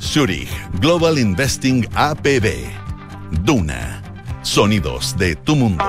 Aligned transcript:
Zurich 0.00 0.48
Global 0.80 1.18
Investing 1.18 1.86
APB. 1.94 2.68
Duna. 3.42 4.02
Sonidos 4.42 5.16
de 5.16 5.36
tu 5.36 5.56
mundo. 5.56 5.84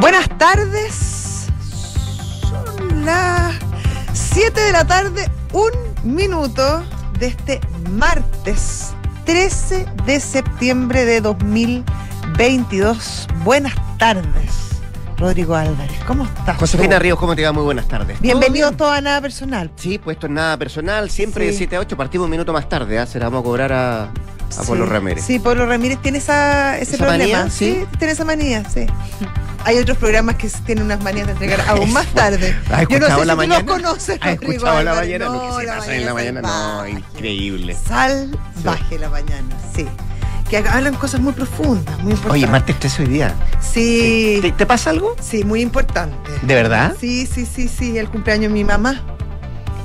Buenas 0.00 0.28
tardes. 0.38 1.48
Son 2.48 3.04
las 3.04 3.54
7 4.12 4.60
de 4.60 4.72
la 4.72 4.86
tarde, 4.86 5.30
un 5.52 5.70
minuto 6.02 6.82
de 7.18 7.26
este 7.26 7.60
martes 7.90 8.94
13 9.26 9.86
de 10.06 10.20
septiembre 10.20 11.04
de 11.04 11.20
2022. 11.20 13.28
Buenas 13.44 13.74
tardes. 13.98 14.69
Rodrigo 15.20 15.54
Álvarez, 15.54 15.98
¿cómo 16.06 16.24
estás? 16.24 16.56
Josefina 16.56 16.98
Ríos, 16.98 17.18
¿cómo 17.18 17.36
te 17.36 17.44
va? 17.44 17.52
Muy 17.52 17.62
buenas 17.62 17.86
tardes. 17.86 18.18
Bienvenido 18.20 18.68
a 18.68 18.72
toda 18.72 19.00
nada 19.02 19.20
personal. 19.20 19.70
Sí, 19.76 19.98
puesto 19.98 20.26
en 20.26 20.34
nada 20.34 20.56
personal, 20.56 21.10
siempre 21.10 21.44
Sí. 21.46 21.50
de 21.52 21.56
7 21.58 21.76
a 21.76 21.80
8, 21.80 21.94
partimos 21.96 22.24
un 22.24 22.30
minuto 22.30 22.54
más 22.54 22.68
tarde, 22.70 22.98
¿ah? 22.98 23.04
se 23.06 23.18
la 23.18 23.26
vamos 23.26 23.40
a 23.42 23.44
cobrar 23.44 23.70
a, 23.72 24.04
a 24.04 24.62
Polo 24.66 24.86
Sí. 24.86 24.90
Ramírez. 24.90 25.24
Sí, 25.24 25.38
Polo 25.38 25.66
Ramírez 25.66 25.98
tiene 26.00 26.18
esa, 26.18 26.78
ese 26.78 26.94
¿Esa 26.94 27.04
problema. 27.04 27.38
manía? 27.40 27.50
Sí. 27.50 27.84
tiene 27.98 28.14
esa 28.14 28.24
manía, 28.24 28.64
sí. 28.68 28.86
Hay 29.66 29.76
otros 29.76 29.98
programas 29.98 30.36
que 30.36 30.48
tienen 30.64 30.84
unas 30.86 31.02
manías 31.02 31.26
de 31.26 31.32
entregar 31.34 31.60
aún 31.68 31.92
más 31.92 32.06
tarde. 32.14 32.56
¿Has 32.72 32.88
Yo 32.88 32.98
no 32.98 33.06
escuchado 33.06 33.20
sé 33.20 33.26
la 33.26 33.32
si 33.34 33.36
tú 33.36 33.36
mañana? 33.36 33.58
los 33.58 33.64
conoces, 33.76 34.18
¿Has 34.22 34.32
escuchado 34.32 34.82
la 34.82 34.94
mañana? 34.94 35.24
No, 35.26 35.32
Lo 35.34 35.40
que 35.56 35.60
se 35.60 35.66
la 35.66 35.76
pasa 35.76 35.94
en 35.96 36.06
la 36.06 36.14
mañana, 36.14 36.40
no, 36.40 36.88
increíble. 36.88 37.74
Salvaje 37.86 38.98
la 38.98 39.10
mañana, 39.10 39.54
sí. 39.76 39.86
Que 40.50 40.56
hablan 40.58 40.94
cosas 40.96 41.20
muy 41.20 41.32
profundas, 41.32 41.96
muy 42.00 42.10
importantes. 42.12 42.30
Oye, 42.42 42.46
martes 42.48 42.76
13 42.80 43.02
hoy 43.04 43.08
día. 43.08 43.34
Sí, 43.60 44.40
¿Te, 44.42 44.50
te 44.50 44.66
pasa 44.66 44.90
algo? 44.90 45.14
sí, 45.20 45.44
muy 45.44 45.60
importante. 45.60 46.30
¿De 46.42 46.54
verdad? 46.54 46.96
Sí, 46.98 47.24
sí, 47.26 47.46
sí, 47.46 47.68
sí, 47.68 47.96
el 47.98 48.08
cumpleaños 48.08 48.48
de 48.52 48.54
mi 48.58 48.64
mamá. 48.64 49.00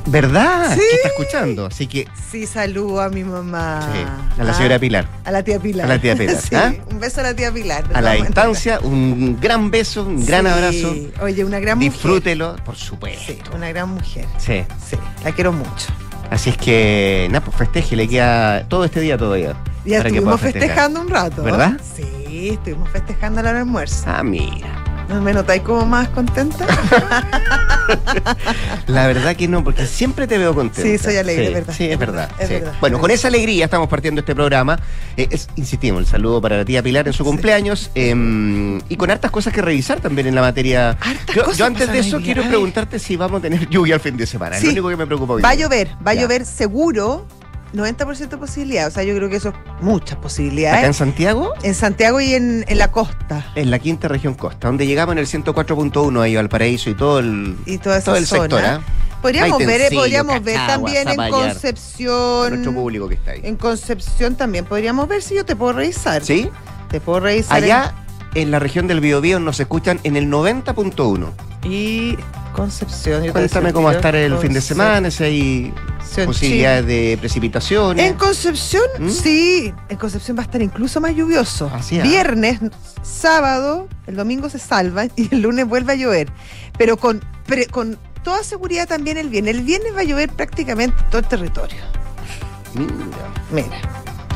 ¿Verdad? 0.07 0.73
Sí. 0.73 0.81
¿Qué 0.89 0.95
está 0.97 1.07
escuchando? 1.09 1.65
Así 1.67 1.85
que, 1.87 2.07
Sí, 2.31 2.45
saludo 2.47 3.01
a 3.01 3.09
mi 3.09 3.23
mamá. 3.23 3.79
sí, 3.93 3.99
a 4.41 4.43
la 4.43 4.51
Ah, 4.51 4.53
señora 4.55 4.79
Pilar. 4.79 5.07
A 5.23 5.31
la 5.31 5.43
tía 5.43 5.59
Pilar. 5.59 5.85
A 5.85 5.89
la 5.95 5.99
tía 6.01 6.15
Pilar, 6.15 6.35
sí, 6.49 6.55
¿ah? 6.55 6.73
un 6.91 6.99
beso 6.99 7.19
a 7.21 7.23
la 7.23 7.35
tía 7.35 7.51
Pilar. 7.51 7.83
A 7.93 8.01
la 8.01 8.11
distancia, 8.13 8.79
un 8.81 9.39
gran 9.39 9.69
beso, 9.71 10.03
un 10.03 10.25
gran 10.25 10.45
abrazo. 10.47 10.93
Sí. 10.93 11.11
Oye, 11.21 11.43
una 11.45 11.59
gran 11.59 11.77
mujer. 11.77 11.91
Disfrútelo, 11.93 12.55
por 12.65 12.75
supuesto. 12.75 13.33
Sí, 13.33 13.39
una 13.55 13.69
gran 13.69 13.89
mujer. 13.89 14.25
Sí. 14.39 14.63
Sí, 14.89 14.97
la 15.23 15.31
quiero 15.31 15.51
mucho. 15.53 15.87
Así 16.31 16.49
es 16.51 16.57
que, 16.57 17.27
nada, 17.31 17.43
pues 17.45 17.55
festeje, 17.57 17.95
le 17.95 18.07
queda 18.07 18.67
todo 18.67 18.83
este 18.85 18.99
día 18.99 19.15
todavía. 19.17 19.55
Que 19.85 19.97
estuvimos 19.97 20.41
festejando 20.41 21.01
un 21.01 21.09
rato. 21.09 21.43
¿Verdad? 21.43 21.79
Sí, 21.95 22.49
estuvimos 22.49 22.89
festejando 22.89 23.43
del 23.43 23.55
almuerzo. 23.57 24.05
Ah, 24.07 24.23
mira. 24.23 24.81
¿No 25.07 25.21
me 25.21 25.33
notáis 25.33 25.61
como 25.61 25.85
más 25.85 26.09
contenta? 26.09 26.65
La 28.87 29.05
verdad 29.05 29.35
que 29.35 29.47
no, 29.47 29.63
porque 29.63 29.85
siempre 29.85 30.25
te 30.25 30.39
veo 30.39 30.55
contenta. 30.55 30.81
Sí, 30.89 30.97
soy 30.97 31.17
alegre, 31.17 31.45
Sí, 31.45 31.51
es 31.51 31.53
verdad. 31.53 31.73
Sí, 31.77 31.91
es 31.91 31.99
verdad. 31.99 32.31
Es 32.39 32.47
sí. 32.47 32.53
verdad. 32.55 32.73
Bueno, 32.81 32.99
con 32.99 33.11
esa 33.11 33.27
alegría 33.27 33.65
estamos 33.65 33.87
partiendo 33.87 34.21
este 34.21 34.33
programa. 34.33 34.79
Eh, 35.15 35.27
es- 35.29 35.47
insistimos, 35.55 35.99
el 36.01 36.07
saludo 36.07 36.41
para 36.41 36.57
la 36.57 36.65
tía 36.65 36.81
Pilar 36.81 37.05
en 37.07 37.13
su 37.13 37.23
Sí. 37.23 37.29
cumpleaños 37.29 37.91
eh, 37.93 38.79
y 38.89 38.95
con 38.95 39.11
hartas 39.11 39.29
cosas 39.29 39.53
que 39.53 39.61
revisar 39.61 39.99
también 40.01 40.25
en 40.27 40.33
la 40.33 40.41
materia. 40.41 40.97
Hartas 40.99 41.35
Yo, 41.35 41.43
cosas 41.43 41.57
yo 41.59 41.65
antes 41.67 41.91
de 41.91 41.99
eso 41.99 42.19
quiero 42.19 42.41
preguntarte 42.43 42.97
si 42.97 43.15
vamos 43.15 43.39
a 43.39 43.41
tener 43.43 43.69
lluvia 43.69 43.93
el 43.95 44.01
fin 44.01 44.17
de 44.17 44.25
semana. 44.25 44.57
Es 44.57 44.63
lo 44.63 44.71
único 44.71 44.89
que 44.89 44.97
me 44.97 45.05
preocupa 45.05 45.33
hoy. 45.33 45.43
Va 45.43 45.49
a 45.49 45.55
llover, 45.55 45.89
va 46.05 46.11
a 46.11 46.15
llover 46.15 46.45
seguro, 46.45 47.27
90% 47.77 48.29
de 48.29 48.37
posibilidad. 48.37 48.87
O 48.87 48.91
sea, 48.91 49.03
yo 49.03 49.15
creo 49.15 49.29
que 49.29 49.37
eso 49.37 49.49
es 49.49 49.55
muchas 49.81 50.13
Acá 50.13 50.21
posibilidades. 50.21 50.85
en 50.85 50.93
Santiago, 50.93 51.53
En 51.63 51.75
Santiago 51.75 52.21
y 52.21 52.33
en, 52.33 52.65
en 52.67 52.77
la 52.77 52.91
costa. 52.91 53.45
en 53.55 53.71
la 53.71 53.79
quinta 53.79 54.07
región 54.07 54.33
costa, 54.35 54.67
donde 54.67 54.85
llegamos 54.87 55.13
en 55.13 55.19
el 55.19 55.27
104.1 55.27 56.21
ahí 56.21 56.35
Valparaíso 56.35 56.89
y 56.89 56.95
todo 56.95 57.19
el, 57.19 57.55
Y 57.65 57.77
toda 57.77 57.97
esa 57.97 58.05
todo 58.05 58.15
el 58.17 58.25
zona. 58.25 58.41
sector. 58.43 58.65
¿ah? 58.65 58.81
Podríamos 59.21 59.57
ver, 59.65 59.91
podríamos 59.93 60.43
ver 60.43 60.57
también 60.67 61.07
en. 61.09 61.15
Concepción. 61.31 62.49
Nuestro 62.51 62.73
público 62.73 63.07
que 63.09 63.15
está 63.15 63.31
ahí. 63.31 63.41
En 63.43 63.55
Concepción 63.55 64.35
también 64.35 64.65
podríamos 64.65 65.07
ver 65.07 65.21
si 65.21 65.35
yo 65.35 65.45
te 65.45 65.55
puedo 65.55 65.73
revisar. 65.73 66.23
¿Sí? 66.23 66.49
Te 66.89 67.01
puedo 67.01 67.19
revisar. 67.21 67.63
Allá 67.63 67.93
en 68.35 68.51
la 68.51 68.59
región 68.59 68.87
del 68.87 68.99
Biobío 68.99 69.39
nos 69.39 69.59
escuchan 69.59 69.99
en 70.03 70.15
el 70.17 70.27
90.1. 70.29 71.31
Y 71.65 72.15
Concepción. 72.53 73.23
yo 73.23 73.31
Cuéntame 73.33 73.73
cómo 73.73 73.87
va 73.87 73.93
a 73.93 73.95
estar 73.95 74.15
el 74.15 74.37
fin 74.37 74.53
de 74.53 74.61
semana, 74.61 75.09
si 75.11 75.23
hay 75.23 75.73
Concepción, 75.97 76.27
posibilidades 76.27 76.85
de 76.85 77.17
precipitaciones. 77.19 78.05
En 78.05 78.13
Concepción, 78.13 78.83
¿Mm? 78.99 79.09
sí, 79.09 79.73
en 79.89 79.97
Concepción 79.97 80.37
va 80.37 80.41
a 80.41 80.45
estar 80.45 80.61
incluso 80.61 81.01
más 81.01 81.13
lluvioso. 81.15 81.69
Así 81.73 81.97
es. 81.97 82.03
Viernes, 82.03 82.59
sábado, 83.01 83.87
el 84.07 84.15
domingo 84.15 84.49
se 84.49 84.59
salva 84.59 85.05
y 85.15 85.33
el 85.33 85.41
lunes 85.41 85.67
vuelve 85.67 85.93
a 85.93 85.95
llover. 85.95 86.29
Pero 86.77 86.97
con, 86.97 87.21
pre- 87.45 87.65
con 87.67 87.97
toda 88.23 88.43
seguridad 88.43 88.87
también 88.87 89.17
el 89.17 89.29
viernes. 89.29 89.55
El 89.55 89.63
viernes 89.63 89.95
va 89.95 90.01
a 90.01 90.03
llover 90.05 90.29
prácticamente 90.29 90.95
todo 91.09 91.19
el 91.19 91.27
territorio. 91.27 91.77
Mira. 92.75 92.93
Mira. 93.51 93.81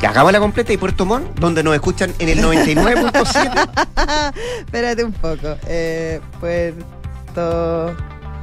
Hagamos 0.08 0.32
la 0.32 0.40
completa 0.40 0.72
y 0.72 0.78
Puerto 0.78 1.04
Montt, 1.04 1.38
donde 1.38 1.62
nos 1.62 1.74
escuchan 1.74 2.12
en 2.18 2.28
el 2.30 2.38
99.7. 2.42 4.32
Espérate 4.60 5.04
un 5.04 5.12
poco. 5.12 5.56
Eh, 5.66 6.20
Puerto 7.34 7.96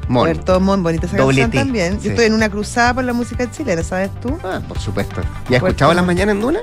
Montt. 0.08 0.34
Puerto 0.34 0.60
Montt, 0.60 0.84
bonita 0.84 1.06
esa 1.06 1.18
Doble 1.18 1.42
canción 1.42 1.52
T, 1.52 1.58
también. 1.58 2.00
sí. 2.00 2.06
Yo 2.06 2.10
estoy 2.12 2.26
en 2.26 2.34
una 2.34 2.50
cruzada 2.50 2.94
por 2.94 3.04
la 3.04 3.14
música 3.14 3.50
chilena, 3.52 3.84
¿sabes 3.84 4.10
tú? 4.22 4.38
Ah, 4.44 4.62
por 4.68 4.80
supuesto. 4.80 5.22
¿Ya 5.22 5.28
has 5.28 5.46
Puerto 5.48 5.68
escuchado 5.68 5.94
las 5.94 6.06
mañanas 6.06 6.36
en 6.36 6.42
Duna? 6.42 6.60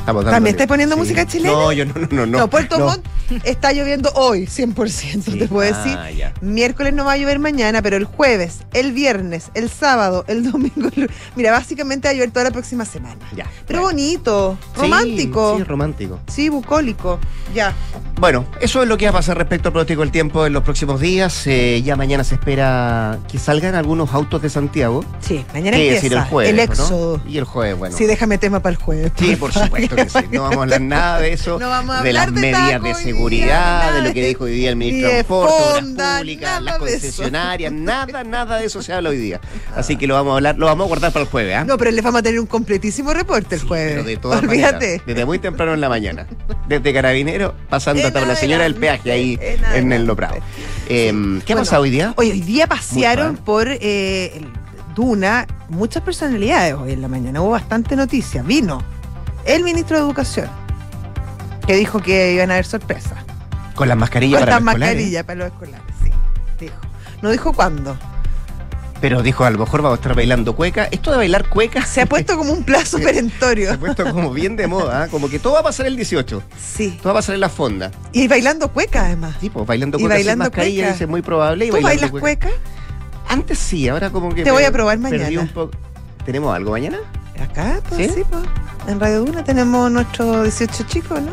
Estamos. 0.00 0.24
¿También 0.24 0.54
estáis 0.54 0.68
poniendo 0.68 0.96
música 0.96 1.26
chilena? 1.26 1.52
No, 1.52 1.72
yo 1.72 1.84
no, 1.86 1.94
no, 2.10 2.26
no. 2.26 2.38
No, 2.40 2.50
Puerto 2.50 2.78
no. 2.78 2.86
Montt 2.86 3.04
está 3.44 3.72
lloviendo 3.72 4.10
hoy, 4.14 4.46
100%, 4.46 5.22
Sí. 5.22 5.38
te 5.38 5.46
puedo 5.46 5.62
decir. 5.72 5.96
Ah, 5.96 6.10
ya. 6.10 6.32
Miércoles 6.40 6.92
no 6.94 7.04
va 7.04 7.12
a 7.12 7.16
llover 7.16 7.38
mañana, 7.38 7.80
pero 7.82 7.96
el 7.96 8.04
jueves, 8.04 8.60
el 8.72 8.92
viernes, 8.92 9.50
el 9.54 9.70
sábado, 9.70 10.24
el 10.26 10.42
domingo. 10.50 10.88
el 10.96 11.10
Mira, 11.36 11.52
básicamente 11.52 12.08
va 12.08 12.12
a 12.12 12.14
llover 12.14 12.30
toda 12.30 12.44
la 12.44 12.50
próxima 12.50 12.84
semana. 12.84 13.16
Ya. 13.36 13.46
Pero 13.66 13.82
bueno. 13.82 13.96
bonito, 13.98 14.58
Sí, 14.74 14.80
romántico. 14.80 15.56
Sí, 15.58 15.64
romántico. 15.64 16.20
Sí, 16.28 16.48
bucólico. 16.48 17.18
Ya. 17.54 17.72
Bueno, 18.18 18.44
eso 18.60 18.82
es 18.82 18.88
lo 18.88 18.98
que 18.98 19.06
va 19.06 19.10
a 19.10 19.14
pasar 19.14 19.38
respecto 19.38 19.68
al 19.68 19.72
pronóstico 19.72 20.00
del 20.02 20.10
tiempo 20.10 20.44
en 20.46 20.52
los 20.52 20.62
próximos 20.62 21.00
días. 21.00 21.46
Eh, 21.46 21.82
ya 21.84 21.96
mañana 21.96 22.24
se 22.24 22.34
espera 22.34 23.18
que 23.30 23.38
salgan 23.38 23.74
algunos 23.74 24.12
autos 24.12 24.42
de 24.42 24.50
Santiago. 24.50 25.04
Sí, 25.20 25.44
mañana 25.54 25.76
¿Qué 25.76 25.84
empieza 25.88 26.02
decir 26.02 26.12
el 26.18 26.24
jueves? 26.24 26.50
el 26.50 26.56
¿no? 26.56 26.62
éxodo. 26.62 27.22
Y 27.28 27.38
el 27.38 27.44
jueves, 27.44 27.78
bueno. 27.78 27.96
Sí, 27.96 28.06
déjame 28.06 28.38
tema 28.38 28.60
para 28.60 28.72
el 28.72 28.76
jueves. 28.82 29.12
Sí, 29.16 29.36
por 29.36 29.52
supuesto 29.52 29.89
que 29.96 30.08
sí. 30.08 30.18
No 30.32 30.42
vamos 30.42 30.58
a 30.58 30.62
hablar 30.62 30.80
nada 30.80 31.20
de 31.20 31.32
eso, 31.32 31.58
No 31.60 31.68
vamos 31.68 31.96
a 31.96 32.02
de 32.02 32.12
las 32.12 32.26
de 32.26 32.32
medidas 32.40 32.82
de 32.82 32.94
seguridad, 32.94 33.94
de 33.94 34.02
lo 34.08 34.12
que 34.14 34.26
dijo 34.26 34.44
hoy 34.44 34.52
día 34.52 34.70
el 34.70 34.76
ministro 34.76 35.08
ni 35.08 35.14
de 35.14 35.24
Transporte, 35.24 35.54
Obras 35.90 36.18
Públicas, 36.18 36.62
las 36.62 36.78
concesionarias, 36.78 37.72
nada, 37.72 38.24
nada 38.24 38.58
de 38.58 38.66
eso 38.66 38.82
se 38.82 38.92
habla 38.92 39.10
hoy 39.10 39.18
día. 39.18 39.40
Así 39.74 39.96
que 39.96 40.06
lo 40.06 40.14
vamos 40.14 40.32
a 40.32 40.36
hablar, 40.36 40.58
lo 40.58 40.66
vamos 40.66 40.84
a 40.84 40.88
guardar 40.88 41.12
para 41.12 41.24
el 41.24 41.30
jueves, 41.30 41.56
¿ah? 41.56 41.64
No, 41.64 41.76
pero 41.78 41.90
les 41.90 42.02
vamos 42.04 42.20
a 42.20 42.22
tener 42.22 42.40
un 42.40 42.46
completísimo 42.46 43.12
reporte 43.12 43.54
el 43.56 43.60
Sí, 43.60 43.66
jueves. 43.66 43.92
pero 43.92 44.04
de 44.04 44.16
todas 44.16 44.42
Olvídate. 44.42 44.74
maneras, 44.86 45.02
desde 45.06 45.24
muy 45.24 45.38
temprano 45.38 45.74
en 45.74 45.80
la 45.80 45.88
mañana, 45.88 46.26
desde 46.68 46.92
Carabinero, 46.92 47.54
pasando 47.68 48.00
En 48.00 48.06
hasta 48.08 48.24
la 48.24 48.36
señora 48.36 48.64
del 48.64 48.74
peaje 48.74 49.10
ahí 49.12 49.38
en 49.74 49.92
el 49.92 50.04
Loprado. 50.06 50.36
Eh, 50.88 51.10
¿Qué 51.46 51.52
ha 51.52 51.56
Bueno, 51.56 51.60
pasado 51.60 51.82
hoy 51.82 51.90
día? 51.90 52.14
Hoy, 52.16 52.30
hoy 52.30 52.40
día 52.40 52.66
pasearon 52.66 53.36
por 53.36 53.66
eh, 53.68 54.40
Duna 54.94 55.46
muchas 55.68 56.02
personalidades 56.02 56.74
hoy 56.74 56.92
en 56.92 57.02
la 57.02 57.08
mañana. 57.08 57.40
Hubo 57.42 57.50
bastante 57.50 57.94
noticia. 57.96 58.42
Vino 58.42 58.82
el 59.44 59.62
ministro 59.64 59.96
de 59.98 60.02
Educación, 60.04 60.48
que 61.66 61.74
dijo 61.76 62.00
que 62.00 62.34
iban 62.34 62.50
a 62.50 62.54
haber 62.54 62.66
sorpresas. 62.66 63.18
Con 63.74 63.88
las 63.88 63.96
mascarillas 63.96 64.40
Con 64.40 64.46
para 64.48 64.56
las 64.56 64.62
los 64.64 64.68
escolares. 64.72 64.96
mascarillas 64.96 65.24
para 65.24 65.38
los 65.38 65.46
escolares, 65.48 65.94
sí. 66.02 66.10
Dijo. 66.58 66.74
No 67.22 67.30
dijo 67.30 67.52
cuándo. 67.52 67.96
Pero 69.00 69.22
dijo, 69.22 69.44
a 69.46 69.50
lo 69.50 69.58
mejor 69.58 69.80
vamos 69.80 69.96
a 69.98 70.00
estar 70.02 70.14
bailando 70.14 70.54
cueca. 70.54 70.86
Esto 70.90 71.10
de 71.10 71.16
bailar 71.16 71.48
cueca 71.48 71.86
Se 71.86 72.02
ha 72.02 72.06
puesto 72.06 72.36
como 72.36 72.52
un 72.52 72.64
plazo 72.64 72.98
se 72.98 73.04
perentorio. 73.04 73.72
ha 73.72 73.78
puesto 73.78 74.04
como 74.12 74.30
bien 74.30 74.56
de 74.56 74.66
moda, 74.66 75.04
¿ah? 75.04 75.08
como 75.08 75.30
que 75.30 75.38
todo 75.38 75.54
va 75.54 75.60
a 75.60 75.62
pasar 75.62 75.86
el 75.86 75.96
18. 75.96 76.42
Sí. 76.62 76.98
Todo 77.02 77.14
va 77.14 77.20
a 77.20 77.22
pasar 77.22 77.34
en 77.34 77.40
la 77.40 77.48
fonda. 77.48 77.90
Y 78.12 78.28
bailando 78.28 78.70
cueca, 78.70 79.06
además. 79.06 79.36
Sí, 79.40 79.48
pues 79.48 79.66
bailando 79.66 79.96
Y 79.98 80.02
cueca 80.02 80.14
bailando 80.16 80.44
sin 80.44 80.50
mascarilla, 80.50 80.82
cueca. 80.82 80.92
dice, 80.92 81.06
muy 81.06 81.22
probable. 81.22 81.66
Y 81.66 81.70
¿Tú 81.70 81.80
bailas 81.80 82.10
cueca? 82.10 82.50
Antes 83.26 83.58
sí, 83.58 83.88
ahora 83.88 84.10
como 84.10 84.34
que. 84.34 84.42
Te 84.44 84.50
voy 84.50 84.64
a 84.64 84.72
probar 84.72 84.98
mañana. 84.98 85.40
un 85.40 85.48
poco. 85.48 85.70
¿Tenemos 86.26 86.54
algo 86.54 86.72
mañana? 86.72 86.98
Acá, 87.40 87.80
pues 87.88 88.08
¿Sí? 88.08 88.12
sí, 88.16 88.22
pues. 88.30 88.42
En 88.86 89.00
Radio 89.00 89.24
Duna 89.24 89.44
tenemos 89.44 89.90
nuestros 89.90 90.42
18 90.44 90.84
chicos, 90.84 91.20
¿no? 91.22 91.32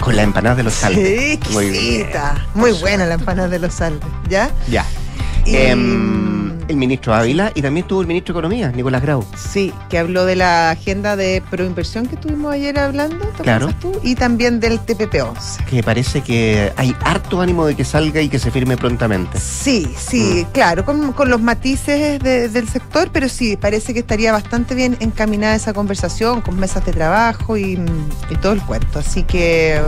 Con 0.00 0.14
la 0.16 0.22
empanada 0.22 0.54
de 0.56 0.62
los 0.64 0.74
Sí, 0.74 0.80
saltes. 0.80 1.50
Muy 1.52 1.70
bien. 1.70 2.08
Muy 2.54 2.72
buena 2.72 3.06
la 3.06 3.14
empanada 3.14 3.48
de 3.48 3.58
los 3.58 3.74
saltes, 3.74 4.08
¿ya? 4.28 4.50
Ya. 4.68 4.84
Y- 5.44 5.56
Em, 5.56 6.35
el 6.68 6.76
ministro 6.76 7.14
Ávila 7.14 7.52
y 7.54 7.62
también 7.62 7.84
estuvo 7.84 8.00
el 8.00 8.06
ministro 8.06 8.32
de 8.34 8.38
Economía, 8.40 8.72
Nicolás 8.72 9.02
Grau. 9.02 9.24
Sí, 9.36 9.72
que 9.88 9.98
habló 9.98 10.24
de 10.24 10.36
la 10.36 10.70
agenda 10.70 11.16
de 11.16 11.42
proinversión 11.50 12.06
que 12.06 12.14
estuvimos 12.16 12.52
ayer 12.52 12.78
hablando, 12.78 13.24
¿te 13.36 13.42
Claro. 13.42 13.72
tú? 13.80 13.92
Y 14.02 14.14
también 14.14 14.60
del 14.60 14.80
TPP-11. 14.80 15.64
Que 15.66 15.82
parece 15.82 16.22
que 16.22 16.72
hay 16.76 16.94
harto 17.04 17.40
ánimo 17.40 17.66
de 17.66 17.74
que 17.76 17.84
salga 17.84 18.20
y 18.20 18.28
que 18.28 18.38
se 18.38 18.50
firme 18.50 18.76
prontamente. 18.76 19.38
Sí, 19.38 19.94
sí, 19.96 20.44
Mm. 20.46 20.52
claro, 20.52 20.84
con, 20.84 21.12
con 21.12 21.30
los 21.30 21.40
matices 21.40 22.18
de- 22.20 22.48
del 22.48 22.68
sector, 22.68 23.10
pero 23.12 23.28
sí, 23.28 23.56
parece 23.56 23.92
que 23.94 24.00
estaría 24.00 24.32
bastante 24.32 24.74
bien 24.74 24.96
encaminada 25.00 25.54
esa 25.54 25.72
conversación 25.72 26.40
con 26.40 26.58
mesas 26.58 26.84
de 26.84 26.92
trabajo 26.92 27.56
y, 27.56 27.78
y 28.30 28.36
todo 28.40 28.52
el 28.52 28.62
cuento. 28.62 28.98
Así 28.98 29.22
que 29.22 29.80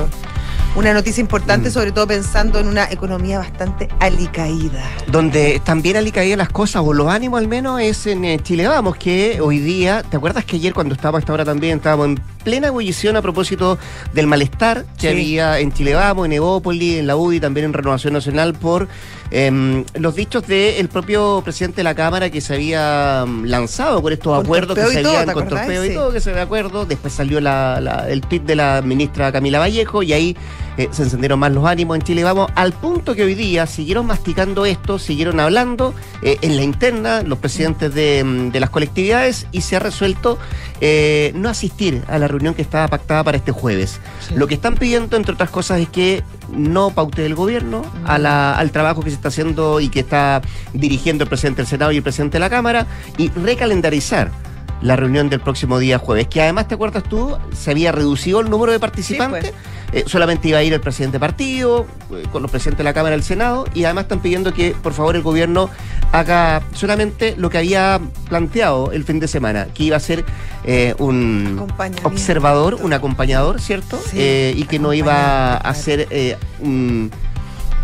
una 0.77 0.93
noticia 0.93 1.21
importante, 1.21 1.71
Mm. 1.71 1.73
sobre 1.73 1.93
todo 1.93 2.07
pensando 2.07 2.59
en 2.61 2.69
una 2.69 2.85
economía 2.91 3.39
bastante 3.39 3.89
alicaída. 4.01 4.83
Donde 5.09 5.61
bien 5.83 5.97
alicaídas 5.97 6.39
las 6.39 6.49
cosas, 6.51 6.83
o 6.85 6.93
los 6.93 7.09
ánimos 7.09 7.39
al 7.39 7.49
menos, 7.49 7.81
es 7.81 8.07
en 8.07 8.25
eh, 8.25 8.39
Chile 8.43 8.69
Vamos, 8.69 8.97
que 8.97 9.41
hoy 9.41 9.59
día, 9.59 10.03
¿te 10.03 10.17
acuerdas 10.17 10.45
que 10.45 10.57
ayer 10.57 10.75
cuando 10.75 10.95
estábamos 10.95 11.19
a 11.19 11.21
esta 11.21 11.33
hora 11.33 11.45
también 11.45 11.79
estábamos 11.79 12.07
en 12.09 12.21
plena 12.45 12.69
ebullición 12.69 13.17
a 13.17 13.23
propósito 13.23 13.79
del 14.13 14.27
malestar 14.27 14.85
que 14.97 15.01
Sí. 15.01 15.09
había 15.09 15.59
en 15.59 15.73
Chile 15.73 15.95
Vamos, 15.95 16.27
en 16.27 16.33
Evópoli, 16.33 16.99
en 16.99 17.07
la 17.07 17.17
UDI, 17.17 17.41
también 17.41 17.67
en 17.67 17.73
Renovación 17.73 18.13
Nacional, 18.13 18.55
por 18.55 18.89
em, 19.31 19.85
los 19.95 20.15
dichos 20.15 20.47
del 20.47 20.89
propio 20.89 21.41
presidente 21.45 21.77
de 21.79 21.83
la 21.85 21.95
Cámara 21.95 22.31
que 22.31 22.41
se 22.41 22.55
había 22.55 23.25
mm, 23.27 23.45
lanzado 23.45 24.01
con 24.03 24.13
estos 24.13 24.35
Con 24.37 24.45
acuerdos 24.47 24.77
que 24.77 24.87
se 24.87 24.99
habían 25.07 25.27
¿te 25.27 25.33
con 25.33 25.49
torpeo 25.49 25.85
y 25.85 25.95
todo, 25.95 26.13
que 26.13 26.21
se 26.21 26.33
de 26.33 26.41
acuerdo. 26.41 26.87
Después 26.87 27.13
salió 27.13 27.41
la- 27.41 27.81
la- 27.81 28.09
el 28.09 28.21
tweet 28.23 28.41
de 28.41 28.57
la 28.57 28.83
ministra 28.83 29.31
Camila 29.33 29.59
Vallejo 29.59 30.03
y 30.03 30.13
ahí 30.13 30.37
eh, 30.79 30.89
se 30.93 31.03
encendieron 31.03 31.39
más 31.39 31.53
los 31.53 31.67
ánimos 31.67 31.97
en 31.97 32.03
Chile 32.03 32.25
Vamos, 32.25 32.51
al 32.55 32.73
punto 32.73 33.15
que 33.15 33.25
hoy 33.25 33.35
día 33.35 33.67
siguieron 33.67 34.07
masticando 34.07 34.65
esto, 34.65 34.99
siguieron 34.99 35.41
hablando 35.41 35.93
eh, 36.23 36.39
en 36.41 36.57
la 36.57 36.63
interna, 36.63 37.23
los 37.23 37.39
presidentes 37.39 37.93
de, 37.93 38.25
mm, 38.25 38.51
de 38.53 38.61
las 38.61 38.71
colectividades, 38.71 39.47
y 39.53 39.61
se 39.61 39.77
ha 39.77 39.81
resuelto 39.81 40.39
eh, 40.81 41.33
no 41.35 41.49
asistir 41.49 42.03
a 42.09 42.19
la 42.19 42.29
reunión 42.29 42.55
que 42.55 42.63
estaba 42.63 42.89
pactada 42.89 43.25
para 43.25 43.37
este 43.37 43.53
jueves. 43.53 44.01
Lo 44.35 44.47
que 44.47 44.55
están 44.55 44.77
pidiendo, 44.77 45.17
entre 45.17 45.35
otras 45.35 45.51
cosas, 45.51 45.81
es 45.81 45.89
que 45.89 46.23
no 46.53 46.91
paute 46.91 47.27
el 47.27 47.35
gobierno 47.35 47.83
a 48.07 48.17
la- 48.19 48.57
al 48.57 48.71
trabajo 48.71 49.03
que 49.03 49.11
se 49.11 49.17
está 49.17 49.29
haciendo 49.29 49.81
y 49.81 49.89
que 49.89 50.01
está 50.01 50.41
dirigiendo 50.73 51.25
el 51.25 51.29
presidente 51.29 51.63
del 51.63 51.67
Senado 51.67 51.93
y 51.93 51.97
el 51.97 52.03
presidente 52.03 52.37
de 52.37 52.41
la 52.41 52.49
Cámara, 52.51 52.87
y 53.17 53.29
recalendarizar 53.31 54.31
la 54.81 54.97
reunión 54.97 55.29
del 55.29 55.41
próximo 55.41 55.79
día 55.79 55.99
jueves, 55.99 56.29
que 56.29 56.41
además, 56.41 56.69
¿te 56.69 56.75
acuerdas 56.75 57.03
tú? 57.03 57.37
Se 57.53 57.71
había 57.71 57.93
reducido 57.93 58.41
el 58.41 58.49
número 58.51 58.73
de 58.73 58.79
participantes, 58.79 59.53
eh, 59.93 60.05
solamente 60.07 60.49
iba 60.49 60.59
a 60.59 60.63
ir 60.63 60.73
el 60.73 60.81
presidente 60.81 61.17
de 61.17 61.21
partido, 61.21 61.87
eh, 62.13 62.25
con 62.31 62.43
los 62.43 62.51
presidentes 62.51 62.79
de 62.79 62.85
la 62.85 62.93
Cámara 62.93 63.15
y 63.17 63.19
del 63.19 63.25
Senado, 63.25 63.67
y 63.75 63.85
además 63.85 64.05
están 64.05 64.21
pidiendo 64.21 64.55
que, 64.55 64.77
por 64.83 64.93
favor, 64.93 65.17
el 65.17 65.23
gobierno 65.23 65.69
haga 66.13 66.63
solamente 66.73 67.35
lo 67.37 67.51
que 67.51 67.59
había 67.59 68.01
planteado 68.29 68.93
el 68.93 69.05
fin 69.05 69.19
de 69.19 69.29
semana, 69.29 69.67
que 69.75 69.85
iba 69.85 69.97
a 69.97 70.01
ser 70.01 70.25
eh, 70.65 70.95
un 70.99 71.67
observador, 72.05 72.75
un 72.75 72.93
acompañador, 72.93 73.61
¿cierto? 73.61 73.99
Sí, 73.99 74.17
Eh, 74.21 74.55
y 74.57 74.65
que 74.65 74.79
no 74.79 74.93
iba 74.93 75.57
a 75.57 75.75
ser 75.75 76.07
eh, 76.11 76.37
un, 76.61 77.11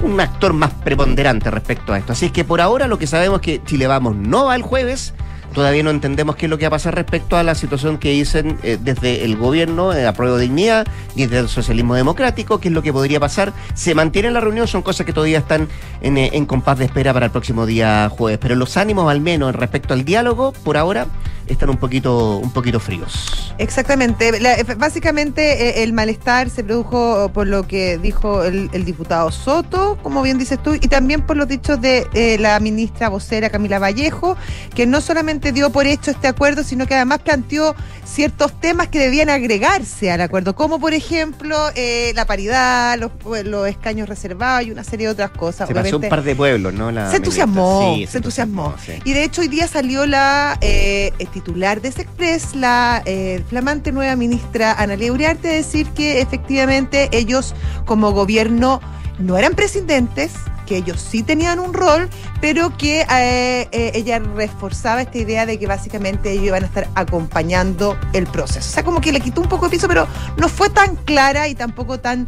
un 0.02 0.20
actor 0.20 0.52
más 0.52 0.70
preponderante 0.84 1.50
respecto 1.50 1.92
a 1.92 1.98
esto. 1.98 2.12
Así 2.12 2.26
es 2.26 2.32
que 2.32 2.44
por 2.44 2.60
ahora 2.60 2.86
lo 2.86 2.98
que 2.98 3.06
sabemos 3.06 3.40
es 3.40 3.44
que 3.44 3.64
Chile 3.64 3.86
Vamos 3.86 4.14
no 4.14 4.46
va 4.46 4.56
el 4.56 4.62
jueves. 4.62 5.14
Todavía 5.54 5.84
no 5.84 5.90
entendemos 5.90 6.34
qué 6.34 6.46
es 6.46 6.50
lo 6.50 6.58
que 6.58 6.64
va 6.64 6.68
a 6.68 6.70
pasar 6.70 6.96
respecto 6.96 7.36
a 7.36 7.44
la 7.44 7.54
situación 7.54 7.98
que 7.98 8.10
dicen 8.10 8.58
eh, 8.64 8.76
desde 8.80 9.24
el 9.24 9.36
gobierno, 9.36 9.92
eh, 9.92 10.04
apruebo 10.06 10.36
dignidad, 10.36 10.86
y 11.14 11.22
desde 11.22 11.38
el 11.38 11.48
socialismo 11.48 11.94
democrático, 11.94 12.58
qué 12.58 12.68
es 12.68 12.74
lo 12.74 12.82
que 12.82 12.92
podría 12.92 13.20
pasar. 13.20 13.52
Se 13.74 13.94
mantiene 13.94 14.32
la 14.32 14.40
reunión, 14.40 14.66
son 14.66 14.82
cosas 14.82 15.06
que 15.06 15.12
todavía 15.12 15.38
están 15.38 15.68
en, 16.02 16.18
eh, 16.18 16.30
en 16.32 16.44
compás 16.46 16.78
de 16.78 16.86
espera 16.86 17.12
para 17.12 17.26
el 17.26 17.32
próximo 17.32 17.66
día 17.66 18.08
jueves. 18.10 18.40
Pero 18.42 18.56
los 18.56 18.76
ánimos, 18.76 19.08
al 19.08 19.20
menos 19.20 19.54
respecto 19.54 19.94
al 19.94 20.04
diálogo, 20.04 20.52
por 20.64 20.76
ahora 20.76 21.06
están 21.46 21.70
un 21.70 21.76
poquito, 21.76 22.36
un 22.38 22.52
poquito 22.52 22.80
fríos. 22.80 23.54
Exactamente. 23.58 24.40
La- 24.40 24.54
eh, 24.54 24.64
básicamente 24.76 25.80
eh, 25.80 25.82
el 25.84 25.92
malestar 25.92 26.50
se 26.50 26.64
produjo 26.64 27.30
por 27.32 27.46
lo 27.46 27.66
que 27.66 27.98
dijo 27.98 28.44
el, 28.44 28.68
el 28.72 28.84
diputado 28.84 29.30
Soto, 29.30 29.98
como 30.02 30.22
bien 30.22 30.38
dices 30.38 30.62
tú, 30.62 30.74
y 30.74 30.80
también 30.88 31.22
por 31.22 31.36
los 31.36 31.48
dichos 31.48 31.80
de 31.80 32.06
eh, 32.14 32.36
la 32.38 32.58
ministra 32.60 33.08
vocera 33.08 33.50
Camila 33.50 33.78
Vallejo, 33.78 34.36
que 34.74 34.86
no 34.86 35.00
solamente 35.00 35.52
dio 35.52 35.70
por 35.70 35.86
hecho 35.86 36.10
este 36.10 36.28
acuerdo, 36.28 36.64
sino 36.64 36.86
que 36.86 36.94
además 36.94 37.20
planteó 37.20 37.74
ciertos 38.04 38.52
temas 38.60 38.88
que 38.88 38.98
debían 38.98 39.30
agregarse 39.30 40.10
al 40.10 40.20
acuerdo, 40.20 40.54
como 40.54 40.78
por 40.78 40.92
ejemplo 40.94 41.56
eh, 41.74 42.12
la 42.14 42.26
paridad, 42.26 42.98
los, 42.98 43.10
los 43.44 43.68
escaños 43.68 44.08
reservados 44.08 44.66
y 44.66 44.70
una 44.70 44.84
serie 44.84 45.06
de 45.06 45.12
otras 45.12 45.30
cosas. 45.30 45.68
Se 45.68 45.74
pasó 45.74 45.88
un 45.88 45.94
Obviamente- 45.94 46.08
par 46.08 46.22
de 46.22 46.36
pueblos, 46.36 46.74
¿no? 46.74 46.90
La 46.90 47.10
se 47.10 47.16
entusiasmó, 47.16 47.94
Sí, 47.96 48.06
se 48.06 48.18
entusiasmó. 48.18 48.74
sí. 48.84 48.92
Y 49.04 49.12
de 49.12 49.24
hecho 49.24 49.40
hoy 49.40 49.48
día 49.48 49.66
salió 49.68 50.06
la 50.06 50.58
eh, 50.60 51.12
titular 51.34 51.82
de 51.82 51.88
ese 51.88 52.02
Express, 52.02 52.54
la 52.54 53.02
eh, 53.04 53.42
flamante 53.48 53.90
nueva 53.90 54.14
ministra 54.14 54.72
Analia 54.72 55.12
Uriarte, 55.12 55.48
decir 55.48 55.88
que 55.88 56.20
efectivamente 56.20 57.08
ellos 57.12 57.54
como 57.84 58.12
gobierno 58.12 58.80
no 59.18 59.36
eran 59.36 59.54
presidentes, 59.54 60.32
que 60.64 60.76
ellos 60.76 61.00
sí 61.00 61.24
tenían 61.24 61.58
un 61.58 61.74
rol, 61.74 62.08
pero 62.40 62.76
que 62.78 63.00
eh, 63.00 63.68
eh, 63.72 63.90
ella 63.94 64.20
reforzaba 64.20 65.02
esta 65.02 65.18
idea 65.18 65.44
de 65.44 65.58
que 65.58 65.66
básicamente 65.66 66.30
ellos 66.30 66.46
iban 66.46 66.62
a 66.62 66.66
estar 66.66 66.88
acompañando 66.94 67.98
el 68.12 68.28
proceso. 68.28 68.70
O 68.70 68.72
sea, 68.72 68.84
como 68.84 69.00
que 69.00 69.10
le 69.10 69.20
quitó 69.20 69.40
un 69.40 69.48
poco 69.48 69.66
de 69.66 69.72
piso, 69.72 69.88
pero 69.88 70.06
no 70.36 70.48
fue 70.48 70.70
tan 70.70 70.94
clara 70.94 71.48
y 71.48 71.56
tampoco 71.56 71.98
tan, 71.98 72.26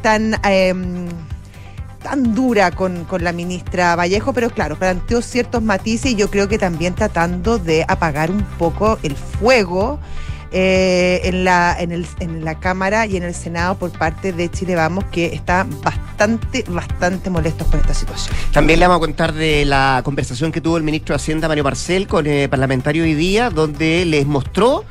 tan 0.00 0.40
em, 0.44 1.06
tan 2.02 2.34
dura 2.34 2.70
con, 2.70 3.04
con 3.04 3.24
la 3.24 3.32
ministra 3.32 3.96
Vallejo, 3.96 4.32
pero 4.32 4.50
claro, 4.50 4.76
planteó 4.76 5.22
ciertos 5.22 5.62
matices 5.62 6.12
y 6.12 6.14
yo 6.14 6.30
creo 6.30 6.48
que 6.48 6.58
también 6.58 6.94
tratando 6.94 7.58
de 7.58 7.84
apagar 7.88 8.30
un 8.30 8.42
poco 8.58 8.98
el 9.02 9.14
fuego 9.16 9.98
eh, 10.50 11.20
en, 11.24 11.44
la, 11.44 11.76
en, 11.78 11.92
el, 11.92 12.06
en 12.20 12.42
la 12.42 12.58
Cámara 12.58 13.04
y 13.04 13.18
en 13.18 13.22
el 13.22 13.34
Senado 13.34 13.76
por 13.76 13.90
parte 13.90 14.32
de 14.32 14.50
Chile 14.50 14.76
Vamos, 14.76 15.04
que 15.12 15.26
está 15.26 15.66
bastante, 15.82 16.64
bastante 16.68 17.28
molestos 17.28 17.66
con 17.68 17.80
esta 17.80 17.92
situación. 17.92 18.34
También 18.52 18.80
le 18.80 18.86
vamos 18.86 19.02
a 19.02 19.06
contar 19.06 19.34
de 19.34 19.66
la 19.66 20.00
conversación 20.04 20.50
que 20.50 20.62
tuvo 20.62 20.78
el 20.78 20.84
ministro 20.84 21.12
de 21.12 21.16
Hacienda, 21.16 21.48
Mario 21.48 21.64
Marcel, 21.64 22.06
con 22.06 22.26
el 22.26 22.48
parlamentario 22.48 23.02
hoy 23.02 23.14
día, 23.14 23.50
donde 23.50 24.06
les 24.06 24.26
mostró 24.26 24.86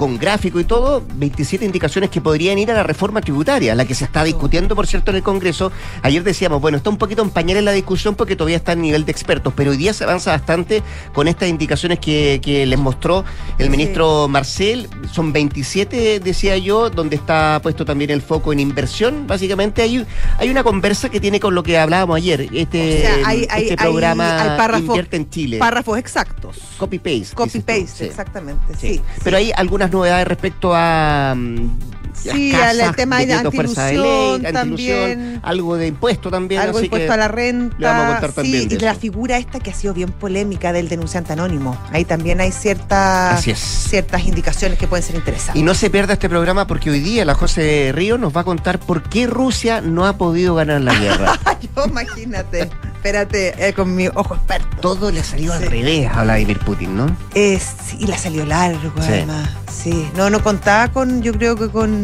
con 0.00 0.16
gráfico 0.16 0.58
y 0.58 0.64
todo, 0.64 1.02
27 1.16 1.62
indicaciones 1.62 2.08
que 2.08 2.22
podrían 2.22 2.56
ir 2.58 2.70
a 2.70 2.74
la 2.74 2.82
reforma 2.82 3.20
tributaria, 3.20 3.74
la 3.74 3.84
que 3.84 3.94
se 3.94 4.06
está 4.06 4.24
discutiendo, 4.24 4.74
por 4.74 4.86
cierto, 4.86 5.10
en 5.10 5.18
el 5.18 5.22
Congreso. 5.22 5.70
Ayer 6.00 6.24
decíamos, 6.24 6.58
bueno, 6.62 6.78
está 6.78 6.88
un 6.88 6.96
poquito 6.96 7.20
en 7.20 7.28
pañales 7.28 7.62
la 7.64 7.72
discusión 7.72 8.14
porque 8.14 8.34
todavía 8.34 8.56
está 8.56 8.72
a 8.72 8.76
nivel 8.76 9.04
de 9.04 9.12
expertos, 9.12 9.52
pero 9.54 9.72
hoy 9.72 9.76
día 9.76 9.92
se 9.92 10.04
avanza 10.04 10.30
bastante 10.30 10.82
con 11.12 11.28
estas 11.28 11.50
indicaciones 11.50 11.98
que, 11.98 12.40
que 12.42 12.64
les 12.64 12.78
mostró 12.78 13.26
el 13.58 13.66
Sí. 13.66 13.70
ministro 13.70 14.26
Marcel. 14.26 14.88
Son 15.12 15.34
27, 15.34 16.18
decía 16.20 16.56
yo, 16.56 16.88
donde 16.88 17.16
está 17.16 17.60
puesto 17.62 17.84
también 17.84 18.10
el 18.10 18.22
foco 18.22 18.54
en 18.54 18.60
inversión. 18.60 19.26
Básicamente 19.26 19.82
hay, 19.82 20.06
hay 20.38 20.48
una 20.48 20.62
conversa 20.64 21.10
que 21.10 21.20
tiene 21.20 21.40
con 21.40 21.54
lo 21.54 21.62
que 21.62 21.76
hablábamos 21.76 22.16
ayer. 22.16 22.48
Este, 22.54 22.98
O 22.98 23.00
sea, 23.02 23.28
hay- 23.28 23.42
este 23.42 23.54
hay- 23.54 23.76
programa 23.76 24.56
hay 24.56 24.80
Invierte 24.80 25.16
en 25.18 25.28
Chile. 25.28 25.58
Párrafos 25.58 25.98
exactos. 25.98 26.56
Copy-paste. 26.78 27.34
Copy-paste, 27.34 27.86
sí. 27.86 28.04
exactamente. 28.04 28.74
Sí. 28.80 28.94
Sí. 28.94 29.00
Pero 29.22 29.36
hay 29.36 29.52
algunas 29.54 29.89
novedades 29.90 30.26
respecto 30.26 30.72
a. 30.74 31.34
mm, 31.36 31.99
Sí, 32.14 32.52
al- 32.54 32.94
tema 32.96 33.18
de 33.18 33.32
antiilusión 33.34 34.42
ley, 34.42 34.52
también. 34.52 35.40
algo 35.42 35.76
de 35.76 35.86
impuesto 35.88 36.30
también. 36.30 36.60
Algo 36.60 36.78
así 36.78 36.86
impuesto 36.86 37.06
que 37.08 37.12
a 37.12 37.16
la 37.16 37.28
renta. 37.28 37.76
le 37.78 37.86
vamos 37.86 38.04
a 38.04 38.08
contar 38.12 38.30
sí, 38.30 38.36
también 38.36 38.68
de 38.68 38.74
y 38.74 38.78
la 38.78 38.90
eso. 38.92 39.00
figura 39.00 39.38
esta 39.38 39.60
que 39.60 39.70
ha 39.70 39.74
sido 39.74 39.94
bien 39.94 40.10
polémica 40.10 40.72
del 40.72 40.88
denunciante 40.88 41.32
anónimo. 41.32 41.76
Ahí 41.92 42.04
también 42.04 42.40
hay 42.40 42.52
ciertas, 42.52 43.46
es. 43.46 43.58
ciertas 43.58 44.24
indicaciones 44.24 44.78
que 44.78 44.86
pueden 44.86 45.04
ser 45.04 45.16
interesantes. 45.16 45.60
Y 45.60 45.64
no 45.64 45.74
se 45.74 45.90
pierda 45.90 46.14
este 46.14 46.28
programa 46.28 46.66
porque 46.66 46.90
hoy 46.90 47.00
día 47.00 47.24
la 47.24 47.34
José 47.34 47.92
Río 47.94 48.18
nos 48.18 48.36
va 48.36 48.42
a 48.42 48.44
contar 48.44 48.78
por 48.78 49.02
qué 49.02 49.26
Rusia 49.26 49.80
no 49.80 50.06
ha 50.06 50.16
podido 50.16 50.54
ganar 50.54 50.80
la 50.80 50.94
guerra. 50.94 51.38
Yo, 51.76 51.84
imagínate, 51.86 52.70
espérate, 52.94 53.68
eh, 53.68 53.72
con 53.74 53.94
mi 53.94 54.08
ojo 54.08 54.34
experto. 54.34 54.76
Todo 54.80 55.10
le 55.10 55.22
salió 55.22 55.52
al 55.52 55.60
Sí. 55.62 55.68
revés 55.68 56.08
a 56.12 56.22
Vladimir 56.24 56.58
Putin, 56.60 56.96
¿no? 56.96 57.16
Eh, 57.34 57.58
sí, 57.86 57.98
y 58.00 58.06
la 58.06 58.16
salió 58.18 58.44
largo, 58.46 58.90
Sí. 59.02 59.08
además. 59.08 59.48
Sí, 59.70 60.08
no, 60.16 60.28
no 60.30 60.42
contaba 60.42 60.88
con, 60.92 61.22
yo 61.22 61.32
creo 61.32 61.56
que 61.56 61.68
con. 61.68 61.99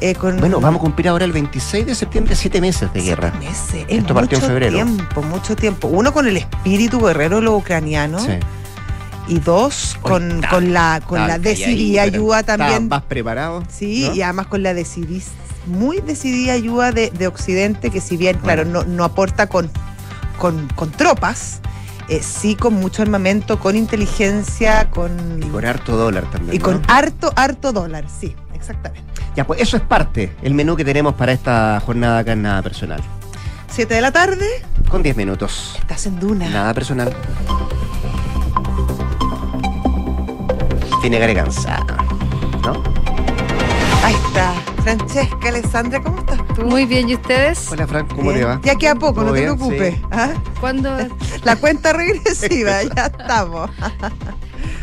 Eh, 0.00 0.14
con 0.14 0.38
Bueno, 0.38 0.60
vamos 0.60 0.80
a 0.80 0.82
cumplir 0.82 1.08
ahora 1.08 1.24
el 1.24 1.32
26 1.32 1.86
de 1.86 1.94
septiembre, 1.94 2.34
siete 2.36 2.60
meses 2.60 2.92
de 2.92 3.00
guerra. 3.02 3.32
meses. 3.38 3.84
Es 3.88 3.98
Esto 3.98 4.14
partió 4.14 4.36
en 4.38 4.42
mucho 4.42 4.52
febrero. 4.52 4.74
tiempo, 4.74 5.22
mucho 5.22 5.56
tiempo. 5.56 5.88
Uno 5.88 6.12
con 6.12 6.26
el 6.28 6.36
espíritu 6.36 7.00
guerrero 7.00 7.36
de 7.36 7.42
los 7.42 7.54
ucranianos 7.60 8.22
Sí. 8.24 8.32
y 9.28 9.38
dos 9.40 9.96
con, 10.02 10.40
la 10.72 11.00
con 11.06 11.26
la 11.26 11.38
decidida 11.38 12.02
ayuda 12.02 12.42
también. 12.42 12.88
más 12.88 13.02
preparados. 13.02 13.64
Sí, 13.70 14.04
¿no? 14.08 14.14
y 14.14 14.22
además 14.22 14.46
con 14.48 14.62
la 14.62 14.74
decidis, 14.74 15.28
muy 15.66 16.00
decidida 16.00 16.52
ayuda 16.52 16.92
de, 16.92 17.10
de 17.10 17.26
Occidente, 17.26 17.90
que 17.90 18.00
si 18.00 18.16
bien, 18.16 18.38
claro, 18.38 18.64
no, 18.64 18.84
no 18.84 19.02
aporta 19.02 19.46
con, 19.48 19.68
con, 20.38 20.68
con 20.76 20.90
tropas, 20.92 21.60
eh, 22.08 22.20
sí 22.22 22.54
con 22.54 22.74
mucho 22.74 23.02
armamento, 23.02 23.58
con 23.58 23.74
inteligencia, 23.76 24.90
con. 24.90 25.40
Y 25.42 25.46
con 25.48 25.64
harto 25.64 25.96
dólar 25.96 26.30
también. 26.30 26.54
y 26.54 26.58
¿no? 26.58 26.64
con 26.64 26.82
harto, 26.86 27.32
harto 27.34 27.72
dólar, 27.72 28.04
sí, 28.08 28.36
exactamente. 28.56 29.06
Ya, 29.36 29.46
pues 29.46 29.60
eso 29.60 29.76
es 29.76 29.82
parte, 29.82 30.34
el 30.42 30.54
menú 30.54 30.74
que 30.76 30.84
tenemos 30.84 31.14
para 31.14 31.32
esta 31.32 31.80
jornada 31.84 32.18
acá 32.20 32.32
en 32.32 32.42
Nada 32.42 32.62
Personal. 32.62 33.00
Siete 33.68 33.94
de 33.94 34.00
la 34.00 34.10
tarde, 34.10 34.46
Con 34.88 35.02
10 35.02 35.16
minutos. 35.16 35.76
estás 35.78 36.06
en 36.06 36.18
Duna. 36.18 36.48
Nada 36.48 36.72
personal. 36.72 37.14
Tiene 41.02 41.18
Greganza. 41.18 41.78
¿No? 42.64 42.82
Ahí 44.02 44.14
está. 44.14 44.54
Francesca, 44.82 45.48
Alessandra, 45.48 46.00
¿cómo 46.00 46.18
estás 46.20 46.38
tú? 46.54 46.62
Muy 46.62 46.84
bien, 46.86 47.08
¿y 47.08 47.14
ustedes? 47.16 47.70
Hola, 47.72 47.86
Frank, 47.88 48.08
¿cómo 48.08 48.30
Bien. 48.30 48.36
te 48.38 48.44
va? 48.44 48.60
Ya 48.62 48.76
queda 48.76 48.94
poco, 48.94 49.20
no 49.22 49.26
¿Todo 49.26 49.34
te 49.34 49.40
bien? 49.40 49.56
preocupes. 49.56 49.94
Sí. 49.94 50.02
¿ah? 50.12 50.28
¿Cuándo? 50.60 50.96
La 51.44 51.56
cuenta 51.56 51.92
regresiva, 51.92 52.82
ya 52.96 53.06
estamos. 53.06 53.68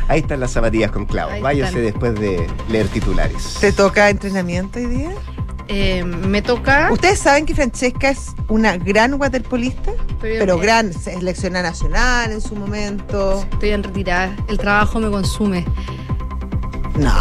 Ahí 0.08 0.20
están 0.20 0.40
las 0.40 0.52
zapatillas 0.52 0.92
con 0.92 1.06
clavo. 1.06 1.32
Ahí 1.32 1.42
Váyase 1.42 1.70
están. 1.70 1.84
después 1.84 2.20
de 2.20 2.48
leer 2.70 2.88
titulares. 2.90 3.58
¿Te 3.60 3.72
toca 3.72 4.10
entrenamiento 4.10 4.80
hoy 4.80 4.86
día? 4.88 5.12
Eh, 5.70 6.04
me 6.04 6.42
toca. 6.42 6.90
Ustedes 6.92 7.20
saben 7.20 7.46
que 7.46 7.56
Francesca 7.56 8.10
es 8.10 8.32
una 8.50 8.76
gran 8.78 9.14
waterpolista, 9.14 9.92
pero 10.22 10.58
eh, 10.58 10.62
gran, 10.62 10.92
seleccionada 10.94 11.70
nacional 11.70 12.32
en 12.34 12.42
su 12.42 12.56
momento. 12.56 13.46
Estoy 13.54 13.70
en 13.70 13.82
retirada. 13.84 14.36
El 14.50 14.58
trabajo 14.58 15.00
me 15.00 15.10
consume. 15.10 15.66
No. 17.00 17.12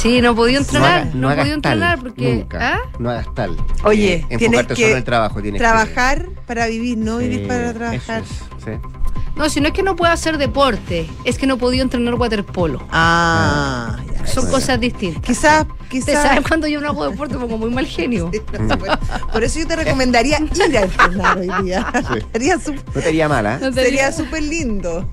Sí, 0.00 0.22
no 0.22 0.30
he 0.30 0.34
podido 0.34 0.60
entrenar. 0.60 1.14
No, 1.14 1.28
he 1.28 1.32
hagas 1.32 1.44
podido 1.44 1.60
tal, 1.60 1.72
entrenar 1.74 1.98
porque. 1.98 2.34
nunca. 2.36 2.58
¿Ah? 2.74 2.78
No 2.98 3.10
hagas 3.10 3.34
tal. 3.34 3.56
Oye, 3.82 4.14
Eh, 4.14 4.24
tienes 4.28 4.42
enfocarte 4.44 4.74
que 4.74 4.80
solo 4.82 4.92
en 4.92 4.98
el 4.98 5.04
trabajo. 5.04 5.42
Tienes 5.42 5.60
que- 5.60 5.68
Trabajar 5.68 6.28
para 6.46 6.66
vivir, 6.68 6.96
no 6.96 7.18
Sí, 7.18 7.28
vivir 7.28 7.48
para 7.48 7.64
eso 7.70 7.78
trabajar. 7.78 8.22
es, 8.22 8.28
sí. 8.64 8.70
No, 9.38 9.48
si 9.48 9.60
no 9.60 9.68
es 9.68 9.72
que 9.72 9.82
no 9.84 9.94
pueda 9.96 10.12
hacer 10.12 10.36
deporte, 10.36 11.08
es 11.24 11.38
que 11.38 11.46
no 11.46 11.54
he 11.54 11.56
podido 11.58 11.84
entrenar 11.84 12.14
waterpolo. 12.14 12.84
Ah, 12.90 13.96
ya. 14.12 14.26
Son 14.26 14.42
Bueno. 14.44 14.58
cosas 14.58 14.80
distintas. 14.80 15.22
Quizás, 15.22 15.64
quizás. 15.88 16.22
saben 16.24 16.42
cuando 16.42 16.66
yo 16.66 16.80
no 16.80 16.88
hago 16.88 17.08
deporte 17.08 17.36
pongo 17.38 17.56
muy 17.56 17.70
mal 17.70 17.86
genio. 17.86 18.30
Por 19.32 19.44
eso 19.44 19.60
yo 19.60 19.66
te 19.68 19.76
recomendaría 19.76 20.38
ir 20.38 20.76
a 20.76 20.82
entrenar 20.82 21.38
hoy 21.38 21.48
día. 21.62 21.86
Sí. 22.12 22.20
Sería 22.32 22.58
su- 22.58 22.74
No 22.74 23.00
te 23.00 23.08
haría 23.08 23.28
mala. 23.28 23.54
¿eh? 23.54 23.58
No 23.62 23.72
Sería 23.72 24.10
súper 24.12 24.42
lindo. 24.42 25.08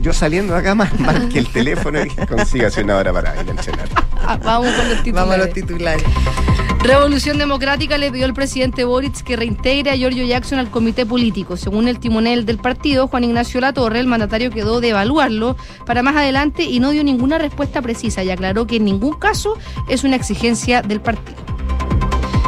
Yo 0.00 0.12
saliendo 0.12 0.52
de 0.52 0.60
acá 0.60 0.74
más 0.74 0.98
mal 1.00 1.28
que 1.30 1.38
el 1.38 1.48
teléfono 1.50 1.98
y 2.04 2.08
consígase 2.26 2.82
una 2.84 2.96
hora 2.98 3.12
para 3.12 3.40
ir 3.42 3.48
a 3.48 3.50
entrenar. 3.50 3.88
Ah, 4.26 4.36
vamos 4.42 4.70
con 4.74 4.88
los 4.90 5.02
titulares. 5.02 5.14
Vamos 5.14 5.34
a 5.34 5.38
los 5.38 5.52
titulares. 5.54 6.04
Revolución 6.86 7.36
Democrática 7.36 7.98
le 7.98 8.12
pidió 8.12 8.26
al 8.26 8.34
presidente 8.34 8.84
Boric 8.84 9.24
que 9.24 9.34
reintegre 9.34 9.90
a 9.90 9.96
Giorgio 9.96 10.24
Jackson 10.24 10.60
al 10.60 10.70
comité 10.70 11.04
político. 11.04 11.56
Según 11.56 11.88
el 11.88 11.98
timonel 11.98 12.46
del 12.46 12.58
partido, 12.58 13.08
Juan 13.08 13.24
Ignacio 13.24 13.60
Latorre, 13.60 13.98
el 13.98 14.06
mandatario 14.06 14.52
quedó 14.52 14.80
de 14.80 14.90
evaluarlo 14.90 15.56
para 15.84 16.04
más 16.04 16.14
adelante 16.14 16.62
y 16.62 16.78
no 16.78 16.90
dio 16.90 17.02
ninguna 17.02 17.38
respuesta 17.38 17.82
precisa 17.82 18.22
y 18.22 18.30
aclaró 18.30 18.68
que 18.68 18.76
en 18.76 18.84
ningún 18.84 19.14
caso 19.14 19.58
es 19.88 20.04
una 20.04 20.14
exigencia 20.14 20.80
del 20.80 21.00
partido. 21.00 21.38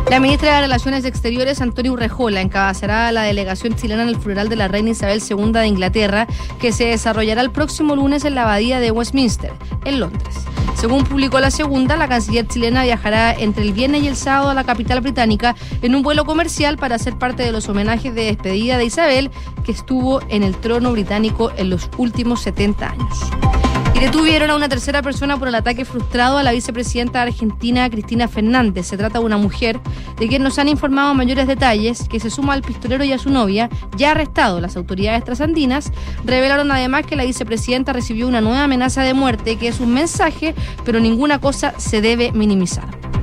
La 0.09 0.21
ministra 0.21 0.55
de 0.55 0.61
Relaciones 0.61 1.05
Exteriores, 1.05 1.61
Antonio 1.61 1.95
Urrejola, 1.95 2.41
encabezará 2.41 3.11
la 3.11 3.23
delegación 3.23 3.75
chilena 3.75 4.05
en 4.05 4.09
el 4.09 4.17
funeral 4.17 4.49
de 4.49 4.57
la 4.57 4.69
reina 4.69 4.91
Isabel 4.91 5.21
II 5.29 5.51
de 5.51 5.67
Inglaterra, 5.67 6.29
que 6.61 6.71
se 6.71 6.85
desarrollará 6.85 7.41
el 7.43 7.51
próximo 7.51 7.97
lunes 7.97 8.25
en 8.25 8.37
la 8.37 8.45
abadía 8.45 8.79
de 8.79 8.93
Westminster, 8.93 9.53
en 9.85 9.99
Londres. 9.99 10.37
Según 10.79 11.03
publicó 11.03 11.41
la 11.41 11.51
segunda, 11.51 11.97
la 11.97 12.07
canciller 12.07 12.47
chilena 12.47 12.85
viajará 12.85 13.35
entre 13.35 13.65
el 13.65 13.73
viernes 13.73 14.05
y 14.05 14.07
el 14.07 14.15
sábado 14.15 14.51
a 14.51 14.55
la 14.55 14.63
capital 14.63 15.01
británica 15.01 15.57
en 15.83 15.97
un 15.97 16.03
vuelo 16.05 16.25
comercial 16.25 16.79
para 16.79 17.01
ser 17.01 17.19
parte 17.19 17.43
de 17.43 17.51
los 17.51 17.69
homenajes 17.69 18.15
de 18.15 18.27
despedida 18.27 18.79
de 18.79 18.85
Isabel, 18.85 19.33
que 19.65 19.73
estuvo 19.73 20.21
en 20.29 20.45
el 20.45 20.55
trono 20.57 20.93
británico 20.93 21.51
en 21.57 21.71
los 21.71 21.91
últimos 21.97 22.43
70 22.43 22.91
años. 22.91 23.68
Detuvieron 24.01 24.51
a 24.51 24.55
una 24.55 24.69
tercera 24.69 25.03
persona 25.03 25.37
por 25.39 25.49
el 25.49 25.57
ataque 25.57 25.85
frustrado 25.85 26.39
a 26.39 26.45
la 26.45 26.53
vicepresidenta 26.53 27.21
argentina 27.21 27.91
Cristina 27.91 28.29
Fernández. 28.29 28.87
Se 28.87 28.97
trata 28.97 29.19
de 29.19 29.25
una 29.25 29.39
mujer 29.39 29.81
de 30.19 30.29
quien 30.29 30.45
nos 30.45 30.57
han 30.61 30.69
informado 30.69 31.15
mayores 31.15 31.49
detalles, 31.49 32.09
que 32.09 32.21
se 32.21 32.31
suma 32.31 32.53
al 32.53 32.63
pistolero 32.63 33.03
y 33.03 33.13
a 33.13 33.19
su 33.19 33.29
novia, 33.29 33.69
ya 33.97 34.13
arrestado. 34.13 34.61
Las 34.61 34.77
autoridades 34.77 35.25
trasandinas 35.25 35.93
revelaron 36.25 36.71
además 36.71 37.07
que 37.07 37.17
la 37.17 37.25
vicepresidenta 37.25 37.93
recibió 37.93 38.29
una 38.29 38.41
nueva 38.41 38.63
amenaza 38.63 39.03
de 39.03 39.15
muerte, 39.15 39.57
que 39.57 39.67
es 39.67 39.81
un 39.81 39.93
mensaje, 39.93 40.55
pero 40.85 41.01
ninguna 41.01 41.41
cosa 41.41 41.75
se 41.77 42.01
debe 42.01 42.31
minimizar. 42.31 43.18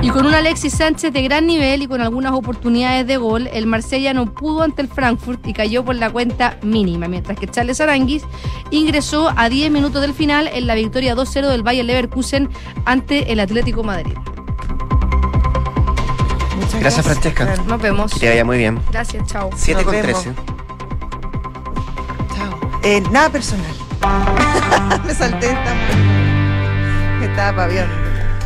Y 0.00 0.10
con 0.10 0.26
un 0.26 0.34
Alexis 0.34 0.74
Sánchez 0.74 1.12
de 1.12 1.22
gran 1.22 1.46
nivel 1.46 1.82
y 1.82 1.88
con 1.88 2.00
algunas 2.00 2.32
oportunidades 2.32 3.06
de 3.06 3.16
gol, 3.16 3.48
el 3.52 3.66
Marsella 3.66 4.14
no 4.14 4.32
pudo 4.32 4.62
ante 4.62 4.82
el 4.82 4.88
Frankfurt 4.88 5.44
y 5.46 5.52
cayó 5.52 5.84
por 5.84 5.96
la 5.96 6.10
cuenta 6.10 6.56
mínima, 6.62 7.08
mientras 7.08 7.38
que 7.38 7.48
Charles 7.48 7.80
Aranguis 7.80 8.22
ingresó 8.70 9.32
a 9.36 9.48
10 9.48 9.72
minutos 9.72 10.00
del 10.00 10.14
final 10.14 10.48
en 10.52 10.66
la 10.68 10.76
victoria 10.76 11.16
2-0 11.16 11.48
del 11.48 11.62
Bayer 11.62 11.84
Leverkusen 11.84 12.48
ante 12.84 13.32
el 13.32 13.40
Atlético 13.40 13.82
Madrid. 13.82 14.14
Muchas 16.56 16.80
Gracias, 16.80 17.04
Francesca. 17.04 17.56
Nos 17.66 17.80
vemos. 17.80 18.12
Que 18.14 18.20
te 18.20 18.28
vaya 18.28 18.44
muy 18.44 18.58
bien. 18.58 18.80
Gracias, 18.90 19.26
chao. 19.26 19.50
7 19.54 19.84
con 19.84 19.92
vemos. 19.92 20.22
13. 20.22 20.40
Chao. 22.36 22.80
Eh, 22.84 23.02
nada 23.10 23.30
personal. 23.30 23.72
Me 25.06 25.14
salté 25.14 25.46
esta. 25.46 25.74
Me 27.18 27.26
estaba 27.26 27.56
paviando. 27.56 27.94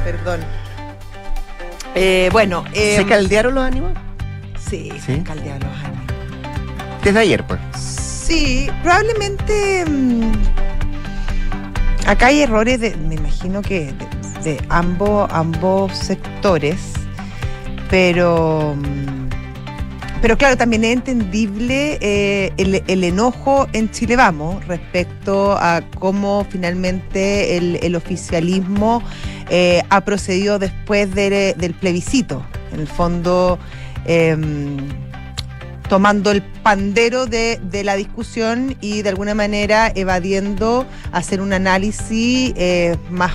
Perdón. 0.05 0.62
Eh, 1.95 2.29
bueno. 2.33 2.65
eh, 2.73 2.97
¿Se 2.97 3.07
caldearon 3.07 3.55
los 3.55 3.65
ánimos? 3.65 3.93
Sí, 4.69 4.91
¿Sí? 4.95 5.01
se 5.01 5.13
han 5.15 5.23
caldeado 5.25 5.61
los 5.67 5.77
ánimos. 5.85 6.07
Desde 7.05 7.19
ayer, 7.21 7.45
pues. 7.47 7.61
Sí, 7.77 8.69
probablemente. 8.83 9.85
mm, 9.87 10.33
acá 12.07 12.27
hay 12.27 12.41
errores 12.43 12.81
de. 12.81 12.97
Me 12.97 13.17
imagino 13.17 13.61
que 13.63 13.93
de, 14.43 14.53
de 14.57 14.61
ambos, 14.69 15.29
ambos 15.33 15.93
sectores. 15.97 16.77
Pero. 17.91 18.75
mm, 18.77 19.29
Pero 20.23 20.39
claro, 20.39 20.57
también 20.57 20.85
es 20.85 20.93
entendible 20.93 21.99
eh, 22.01 22.53
el, 22.57 22.83
el 22.87 23.05
enojo 23.05 23.67
en 23.73 23.91
Chile 23.91 24.15
Vamos 24.17 24.65
respecto 24.69 25.53
a 25.59 25.83
cómo 25.99 26.47
finalmente 26.49 27.57
el, 27.57 27.81
el 27.83 27.97
oficialismo 27.97 29.03
eh, 29.55 29.83
ha 29.91 30.01
procedido 30.01 30.59
después 30.59 31.15
de- 31.15 31.55
del 31.59 31.75
plebiscito. 31.75 32.43
En 32.73 32.81
el 32.81 32.89
fondo, 32.89 33.59
em, 34.07 34.79
tomando 35.91 36.31
el 36.31 36.41
pandero 36.63 37.27
de, 37.27 37.61
de 37.63 37.85
la 37.85 37.97
discusión 37.97 38.77
y 38.81 39.03
de 39.03 39.11
alguna 39.11 39.35
manera 39.35 39.93
evadiendo 39.95 40.87
hacer 41.13 41.43
un 41.43 41.53
análisis 41.53 42.55
eh, 42.57 42.97
más 43.11 43.33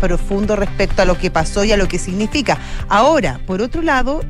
profundo 0.00 0.56
respecto 0.56 1.02
a 1.02 1.04
lo 1.04 1.18
que 1.18 1.30
pasó 1.30 1.62
y 1.62 1.72
a 1.72 1.76
lo 1.76 1.86
que 1.88 1.98
significa. 1.98 2.56
Ahora, 2.88 3.38
por 3.46 3.60
otro 3.60 3.82
lado, 3.82 4.22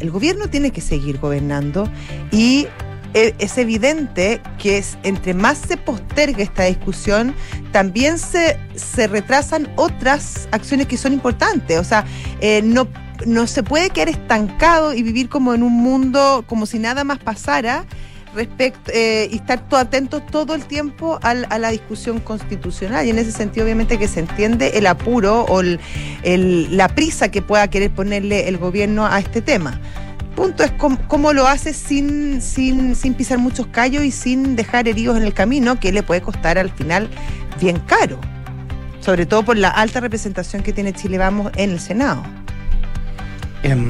el 0.00 0.10
gobierno 0.10 0.48
tiene 0.48 0.70
que 0.70 0.80
seguir 0.80 1.18
gobernando 1.18 1.86
y 2.32 2.66
es 3.14 3.58
evidente 3.58 4.40
que 4.58 4.82
entre 5.02 5.34
más 5.34 5.58
se 5.58 5.76
postergue 5.76 6.42
esta 6.42 6.64
discusión, 6.64 7.34
también 7.72 8.18
se, 8.18 8.56
se 8.74 9.06
retrasan 9.06 9.68
otras 9.76 10.48
acciones 10.52 10.86
que 10.86 10.96
son 10.96 11.12
importantes. 11.12 11.78
O 11.78 11.84
sea, 11.84 12.04
eh, 12.40 12.60
no, 12.62 12.86
no 13.26 13.46
se 13.46 13.62
puede 13.62 13.90
quedar 13.90 14.08
estancado 14.10 14.94
y 14.94 15.02
vivir 15.02 15.28
como 15.28 15.54
en 15.54 15.62
un 15.62 15.72
mundo 15.74 16.44
como 16.46 16.66
si 16.66 16.78
nada 16.78 17.02
más 17.04 17.18
pasara 17.18 17.84
respecto 18.34 18.90
eh, 18.94 19.26
y 19.32 19.36
estar 19.36 19.66
todo 19.68 19.80
atentos 19.80 20.24
todo 20.26 20.54
el 20.54 20.64
tiempo 20.66 21.18
al- 21.22 21.46
a 21.48 21.58
la 21.58 21.70
discusión 21.70 22.20
constitucional 22.20 23.06
y 23.06 23.10
en 23.10 23.18
ese 23.18 23.32
sentido 23.32 23.64
obviamente 23.64 23.98
que 23.98 24.06
se 24.06 24.20
entiende 24.20 24.72
el 24.78 24.86
apuro 24.86 25.44
o 25.48 25.60
el- 25.62 26.76
la 26.76 26.88
prisa 26.88 27.30
que 27.30 27.40
pueda 27.40 27.68
querer 27.68 27.90
ponerle 27.90 28.46
el 28.48 28.58
gobierno 28.58 29.06
a 29.06 29.18
este 29.18 29.40
tema 29.40 29.80
punto 30.38 30.62
es 30.62 30.70
cómo, 30.70 30.96
cómo 31.08 31.32
lo 31.32 31.48
hace 31.48 31.72
sin, 31.72 32.40
sin, 32.40 32.94
sin 32.94 33.14
pisar 33.14 33.38
muchos 33.38 33.66
callos 33.66 34.04
y 34.04 34.12
sin 34.12 34.54
dejar 34.54 34.86
heridos 34.86 35.16
en 35.16 35.24
el 35.24 35.34
camino, 35.34 35.80
que 35.80 35.90
le 35.90 36.04
puede 36.04 36.22
costar 36.22 36.58
al 36.58 36.70
final 36.70 37.10
bien 37.60 37.80
caro. 37.80 38.20
Sobre 39.00 39.26
todo 39.26 39.42
por 39.42 39.56
la 39.56 39.68
alta 39.68 39.98
representación 39.98 40.62
que 40.62 40.72
tiene 40.72 40.92
Chile 40.92 41.18
Vamos 41.18 41.50
en 41.56 41.70
el 41.70 41.80
Senado. 41.80 42.22
Em, 43.64 43.88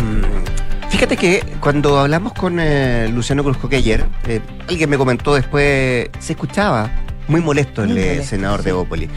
fíjate 0.88 1.18
que 1.18 1.44
cuando 1.60 1.98
hablamos 1.98 2.32
con 2.32 2.58
eh, 2.58 3.10
Luciano 3.12 3.44
Cruzco 3.44 3.68
que 3.68 3.76
ayer, 3.76 4.06
eh, 4.26 4.40
alguien 4.70 4.88
me 4.88 4.96
comentó 4.96 5.34
después, 5.34 6.08
se 6.18 6.32
escuchaba 6.32 6.90
muy 7.28 7.42
molesto 7.42 7.82
el 7.82 7.90
Muy 7.90 7.98
eh, 7.98 8.06
molesto, 8.06 8.30
senador 8.30 8.62
de 8.62 8.70
sí. 8.70 8.74
Bópoli. 8.74 9.10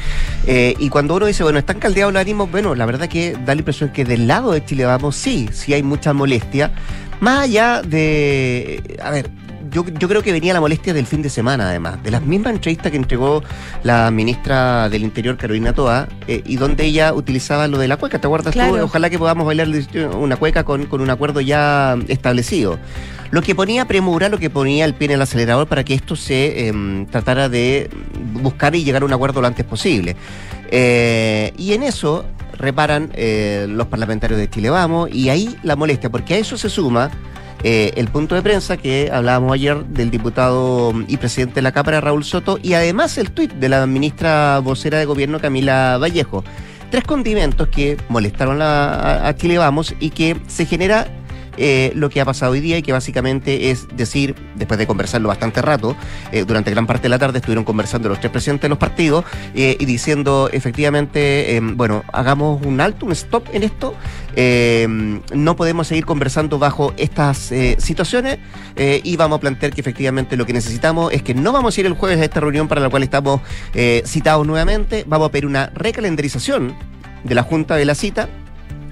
Eh, 0.45 0.75
y 0.79 0.89
cuando 0.89 1.15
uno 1.15 1.25
dice, 1.27 1.43
bueno, 1.43 1.59
están 1.59 1.79
caldeados 1.79 2.13
los 2.13 2.19
ánimos, 2.19 2.51
bueno, 2.51 2.75
la 2.75 2.85
verdad 2.85 3.07
que 3.07 3.37
da 3.45 3.55
la 3.55 3.61
impresión 3.61 3.91
que 3.91 4.03
del 4.03 4.27
lado 4.27 4.51
de 4.51 4.65
Chile 4.65 4.83
Vamos, 4.83 5.15
sí, 5.15 5.49
sí 5.53 5.73
hay 5.73 5.81
mucha 5.81 6.11
molestia. 6.11 6.73
Más 7.21 7.43
allá 7.43 7.83
de, 7.83 8.97
a 9.01 9.11
ver, 9.11 9.29
yo, 9.71 9.85
yo 9.85 10.07
creo 10.09 10.23
que 10.23 10.31
venía 10.31 10.53
la 10.53 10.59
molestia 10.59 10.91
del 10.91 11.05
fin 11.05 11.21
de 11.21 11.29
semana, 11.29 11.69
además, 11.69 12.01
de 12.03 12.09
las 12.09 12.23
mismas 12.23 12.53
entrevistas 12.53 12.91
que 12.91 12.97
entregó 12.97 13.43
la 13.83 14.09
ministra 14.09 14.89
del 14.89 15.03
Interior, 15.03 15.37
Carolina 15.37 15.71
Toa, 15.71 16.09
eh, 16.27 16.41
y 16.45 16.57
donde 16.57 16.83
ella 16.83 17.13
utilizaba 17.13 17.67
lo 17.67 17.77
de 17.77 17.87
la 17.87 17.97
cueca. 17.97 18.19
¿Te 18.19 18.25
acuerdas 18.25 18.55
tú? 18.55 18.77
Ojalá 18.81 19.11
que 19.11 19.19
podamos 19.19 19.45
bailar 19.45 19.67
una 20.17 20.35
cueca 20.35 20.63
con, 20.63 20.87
con 20.87 20.99
un 20.99 21.11
acuerdo 21.11 21.41
ya 21.41 21.95
establecido. 22.07 22.79
Lo 23.29 23.43
que 23.43 23.53
ponía 23.53 23.85
premura, 23.85 24.27
lo 24.27 24.39
que 24.39 24.49
ponía 24.49 24.83
el 24.83 24.95
pie 24.95 25.05
en 25.05 25.11
el 25.11 25.21
acelerador 25.21 25.67
para 25.67 25.85
que 25.85 25.93
esto 25.93 26.15
se 26.15 26.67
em, 26.67 27.05
tratara 27.05 27.47
de 27.47 27.89
buscar 28.33 28.75
y 28.75 28.83
llegar 28.83 29.03
a 29.03 29.05
un 29.05 29.13
acuerdo 29.13 29.41
lo 29.41 29.47
antes 29.47 29.63
posible. 29.63 30.15
Eh, 30.69 31.53
y 31.55 31.73
en 31.73 31.83
eso 31.83 32.25
reparan 32.61 33.11
eh, 33.13 33.65
los 33.69 33.87
parlamentarios 33.87 34.39
de 34.39 34.49
Chile 34.49 34.69
Vamos, 34.69 35.09
y 35.11 35.29
ahí 35.29 35.55
la 35.63 35.75
molestia, 35.75 36.09
porque 36.09 36.35
a 36.35 36.37
eso 36.37 36.57
se 36.57 36.69
suma 36.69 37.11
eh, 37.63 37.93
el 37.95 38.07
punto 38.07 38.33
de 38.33 38.41
prensa 38.41 38.77
que 38.77 39.09
hablábamos 39.13 39.53
ayer 39.53 39.85
del 39.85 40.09
diputado 40.09 40.93
y 41.07 41.17
presidente 41.17 41.55
de 41.55 41.61
la 41.61 41.71
Cámara, 41.71 42.01
Raúl 42.01 42.23
Soto, 42.23 42.57
y 42.61 42.73
además 42.73 43.17
el 43.17 43.31
tuit 43.31 43.51
de 43.51 43.69
la 43.69 43.85
ministra 43.85 44.59
vocera 44.59 44.97
de 44.97 45.05
gobierno, 45.05 45.39
Camila 45.39 45.97
Vallejo. 45.99 46.43
Tres 46.89 47.03
condimentos 47.03 47.67
que 47.69 47.97
molestaron 48.09 48.61
a, 48.61 49.27
a 49.27 49.35
Chile 49.35 49.57
Vamos 49.57 49.95
y 49.99 50.09
que 50.09 50.35
se 50.47 50.65
genera 50.65 51.07
eh, 51.57 51.91
lo 51.95 52.09
que 52.09 52.21
ha 52.21 52.25
pasado 52.25 52.53
hoy 52.53 52.61
día 52.61 52.77
y 52.77 52.81
que 52.81 52.93
básicamente 52.93 53.71
es 53.71 53.87
decir, 53.95 54.35
después 54.55 54.77
de 54.77 54.87
conversarlo 54.87 55.27
bastante 55.27 55.61
rato, 55.61 55.95
eh, 56.31 56.45
durante 56.45 56.71
gran 56.71 56.87
parte 56.87 57.03
de 57.03 57.09
la 57.09 57.19
tarde 57.19 57.39
estuvieron 57.39 57.63
conversando 57.63 58.09
los 58.09 58.19
tres 58.19 58.31
presidentes 58.31 58.63
de 58.63 58.69
los 58.69 58.77
partidos 58.77 59.25
eh, 59.53 59.75
y 59.79 59.85
diciendo 59.85 60.49
efectivamente, 60.51 61.59
bueno, 61.75 62.03
hagamos 62.13 62.65
un 62.65 62.79
alto, 62.79 63.05
un 63.05 63.11
stop 63.11 63.47
en 63.53 63.63
esto, 63.63 63.95
no 65.33 65.55
podemos 65.57 65.87
seguir 65.87 66.05
conversando 66.05 66.57
bajo 66.57 66.93
estas 66.95 67.51
situaciones 67.77 68.39
y 68.77 69.17
vamos 69.17 69.37
a 69.37 69.41
plantear 69.41 69.73
que 69.73 69.81
efectivamente 69.81 70.37
lo 70.37 70.45
que 70.45 70.53
necesitamos 70.53 71.11
es 71.11 71.21
que 71.21 71.33
no 71.33 71.51
vamos 71.51 71.77
a 71.77 71.81
ir 71.81 71.85
el 71.85 71.93
jueves 71.93 72.19
a 72.21 72.23
esta 72.23 72.39
reunión 72.39 72.67
para 72.67 72.79
la 72.79 72.89
cual 72.89 73.03
estamos 73.03 73.41
citados 74.05 74.47
nuevamente, 74.47 75.03
vamos 75.05 75.27
a 75.27 75.31
pedir 75.31 75.45
una 75.45 75.67
recalendarización 75.75 76.73
de 77.23 77.35
la 77.35 77.43
Junta 77.43 77.75
de 77.75 77.85
la 77.85 77.95
cita 77.95 78.29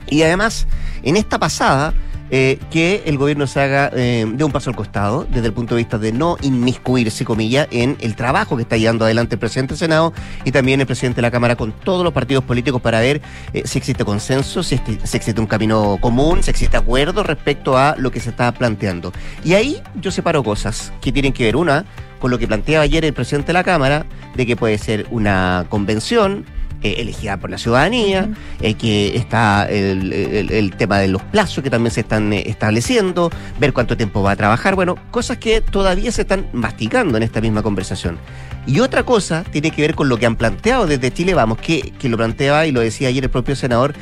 y 0.07 0.23
además 0.23 0.67
en 1.03 1.15
esta 1.15 1.39
pasada 1.39 1.93
eh, 2.31 2.59
que 2.71 3.03
el 3.05 3.17
gobierno 3.17 3.48
se 3.48 3.59
haga 3.59 3.91
eh, 3.95 4.25
de 4.31 4.43
un 4.43 4.51
paso 4.51 4.69
al 4.69 4.75
costado, 4.75 5.25
desde 5.29 5.48
el 5.48 5.53
punto 5.53 5.75
de 5.75 5.79
vista 5.79 5.98
de 5.98 6.12
no 6.12 6.38
inmiscuirse, 6.41 7.25
comillas, 7.25 7.67
en 7.71 7.98
el 8.01 8.15
trabajo 8.15 8.55
que 8.55 8.63
está 8.63 8.77
llevando 8.77 9.05
adelante 9.05 9.36
el 9.36 9.39
presidente 9.39 9.74
del 9.74 9.79
Senado 9.79 10.13
y 10.45 10.51
también 10.51 10.79
el 10.79 10.86
presidente 10.86 11.17
de 11.17 11.21
la 11.24 11.31
Cámara 11.31 11.55
con 11.55 11.71
todos 11.71 12.03
los 12.03 12.13
partidos 12.13 12.43
políticos 12.43 12.81
para 12.81 13.00
ver 13.00 13.21
eh, 13.53 13.63
si 13.65 13.77
existe 13.77 14.05
consenso, 14.05 14.63
si, 14.63 14.77
si, 14.77 15.17
existe 15.17 15.39
un 15.39 15.48
camino 15.48 15.98
común, 16.00 16.43
si 16.43 16.51
existe 16.51 16.77
acuerdo 16.77 17.24
respecto 17.24 17.77
a 17.77 17.95
lo 17.98 18.12
que 18.12 18.19
se 18.19 18.29
está 18.29 18.51
planteando. 18.51 19.12
Y 19.43 19.53
ahí 19.53 19.81
yo 19.95 20.12
separo 20.12 20.43
cosas 20.43 20.93
que 21.01 21.12
tienen 21.12 21.33
que 21.33 21.45
ver, 21.45 21.55
una, 21.55 21.86
con 22.19 22.31
lo 22.31 22.38
que 22.38 22.48
planteaba 22.48 22.83
ayer 22.83 23.05
el 23.05 23.13
presidente 23.13 23.48
de 23.48 23.53
la 23.53 23.63
Cámara, 23.63 24.05
de 24.36 24.45
que 24.45 24.55
puede 24.55 24.77
ser 24.77 25.07
una 25.09 25.65
convención, 25.69 26.45
eh, 26.81 26.95
elegida 27.00 27.36
por 27.36 27.50
la 27.50 27.57
ciudadanía, 27.57 28.29
eh, 28.62 28.74
que 28.75 29.17
está 29.17 29.67
el, 29.69 30.74
tema 30.77 30.98
de 31.00 31.09
los 31.09 31.21
plazos 31.24 31.62
que 31.62 31.69
también 31.69 31.91
se 31.91 32.00
están 32.00 32.31
eh, 32.31 32.43
estableciendo, 32.45 33.29
ver 33.59 33.74
cuánto 33.74 33.98
tiempo 33.98 34.24
va 34.24 34.31
a 34.31 34.36
trabajar, 34.38 34.75
bueno, 34.75 34.95
cosas 35.12 35.39
que 35.39 35.59
todavía 35.59 36.09
se 36.13 36.21
están 36.21 36.48
masticando 36.53 37.17
en 37.17 37.24
esta 37.24 37.41
misma 37.41 37.63
conversación. 37.63 38.17
Y 38.65 38.79
otra 38.79 39.03
cosa 39.03 39.43
tiene 39.43 39.71
que 39.71 39.81
ver 39.81 39.93
con 39.93 40.07
lo 40.07 40.17
que 40.17 40.25
han 40.25 40.38
planteado 40.38 40.88
desde 40.88 41.12
Chile 41.12 41.33
Vamos, 41.33 41.57
que, 41.57 41.91
que 42.00 42.07
lo 42.07 42.15
planteaba 42.15 42.65
y 42.65 42.71
lo 42.71 42.79
decía 42.79 43.09
ayer 43.09 43.25
el 43.25 43.29
propio 43.29 43.57
senador 43.57 43.93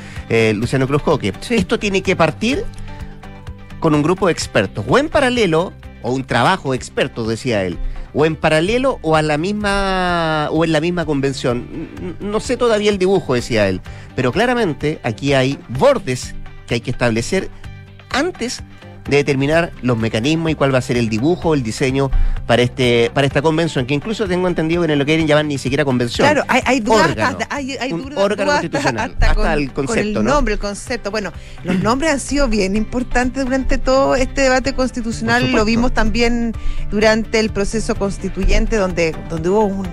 Luciano 0.54 0.88
Cruz 0.88 1.02
Coque. 1.02 1.34
Esto 1.50 1.80
tiene 1.80 2.04
que 2.04 2.16
partir 2.16 2.64
con 3.80 3.96
un 3.96 4.04
grupo 4.04 4.28
de 4.28 4.34
expertos, 4.34 4.86
o 4.88 5.00
en 5.00 5.10
paralelo, 5.10 5.74
o 6.04 6.12
un 6.12 6.24
trabajo 6.26 6.72
de 6.72 6.78
expertos, 6.78 7.28
decía 7.28 7.64
él 7.64 7.78
o 8.20 8.26
en 8.26 8.36
paralelo 8.36 8.98
o 9.04 9.16
a 9.16 9.22
la 9.22 9.38
misma 9.38 10.50
o 10.52 10.66
en 10.66 10.72
la 10.72 10.82
misma 10.82 11.06
convención. 11.06 12.18
No 12.20 12.40
sé 12.40 12.58
todavía 12.58 12.90
el 12.90 12.98
dibujo, 12.98 13.36
decía 13.36 13.70
él, 13.70 13.80
pero 14.16 14.32
claramente 14.32 15.00
aquí 15.04 15.34
hay 15.34 15.60
bordes 15.70 16.34
que 16.66 16.74
hay 16.74 16.82
que 16.82 16.90
establecer 16.90 17.52
antes 18.10 18.64
de 19.08 19.18
determinar 19.18 19.72
los 19.82 19.98
mecanismos 19.98 20.52
y 20.52 20.56
cuál 20.56 20.74
va 20.74 20.80
a 20.80 20.82
ser 20.82 20.98
el 20.98 21.10
dibujo, 21.10 21.54
el 21.54 21.64
diseño 21.64 22.12
para 22.46 22.62
este 22.62 23.12
para 23.14 23.28
esta 23.28 23.42
convención, 23.42 23.86
que 23.86 23.94
incluso 23.94 24.28
tengo 24.28 24.48
entendido 24.48 24.82
que 24.82 24.90
no 24.90 24.96
lo 24.96 25.06
quieren 25.06 25.28
llamar 25.28 25.46
ni 25.46 25.58
siquiera 25.58 25.86
convención. 25.86 26.28
Claro, 26.28 26.44
hay, 26.48 26.62
hay 26.66 26.80
dudas, 26.80 27.16
hay, 27.50 27.78
órgano 28.16 28.52
constitucional, 28.52 29.16
hasta, 29.20 29.54
el 29.54 29.72
concepto, 29.72 29.94
con 29.94 29.98
el 29.98 30.24
nombre, 30.24 30.54
el 30.56 30.60
concepto. 30.60 31.12
Bueno, 31.12 31.32
los 31.64 31.80
nombres 31.80 32.12
han 32.12 32.20
sido 32.20 32.48
bien 32.48 32.76
importantes 32.76 33.46
durante 33.46 33.78
todo 33.78 34.16
este 34.16 34.42
debate 34.42 34.74
constitucional, 34.74 35.52
lo 35.52 35.66
vimos 35.66 35.94
también 35.94 36.54
durante 36.92 37.40
el 37.40 37.50
proceso 37.50 37.96
constituyente, 37.96 38.78
donde, 38.78 39.16
donde 39.30 39.50
hubo 39.50 39.84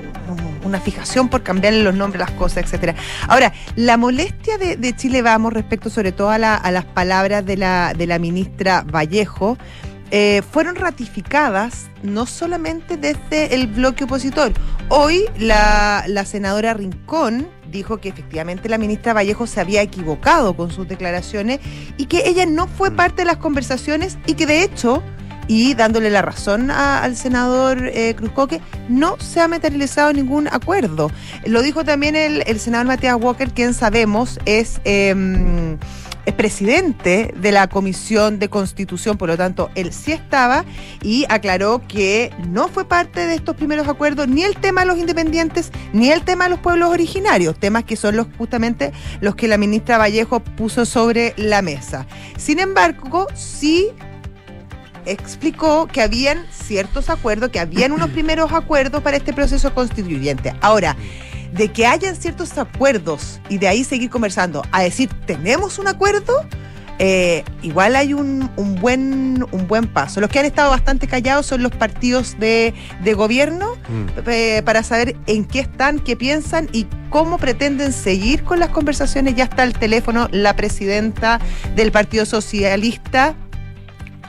una 0.65 0.81
fijación 0.81 1.29
por 1.29 1.43
cambiarle 1.43 1.83
los 1.83 1.95
nombres, 1.95 2.21
las 2.21 2.33
cosas, 2.33 2.65
etcétera. 2.65 2.95
Ahora, 3.29 3.53
la 3.77 3.97
molestia 3.97 4.59
de, 4.59 4.97
Chile 4.97 5.23
Vamos 5.23 5.53
respecto 5.53 5.91
sobre 5.91 6.13
todo 6.13 6.31
a, 6.31 6.39
las 6.39 6.85
palabras 6.85 7.45
de 7.45 7.57
la, 7.57 7.95
de 7.95 8.07
la 8.07 8.19
ministra 8.19 8.83
Vallejo, 8.83 9.57
eh, 10.11 10.43
fueron 10.53 10.77
ratificadas 10.77 11.91
no 12.03 12.27
solamente 12.27 12.97
desde 12.97 13.55
el 13.55 13.67
bloque 13.67 14.05
opositor. 14.05 14.53
Hoy 14.89 15.25
la, 15.39 16.05
la, 16.07 16.25
senadora 16.25 16.75
Rincón 16.75 17.49
dijo 17.71 17.97
que 17.97 18.11
efectivamente 18.11 18.69
la 18.69 18.79
ministra 18.79 19.13
Vallejo 19.13 19.47
se 19.47 19.61
había 19.61 19.83
equivocado 19.83 20.55
con 20.55 20.71
sus 20.71 20.87
declaraciones 20.87 21.59
y 21.97 22.07
que 22.07 22.29
ella 22.29 22.47
no 22.47 22.69
fue 22.69 22.91
mm. 22.91 22.97
parte 22.97 23.23
de 23.23 23.27
las 23.27 23.39
conversaciones 23.39 24.19
y 24.27 24.35
que 24.35 24.47
de 24.47 24.63
hecho 24.63 25.03
y 25.49 25.75
dándole 25.75 26.11
la 26.11 26.23
razón 26.23 26.71
al 26.71 27.17
senador 27.17 27.87
eh, 27.87 28.15
Cruzcoque, 28.17 28.61
no 28.89 29.19
se 29.19 29.41
ha 29.41 29.49
materializado 29.49 30.13
ningún 30.13 30.49
acuerdo. 30.49 31.11
Lo 31.45 31.63
dijo 31.63 31.85
también 31.85 32.17
el, 32.17 32.43
el 32.47 32.61
senador 32.61 32.87
Matías 32.87 33.17
Walker, 33.21 33.51
quien 33.51 33.75
sabemos 33.75 34.39
es... 34.45 34.81
Eh, 34.85 35.77
es 36.27 36.35
presidente 36.35 37.35
de 37.37 37.53
la 37.53 37.69
Comisión 37.69 38.39
de 38.39 38.49
Constitución, 38.49 39.19
por 39.19 39.29
lo 39.29 39.37
tanto, 39.37 39.71
él 39.75 39.93
sí 39.93 40.13
estaba 40.13 40.65
y 41.03 41.27
aclaró 41.29 41.83
que 41.87 42.33
no 42.49 42.69
fue 42.69 42.87
parte 42.87 43.27
de 43.27 43.35
estos 43.35 43.57
primeros 43.57 43.89
acuerdos 43.89 44.29
ni 44.29 44.43
el 44.43 44.57
tema 44.57 44.83
de 44.83 44.87
los 44.87 44.99
independientes 44.99 45.71
ni 45.93 46.11
el 46.11 46.23
tema 46.23 46.45
de 46.45 46.51
los 46.51 46.61
pueblos 46.61 46.91
originarios, 46.91 47.59
temas 47.59 47.85
que 47.85 47.97
son 47.97 48.17
los 48.17 48.27
justamente 48.39 48.93
los 49.21 49.35
que 49.35 49.49
la 49.49 49.59
ministra 49.59 49.99
Vallejo 49.99 50.41
puso 50.41 50.87
sobre 50.87 51.35
la 51.37 51.63
mesa. 51.63 52.07
Sin 52.37 52.59
embargo, 52.59 53.27
sí 53.35 53.91
explicó 55.07 55.87
que 55.87 56.03
habían 56.03 56.47
ciertos 56.51 57.11
acuerdos, 57.11 57.51
que 57.51 57.61
habían 57.61 57.93
unos 57.93 58.11
primeros 58.11 58.53
acuerdos 58.53 59.03
para 59.03 59.17
este 59.17 59.33
proceso 59.33 59.75
constituyente. 59.75 60.55
Ahora, 60.61 60.97
de 61.53 61.69
que 61.69 61.87
hayan 61.87 62.17
ciertos 62.17 62.59
acuerdos 62.59 63.41
y 63.49 63.59
de 63.59 63.69
ahí 63.69 63.85
seguir 63.85 64.11
conversando, 64.11 64.63
a 64.73 64.83
decir, 64.83 65.09
tenemos 65.27 65.79
un 65.79 65.87
acuerdo, 65.87 66.45
eh, 66.99 67.45
igual 67.63 67.97
hay 67.97 68.15
un, 68.15 68.51
buen, 68.81 69.47
un 69.51 69.67
buen 69.67 69.87
paso. 69.87 70.21
Los 70.21 70.31
que 70.31 70.39
han 70.39 70.47
estado 70.47 70.71
bastante 70.71 71.07
callados 71.07 71.47
son 71.47 71.63
los 71.63 71.73
partidos 71.73 72.37
de, 72.39 72.75
gobierno 73.17 73.75
mm. 73.89 74.29
eh, 74.29 74.63
para 74.65 74.83
saber 74.83 75.17
en 75.27 75.45
qué 75.45 75.61
están, 75.61 75.99
qué 75.99 76.17
piensan 76.17 76.69
y 76.73 76.87
cómo 77.11 77.39
pretenden 77.39 77.93
seguir 77.93 78.43
con 78.45 78.59
las 78.59 78.71
conversaciones. 78.71 79.35
Ya 79.35 79.45
está 79.45 79.65
el 79.65 79.75
teléfono 79.75 80.29
la 80.31 80.55
presidenta 80.57 81.41
del 81.75 81.93
Partido 81.93 82.27
Socialista. 82.27 83.35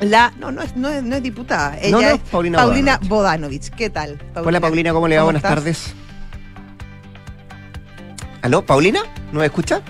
La, 0.01 0.33
no, 0.37 0.51
no 0.51 0.61
es, 0.61 0.75
no 0.75 0.89
es, 0.89 1.23
diputada. 1.23 1.77
Ella 1.81 2.13
es 2.13 2.19
Paulina, 2.19 2.57
Paulina 2.57 2.99
Bodanovich. 3.03 3.69
¿Qué 3.69 3.89
tal? 3.89 4.19
Hola 4.35 4.59
Paulina, 4.59 4.91
¿cómo 4.91 5.07
le 5.07 5.17
va? 5.17 5.23
Buenas 5.23 5.41
tardes. 5.41 5.95
¿Aló, 8.41 8.65
Paulina? 8.65 8.99
¿No 9.31 9.39
me 9.39 9.45
escucha? 9.45 9.81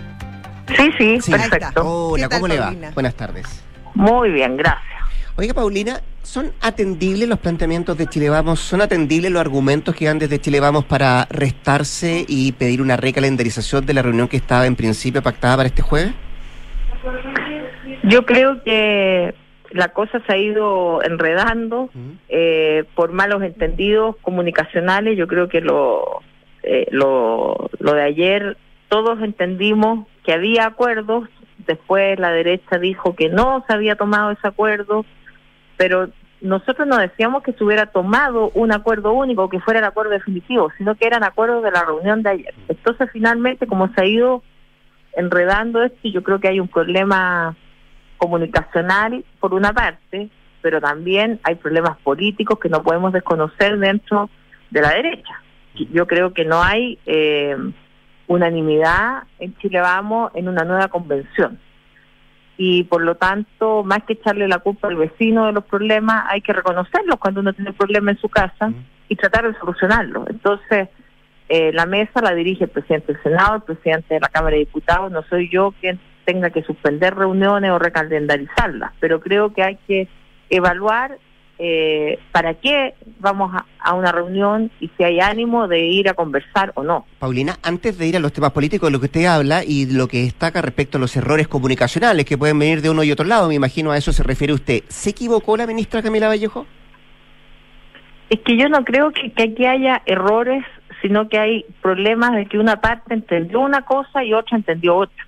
Sí, 0.78 1.20
sí, 1.22 1.32
perfecto. 1.32 1.84
Hola, 1.84 2.30
¿cómo 2.30 2.48
le 2.48 2.60
va? 2.60 2.74
Buenas 2.94 3.16
tardes. 3.16 3.46
Muy 3.94 4.32
bien, 4.32 4.58
gracias. 4.58 4.96
Oiga, 5.38 5.54
Paulina, 5.54 6.00
¿son 6.24 6.54
atendibles 6.62 7.28
los 7.28 7.40
planteamientos 7.40 7.98
de 7.98 8.08
Chile 8.08 8.30
Vamos? 8.30 8.62
¿Son 8.62 8.82
atendibles 8.82 9.32
los 9.32 9.42
argumentos 9.42 9.94
que 9.94 10.06
dan 10.06 10.18
desde 10.18 10.40
Chile 10.40 10.62
Vamos 10.62 10.86
para 10.86 11.26
restarse 11.30 12.24
y 12.28 12.54
pedir 12.54 12.82
una 12.82 12.96
recalendarización 12.96 13.86
de 13.86 13.94
la 13.94 14.02
reunión 14.02 14.30
que 14.30 14.38
estaba 14.38 14.66
en 14.66 14.78
principio 14.78 15.22
pactada 15.22 15.58
para 15.58 15.68
este 15.68 15.82
jueves? 15.82 16.14
Yo 18.04 18.26
creo 18.26 18.64
que 18.64 19.36
la 19.72 19.90
cosa 19.90 20.22
se 20.26 20.34
ha 20.34 20.38
ido 20.38 21.02
enredando 21.04 21.90
eh, 22.30 22.84
por 22.96 23.12
malos 23.12 23.44
entendidos 23.44 24.16
comunicacionales. 24.22 25.18
Yo 25.18 25.28
creo 25.28 25.48
que 25.50 25.62
lo 25.62 26.22
eh, 26.64 26.88
lo, 26.92 27.70
lo 27.80 27.94
de 27.94 28.02
ayer 28.02 28.58
todos 28.90 29.22
entendimos 29.22 30.08
que 30.24 30.34
había 30.34 30.66
acuerdos, 30.66 31.30
después 31.68 32.20
la 32.20 32.32
derecha 32.32 32.78
dijo 32.78 33.16
que 33.16 33.30
no 33.30 33.64
se 33.68 33.74
había 33.74 33.96
tomado 33.96 34.32
ese 34.32 34.48
acuerdo, 34.48 35.06
pero 35.78 36.10
nosotros 36.42 36.88
no 36.88 36.98
decíamos 36.98 37.44
que 37.44 37.54
se 37.54 37.64
hubiera 37.64 37.88
tomado 37.88 38.52
un 38.54 38.72
acuerdo 38.72 39.14
único, 39.14 39.50
que 39.50 39.60
fuera 39.60 39.80
el 39.80 39.86
acuerdo 39.86 40.12
definitivo, 40.12 40.72
sino 40.78 40.96
que 40.96 41.08
eran 41.08 41.24
acuerdos 41.24 41.64
de 41.64 41.72
la 41.72 41.84
reunión 41.84 42.24
de 42.24 42.30
ayer. 42.30 42.54
Entonces, 42.68 43.10
finalmente, 43.12 43.68
como 43.68 43.88
se 43.94 44.02
ha 44.02 44.06
ido 44.06 44.44
enredando 45.16 45.84
esto, 45.84 46.08
yo 46.08 46.24
creo 46.24 46.40
que 46.40 46.48
hay 46.48 46.60
un 46.60 46.68
problema 46.68 47.56
comunicacional 48.26 49.24
por 49.40 49.54
una 49.54 49.74
parte, 49.74 50.30
pero 50.62 50.82
también 50.82 51.40
hay 51.44 51.56
problemas 51.56 51.98
políticos 52.00 52.60
que 52.60 52.70
no 52.70 52.84
podemos 52.84 53.14
desconocer 53.14 53.78
dentro 53.78 54.30
de 54.72 54.82
la 54.82 54.90
derecha 54.90 55.42
yo 55.92 56.08
creo 56.08 56.34
que 56.34 56.46
no 56.46 56.62
hay 56.62 56.98
eh, 57.06 57.56
unanimidad 58.28 59.24
en 59.40 59.56
Chile 59.58 59.82
Vamos 59.82 60.32
en 60.36 60.48
una 60.48 60.64
nueva 60.64 60.88
convención. 60.88 61.60
Y 62.58 62.86
por 62.86 63.02
lo 63.02 63.16
tanto, 63.16 63.84
más 63.84 64.04
que 64.04 64.14
echarle 64.14 64.48
la 64.48 64.60
culpa 64.60 64.88
al 64.88 64.96
vecino 64.96 65.46
de 65.46 65.52
los 65.52 65.66
problemas, 65.66 66.26
hay 66.30 66.42
que 66.42 66.54
reconocerlos 66.54 67.18
cuando 67.20 67.42
uno 67.42 67.54
tiene 67.54 67.74
problemas 67.74 68.16
en 68.16 68.22
su 68.22 68.30
casa 68.30 68.72
y 69.10 69.16
tratar 69.18 69.52
de 69.52 69.60
solucionarlos. 69.60 70.30
Entonces, 70.30 70.88
eh, 71.50 71.74
la 71.74 71.86
mesa 71.86 72.22
la 72.22 72.34
dirige 72.34 72.64
el 72.64 72.70
presidente 72.70 73.12
del 73.12 73.22
Senado, 73.24 73.56
el 73.58 73.62
presidente 73.64 74.14
de 74.14 74.22
la 74.22 74.30
Cámara 74.30 74.54
de 74.54 74.60
Diputados. 74.60 75.12
No 75.12 75.22
soy 75.24 75.50
yo 75.50 75.74
quien 75.82 76.00
tenga 76.26 76.50
que 76.50 76.64
suspender 76.64 77.16
reuniones 77.16 77.72
o 77.72 77.80
recalendarizarlas, 77.80 78.92
pero 79.00 79.20
creo 79.20 79.54
que 79.54 79.64
hay 79.64 79.78
que 79.88 80.08
evaluar 80.50 81.18
eh, 81.58 82.20
para 82.34 82.56
qué 82.56 82.96
vamos 83.20 83.54
a, 83.54 83.66
a, 83.80 83.94
una 83.94 84.12
reunión 84.12 84.72
y 84.82 84.90
si 84.98 85.04
hay 85.06 85.22
ánimo 85.22 85.70
de 85.70 85.86
ir 85.86 86.10
a 86.10 86.14
conversar 86.14 86.74
o 86.76 86.84
no. 86.84 87.06
Paulina, 87.18 87.56
antes 87.64 87.98
de 87.98 88.08
ir 88.08 88.18
a 88.18 88.20
los 88.20 88.34
temas 88.34 88.52
políticos 88.52 88.92
lo 88.92 89.00
que 89.00 89.06
usted 89.06 89.26
habla 89.26 89.64
y 89.66 89.86
lo 89.86 90.10
que 90.10 90.24
destaca 90.24 90.62
respecto 90.62 90.98
a 90.98 91.02
los 91.02 91.16
errores 91.16 91.48
comunicacionales 91.48 92.26
que 92.26 92.38
pueden 92.38 92.60
venir 92.60 92.82
de 92.82 92.90
uno 92.90 93.04
y 93.04 93.12
otro 93.12 93.26
lado, 93.26 93.48
me 93.48 93.56
imagino 93.56 93.92
a 93.92 93.98
eso 93.98 94.12
se 94.12 94.24
refiere 94.24 94.52
usted, 94.52 94.84
¿se 94.90 95.12
equivocó 95.12 95.56
la 95.56 95.66
ministra 95.66 96.02
Camila 96.02 96.28
Vallejo? 96.28 96.66
Es 98.30 98.40
que 98.42 98.58
yo 98.58 98.68
no 98.68 98.84
creo 98.84 99.12
que, 99.12 99.32
que 99.32 99.44
aquí 99.44 99.66
haya 99.66 100.02
errores, 100.06 100.66
sino 101.02 101.30
que 101.30 101.38
hay 101.38 101.66
problemas 101.82 102.34
de 102.34 102.48
que 102.48 102.58
una 102.58 102.82
parte 102.82 103.14
entendió 103.14 103.62
una 103.62 103.84
cosa 103.84 104.26
y 104.26 104.34
otra 104.34 104.58
entendió 104.58 104.98
otra. 104.98 105.25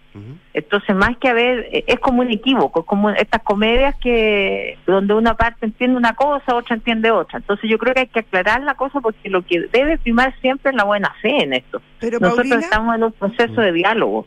Entonces, 0.53 0.95
más 0.95 1.17
que 1.17 1.27
haber, 1.29 1.67
eh, 1.71 1.83
es 1.87 1.99
como 1.99 2.21
un 2.21 2.31
equívoco, 2.31 2.83
como 2.83 3.09
estas 3.09 3.41
comedias 3.43 3.95
que 4.01 4.77
donde 4.85 5.13
una 5.13 5.35
parte 5.35 5.65
entiende 5.65 5.97
una 5.97 6.13
cosa, 6.15 6.55
otra 6.55 6.75
entiende 6.75 7.11
otra. 7.11 7.39
Entonces, 7.39 7.69
yo 7.69 7.77
creo 7.77 7.93
que 7.93 8.01
hay 8.01 8.07
que 8.07 8.19
aclarar 8.19 8.61
la 8.63 8.75
cosa 8.75 8.99
porque 8.99 9.29
lo 9.29 9.45
que 9.45 9.67
debe 9.71 9.97
primar 9.97 10.33
siempre 10.41 10.71
es 10.71 10.75
la 10.75 10.83
buena 10.83 11.13
fe 11.21 11.43
en 11.43 11.53
esto. 11.53 11.81
Pero, 11.99 12.19
Nosotros 12.19 12.47
Paulina, 12.47 12.65
estamos 12.65 12.95
en 12.95 13.03
un 13.03 13.11
proceso 13.11 13.61
de 13.61 13.71
diálogo. 13.71 14.25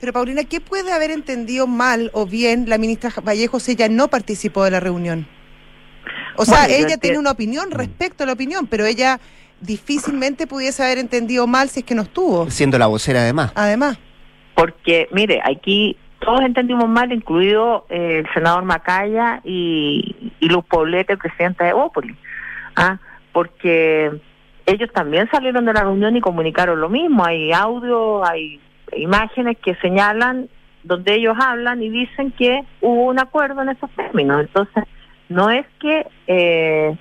pero 0.00 0.12
Paulina, 0.12 0.44
¿qué 0.44 0.60
puede 0.60 0.92
haber 0.92 1.10
entendido 1.10 1.66
mal 1.66 2.10
o 2.12 2.26
bien 2.26 2.68
la 2.68 2.78
ministra 2.78 3.10
Vallejo 3.22 3.60
si 3.60 3.72
ella 3.72 3.88
no 3.88 4.08
participó 4.08 4.64
de 4.64 4.70
la 4.70 4.80
reunión? 4.80 5.26
O 6.36 6.44
sea, 6.44 6.66
Bueno, 6.66 6.86
ella 6.86 6.96
tiene 6.96 7.18
una 7.18 7.32
opinión 7.32 7.70
respecto 7.70 8.24
a 8.24 8.26
la 8.26 8.32
opinión, 8.32 8.66
pero 8.66 8.86
ella 8.86 9.20
difícilmente 9.60 10.46
pudiese 10.46 10.82
haber 10.82 10.98
entendido 10.98 11.46
mal 11.46 11.68
si 11.68 11.80
es 11.80 11.86
que 11.86 11.94
no 11.94 12.02
estuvo. 12.02 12.50
Siendo 12.50 12.78
la 12.78 12.86
vocera 12.86 13.20
además. 13.20 13.52
Además, 13.54 13.98
Porque, 14.60 15.08
mire, 15.10 15.40
aquí 15.42 15.96
todos 16.18 16.42
entendimos 16.42 16.86
mal, 16.86 17.10
incluido 17.12 17.86
eh, 17.88 18.18
el 18.18 18.34
senador 18.34 18.62
Macaya 18.62 19.40
y, 19.42 20.32
y 20.38 20.48
Luz 20.50 20.66
Poblete, 20.66 21.16
presidenta 21.16 21.64
de 21.64 21.72
Bópoli. 21.72 22.14
¿ah? 22.76 22.98
Porque 23.32 24.10
ellos 24.66 24.90
también 24.92 25.30
salieron 25.32 25.64
de 25.64 25.72
la 25.72 25.80
reunión 25.80 26.14
y 26.14 26.20
comunicaron 26.20 26.78
lo 26.78 26.90
mismo. 26.90 27.24
Hay 27.24 27.52
audio, 27.52 28.22
hay 28.22 28.60
imágenes 28.94 29.56
que 29.64 29.76
señalan 29.76 30.50
donde 30.82 31.14
ellos 31.14 31.38
hablan 31.40 31.82
y 31.82 31.88
dicen 31.88 32.30
que 32.32 32.62
hubo 32.82 33.06
un 33.06 33.18
acuerdo 33.18 33.62
en 33.62 33.70
esos 33.70 33.88
términos. 33.92 34.42
Entonces, 34.42 34.84
no 35.30 35.48
es 35.48 35.64
que 35.78 36.06
eh, 36.26 36.98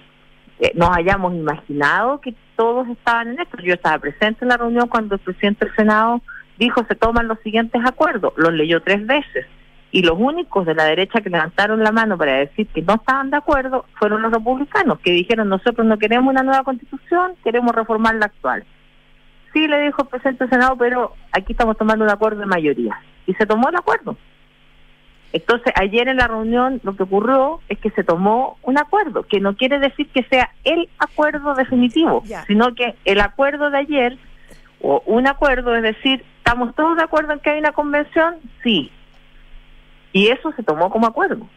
eh, 0.61 0.71
nos 0.75 0.95
hayamos 0.95 1.33
imaginado 1.33 2.21
que 2.21 2.33
todos 2.55 2.87
estaban 2.87 3.31
en 3.33 3.41
esto. 3.41 3.57
Yo 3.61 3.73
estaba 3.73 3.99
presente 3.99 4.45
en 4.45 4.47
la 4.47 4.55
reunión 4.55 4.87
cuando 4.87 5.15
el 5.15 5.21
presidente 5.21 5.65
del 5.65 5.75
Senado 5.75 6.21
dijo 6.59 6.85
se 6.87 6.95
toman 6.95 7.27
los 7.27 7.39
siguientes 7.39 7.81
acuerdos, 7.83 8.33
los 8.35 8.53
leyó 8.53 8.81
tres 8.81 9.05
veces 9.07 9.47
y 9.91 10.03
los 10.03 10.17
únicos 10.19 10.65
de 10.65 10.75
la 10.75 10.83
derecha 10.83 11.21
que 11.21 11.29
levantaron 11.29 11.83
la 11.83 11.91
mano 11.91 12.17
para 12.17 12.33
decir 12.33 12.67
que 12.67 12.81
no 12.81 12.95
estaban 12.95 13.31
de 13.31 13.37
acuerdo 13.37 13.85
fueron 13.97 14.21
los 14.21 14.31
republicanos, 14.31 14.99
que 14.99 15.11
dijeron 15.11 15.49
nosotros 15.49 15.87
no 15.87 15.97
queremos 15.97 16.29
una 16.29 16.43
nueva 16.43 16.63
constitución, 16.63 17.33
queremos 17.43 17.73
reformar 17.73 18.15
la 18.15 18.27
actual. 18.27 18.63
Sí, 19.53 19.67
le 19.67 19.81
dijo 19.81 20.03
el 20.03 20.07
presidente 20.09 20.43
del 20.43 20.51
Senado, 20.51 20.75
pero 20.77 21.15
aquí 21.31 21.53
estamos 21.53 21.75
tomando 21.75 22.05
un 22.05 22.11
acuerdo 22.11 22.41
de 22.41 22.45
mayoría. 22.45 23.01
Y 23.25 23.33
se 23.33 23.47
tomó 23.47 23.69
el 23.69 23.75
acuerdo. 23.75 24.15
Entonces, 25.31 25.73
ayer 25.75 26.07
en 26.07 26.17
la 26.17 26.27
reunión 26.27 26.79
lo 26.83 26.95
que 26.95 27.03
ocurrió 27.03 27.59
es 27.67 27.79
que 27.79 27.91
se 27.91 28.03
tomó 28.03 28.57
un 28.63 28.77
acuerdo, 28.77 29.23
que 29.23 29.39
no 29.39 29.55
quiere 29.55 29.79
decir 29.79 30.07
que 30.09 30.23
sea 30.23 30.51
el 30.63 30.89
acuerdo 30.97 31.53
definitivo, 31.53 32.23
sino 32.47 32.73
que 32.73 32.95
el 33.05 33.19
acuerdo 33.21 33.69
de 33.69 33.77
ayer, 33.77 34.17
o 34.81 35.03
un 35.05 35.27
acuerdo, 35.27 35.75
es 35.75 35.83
decir, 35.83 36.23
¿estamos 36.49 36.73
todos 36.73 36.97
de 36.97 37.03
acuerdo 37.03 37.33
en 37.33 37.39
que 37.39 37.51
hay 37.51 37.59
una 37.59 37.73
convención? 37.73 38.38
Sí. 38.63 38.91
Y 40.13 40.29
eso 40.29 40.51
se 40.53 40.63
tomó 40.63 40.89
como 40.89 41.05
acuerdo. 41.05 41.47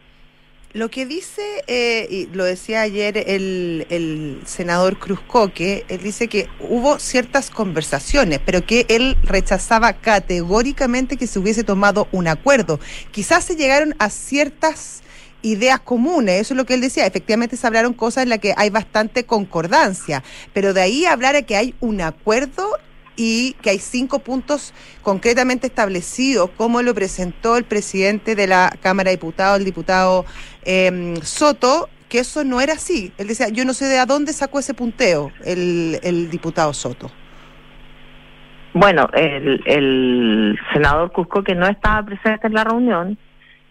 lo 0.74 0.90
que 0.90 1.07
dice, 1.07 1.42
eh, 1.66 2.07
y 2.11 2.26
lo 2.35 2.44
decía 2.44 2.83
ayer 2.83 3.16
el, 3.16 3.87
el 3.88 4.42
senador 4.44 4.98
Cruzcoque, 4.98 5.87
él 5.88 6.02
dice 6.02 6.28
que 6.28 6.48
hubo 6.61 6.98
ciertas 6.98 7.50
conversaciones, 7.50 8.40
pero 8.44 8.66
que 8.66 8.85
él 8.90 9.16
rechazaba 9.22 9.94
categóricamente 9.94 11.16
que 11.16 11.26
se 11.26 11.38
hubiese 11.38 11.64
tomado 11.64 12.07
un 12.12 12.28
acuerdo. 12.28 12.78
Quizás 13.12 13.44
se 13.44 13.57
llegaron 13.57 13.94
a 13.98 14.11
ciertas 14.11 15.02
ideas 15.40 15.81
comunes, 15.81 16.40
eso 16.42 16.52
es 16.52 16.59
lo 16.59 16.66
que 16.66 16.74
él 16.74 16.83
decía, 16.83 17.07
efectivamente 17.07 17.57
se 17.57 17.66
hablaron 17.66 17.94
cosas 17.94 18.24
en 18.24 18.28
las 18.28 18.40
que 18.40 18.55
hay 18.59 18.68
bastante 18.68 19.24
concordancia, 19.24 20.22
pero 20.52 20.74
de 20.74 20.83
ahí 20.83 21.07
a 21.07 21.12
hablar 21.12 21.35
de 21.35 21.44
que 21.44 21.57
hay 21.57 21.74
un 21.81 22.00
acuerdo 22.02 22.78
y 23.16 23.55
que 23.62 23.70
hay 23.70 23.79
cinco 23.79 24.20
puntos 24.20 24.72
concretamente 25.03 25.66
establecidos, 25.66 26.51
como 26.57 26.83
lo 26.83 26.94
presentó 26.94 27.57
el 27.57 27.64
presidente 27.64 28.35
de 28.35 28.46
la 28.46 28.72
Cámara 28.81 29.11
de 29.11 29.16
Diputados, 29.16 29.59
el 29.59 29.64
diputado 29.64 30.25
eh, 30.64 31.14
Soto, 31.22 31.88
que 32.09 32.18
eso 32.18 32.44
no 32.44 32.61
era 32.61 32.75
así. 32.75 33.12
Él 33.18 33.27
decía, 33.29 33.48
yo 33.48 33.64
no 33.64 33.72
sé 33.72 33.87
de 33.87 33.98
a 33.98 34.07
dónde 34.07 34.33
sacó 34.33 34.59
ese 34.59 34.75
punteo 34.75 35.33
el, 35.44 35.98
el 36.03 36.31
diputado 36.31 36.72
Soto. 36.75 37.11
Bueno, 38.75 39.09
el, 39.12 39.62
el 39.66 40.59
senador 40.72 41.12
Cusco 41.12 41.42
que 41.44 41.55
no 41.55 41.66
estaba 41.66 42.05
presente 42.05 42.46
en 42.46 42.55
la 42.55 42.64
reunión 42.64 43.18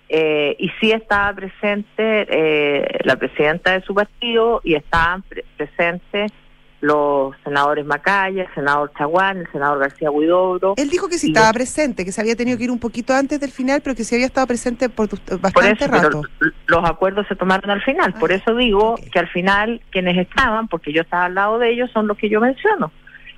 eh, 0.10 0.56
y 0.60 0.70
sí 0.80 0.92
estaba 0.92 1.34
presente 1.34 1.96
eh, 2.30 3.00
la 3.04 3.16
presidenta 3.16 3.72
de 3.72 3.82
su 3.82 3.96
partido 3.96 4.62
y 4.64 4.76
estaban 4.76 5.24
pre- 5.24 5.46
presentes 5.58 6.32
los 6.82 7.36
senadores 7.44 7.86
Macaya, 7.86 8.44
el 8.44 8.54
senador 8.56 8.92
Chaguán, 8.98 9.38
el 9.38 9.52
senador 9.52 9.80
García 9.80 10.10
Huidobro. 10.12 10.74
Él 10.78 10.90
dijo 10.90 11.08
que 11.08 11.18
sí 11.20 11.28
estaba 11.28 11.54
presente, 11.54 12.04
que 12.04 12.12
se 12.12 12.20
había 12.22 12.36
tenido 12.36 12.58
que 12.58 12.64
ir 12.66 12.72
un 12.72 12.80
poquito 12.80 13.14
antes 13.14 13.40
del 13.40 13.52
final, 13.52 13.82
pero 13.84 13.96
que 13.96 14.04
sí 14.04 14.16
había 14.16 14.26
estado 14.26 14.48
presente 14.48 14.90
por 14.90 15.08
tu- 15.08 15.18
Por 15.18 15.40
bastante 15.40 15.86
eso, 15.86 15.92
rato. 15.94 16.22
pero 16.40 16.52
los 16.68 16.90
acuerdos 16.90 17.28
se 17.28 17.36
tomaron 17.36 17.70
al 17.70 17.82
final. 17.84 18.14
Por 18.16 18.32
Ah, 18.32 18.36
eso 18.36 18.56
digo 18.56 18.96
que 19.14 19.20
al 19.20 19.28
final 19.28 19.80
quienes 19.92 20.18
estaban, 20.18 20.68
porque 20.68 20.92
yo 20.92 21.02
estaba 21.04 21.26
al 21.26 21.36
lado 21.36 21.60
de 21.60 21.70
ellos, 21.72 21.92
son 21.92 22.08
los 22.08 22.18
que 22.18 22.30
yo 22.30 22.42
menciono. 22.42 22.92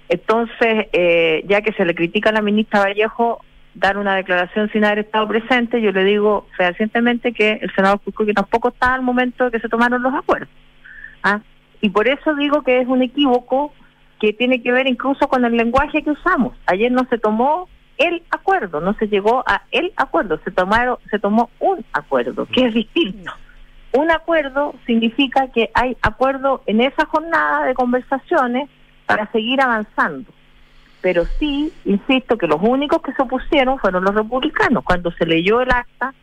Entonces, 0.10 0.88
eh, 0.94 1.44
ya 1.48 1.62
que 1.62 1.74
se 1.74 1.86
le 1.86 1.96
critica 1.96 2.30
a 2.30 2.34
la 2.34 2.42
ministra 2.42 2.80
Vallejo 2.82 3.42
dar 3.74 3.98
una 3.98 4.16
declaración 4.16 4.70
sin 4.72 4.86
haber 4.86 5.00
estado 5.00 5.28
presente, 5.28 5.82
yo 5.82 5.92
le 5.92 6.04
digo 6.04 6.46
fehacientemente 6.56 7.34
que 7.34 7.60
el 7.62 7.74
senador 7.74 8.00
Cusco 8.02 8.26
que 8.26 8.34
tampoco 8.34 8.70
estaba 8.70 8.94
al 8.94 9.02
momento 9.02 9.46
de 9.46 9.52
que 9.52 9.60
se 9.60 9.68
tomaron 9.70 10.02
los 10.04 10.14
acuerdos. 10.14 10.50
¿ah? 11.24 11.40
Y 11.84 11.90
por 11.90 12.08
eso 12.08 12.34
digo 12.36 12.62
que 12.62 12.80
es 12.80 12.88
un 12.88 13.02
equívoco 13.02 13.74
que 14.18 14.32
tiene 14.32 14.64
que 14.64 14.72
ver 14.72 14.88
incluso 14.88 15.28
con 15.28 15.44
el 15.44 15.58
lenguaje 15.58 16.02
que 16.02 16.12
usamos. 16.12 16.56
Ayer 16.66 16.90
no 16.90 17.06
se 17.10 17.18
tomó 17.18 17.68
el 17.98 18.24
acuerdo, 18.32 18.80
no 18.80 18.94
se 18.94 19.10
llegó 19.10 19.44
a 19.46 19.64
el 19.70 19.92
acuerdo, 19.98 20.40
se 20.46 20.52
tomaron, 20.52 20.96
se 21.12 21.20
tomó 21.20 21.50
un 21.60 21.84
acuerdo, 21.92 22.46
que 22.46 22.68
es 22.68 22.74
distinto. 22.74 23.34
Un 23.92 24.12
acuerdo 24.12 24.76
significa 24.86 25.50
que 25.50 25.72
hay 25.74 25.98
acuerdo 26.02 26.64
en 26.68 26.80
esa 26.80 27.06
jornada 27.06 27.66
de 27.66 27.74
conversaciones 27.74 28.70
para 29.06 29.30
seguir 29.34 29.60
avanzando. 29.60 30.32
Pero 31.02 31.26
sí, 31.38 31.74
insisto, 31.84 32.38
que 32.38 32.48
los 32.48 32.62
únicos 32.62 33.02
que 33.02 33.12
se 33.12 33.24
opusieron 33.24 33.78
fueron 33.78 34.06
los 34.06 34.16
republicanos. 34.16 34.86
Cuando 34.86 35.12
se 35.12 35.26
leyó 35.26 35.60
el 35.60 35.70
acta 35.70 36.14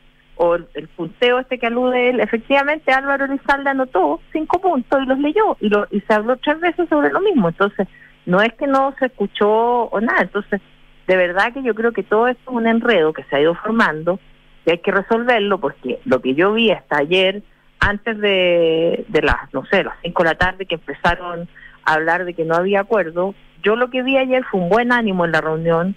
o 0.42 0.54
el, 0.54 0.88
punteo 0.96 1.38
este 1.38 1.58
que 1.58 1.66
alude 1.66 2.08
él, 2.08 2.20
efectivamente 2.20 2.92
Álvaro 2.92 3.26
Elizalde 3.26 3.68
anotó 3.68 4.22
cinco 4.32 4.58
puntos 4.58 5.02
y 5.02 5.06
los 5.06 5.18
leyó 5.18 5.58
y, 5.60 5.68
lo, 5.68 5.86
y 5.90 6.00
se 6.00 6.14
habló 6.14 6.38
tres 6.38 6.58
veces 6.60 6.88
sobre 6.88 7.10
lo 7.10 7.20
mismo. 7.20 7.50
Entonces, 7.50 7.86
no 8.24 8.40
es 8.40 8.50
que 8.54 8.66
no 8.66 8.94
se 8.98 9.06
escuchó 9.06 9.50
o 9.50 10.00
nada. 10.00 10.22
Entonces, 10.22 10.62
de 11.06 11.16
verdad 11.16 11.52
que 11.52 11.62
yo 11.62 11.74
creo 11.74 11.92
que 11.92 12.04
todo 12.04 12.26
esto 12.26 12.52
es 12.52 12.56
un 12.56 12.66
enredo 12.66 13.12
que 13.12 13.22
se 13.24 13.36
ha 13.36 13.40
ido 13.42 13.54
formando 13.54 14.18
y 14.64 14.70
hay 14.70 14.78
que 14.78 14.90
resolverlo 14.90 15.60
porque 15.60 16.00
lo 16.06 16.22
que 16.22 16.34
yo 16.34 16.54
vi 16.54 16.70
hasta 16.70 16.96
ayer, 16.96 17.42
antes 17.78 18.18
de, 18.18 19.04
de 19.08 19.20
las, 19.20 19.52
no 19.52 19.66
sé, 19.66 19.84
las 19.84 19.96
cinco 20.02 20.22
de 20.22 20.30
la 20.30 20.36
tarde 20.36 20.64
que 20.64 20.76
empezaron 20.76 21.50
a 21.84 21.92
hablar 21.92 22.24
de 22.24 22.32
que 22.32 22.46
no 22.46 22.54
había 22.54 22.80
acuerdo, 22.80 23.34
yo 23.62 23.76
lo 23.76 23.90
que 23.90 24.02
vi 24.02 24.16
ayer 24.16 24.42
fue 24.50 24.60
un 24.60 24.70
buen 24.70 24.90
ánimo 24.90 25.26
en 25.26 25.32
la 25.32 25.42
reunión, 25.42 25.96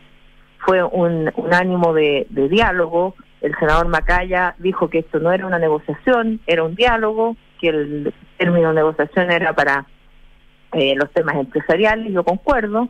fue 0.65 0.84
un, 0.84 1.32
ánimo 1.53 1.93
de 1.93 2.27
diálogo. 2.29 3.15
El 3.43 3.53
senador 3.60 3.89
Macaya 3.89 4.56
dijo 4.58 4.89
que 4.89 4.99
esto 4.99 5.19
no 5.19 5.34
era 5.34 5.45
una 5.45 5.60
negociación, 5.60 6.39
era 6.47 6.63
un 6.63 6.75
diálogo, 6.75 7.36
que 7.60 7.67
el 7.67 8.13
término 8.38 8.71
negociación 8.71 9.32
era 9.32 9.53
para 9.53 9.86
eh, 10.71 10.95
los 10.95 11.12
temas 11.12 11.36
empresariales, 11.36 12.13
yo 12.13 12.23
concuerdo, 12.23 12.88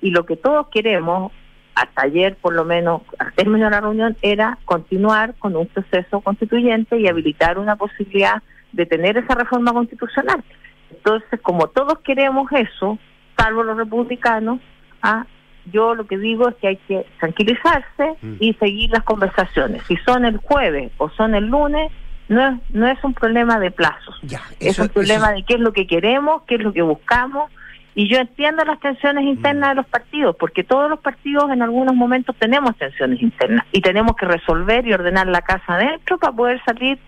y 0.00 0.10
lo 0.10 0.26
que 0.26 0.36
todos 0.36 0.66
queremos, 0.72 1.30
hasta 1.76 2.02
ayer 2.02 2.34
por 2.34 2.52
lo 2.52 2.64
menos, 2.64 3.02
al 3.20 3.32
término 3.34 3.66
de 3.66 3.70
la 3.70 3.80
reunión, 3.80 4.16
era 4.22 4.58
continuar 4.64 5.34
con 5.38 5.54
un 5.54 5.68
proceso 5.68 6.20
constituyente 6.20 6.98
y 6.98 7.06
habilitar 7.06 7.56
una 7.60 7.76
posibilidad 7.76 8.42
de 8.72 8.86
tener 8.86 9.16
esa 9.18 9.36
reforma 9.36 9.72
constitucional. 9.72 10.42
Entonces, 10.90 11.40
como 11.42 11.68
todos 11.68 12.00
queremos 12.00 12.50
eso, 12.50 12.98
salvo 13.38 13.62
los 13.62 13.76
republicanos, 13.76 14.58
ah, 15.00 15.26
yo 15.66 15.94
lo 15.94 16.06
que 16.06 16.18
digo 16.18 16.48
es 16.48 16.54
que 16.56 16.68
hay 16.68 16.76
que 16.88 17.06
tranquilizarse 17.20 18.14
Mm. 18.22 18.34
y 18.40 18.54
seguir 18.54 18.90
las 18.90 19.02
conversaciones. 19.04 19.82
Si 19.86 19.96
son 19.98 20.24
el 20.24 20.38
jueves 20.38 20.90
o 20.98 21.08
son 21.10 21.34
el 21.34 21.46
lunes, 21.46 21.90
no 22.28 22.48
es, 22.48 22.54
no 22.70 22.86
es 22.86 23.02
un 23.04 23.14
problema 23.14 23.58
de 23.58 23.70
plazos. 23.70 24.18
Ya, 24.22 24.40
es 24.60 24.78
un 24.78 24.88
problema 24.88 25.26
eso- 25.28 25.34
de 25.36 25.42
qué 25.44 25.54
es 25.54 25.60
lo 25.60 25.72
que 25.72 25.86
queremos, 25.86 26.42
qué 26.46 26.54
es 26.56 26.62
lo 26.62 26.72
que 26.72 26.82
buscamos. 26.82 27.50
Y 27.94 28.08
yo 28.08 28.16
entiendo 28.18 28.64
las 28.64 28.80
tensiones 28.80 29.24
internas 29.24 29.70
de 29.70 29.74
los 29.74 29.86
partidos, 29.86 30.34
porque 30.38 30.64
todos 30.64 30.88
los 30.88 30.98
partidos 31.00 31.50
en 31.50 31.60
algunos 31.60 31.94
momentos 31.94 32.34
tenemos 32.38 32.74
tensiones 32.78 33.20
internas 33.20 33.66
y 33.70 33.82
tenemos 33.82 34.16
que 34.16 34.24
resolver 34.24 34.86
y 34.86 34.94
ordenar 34.94 35.26
la 35.26 35.42
casa 35.42 35.74
adentro 35.74 36.16
para 36.18 36.32
poder 36.32 36.62
salir 36.64 36.98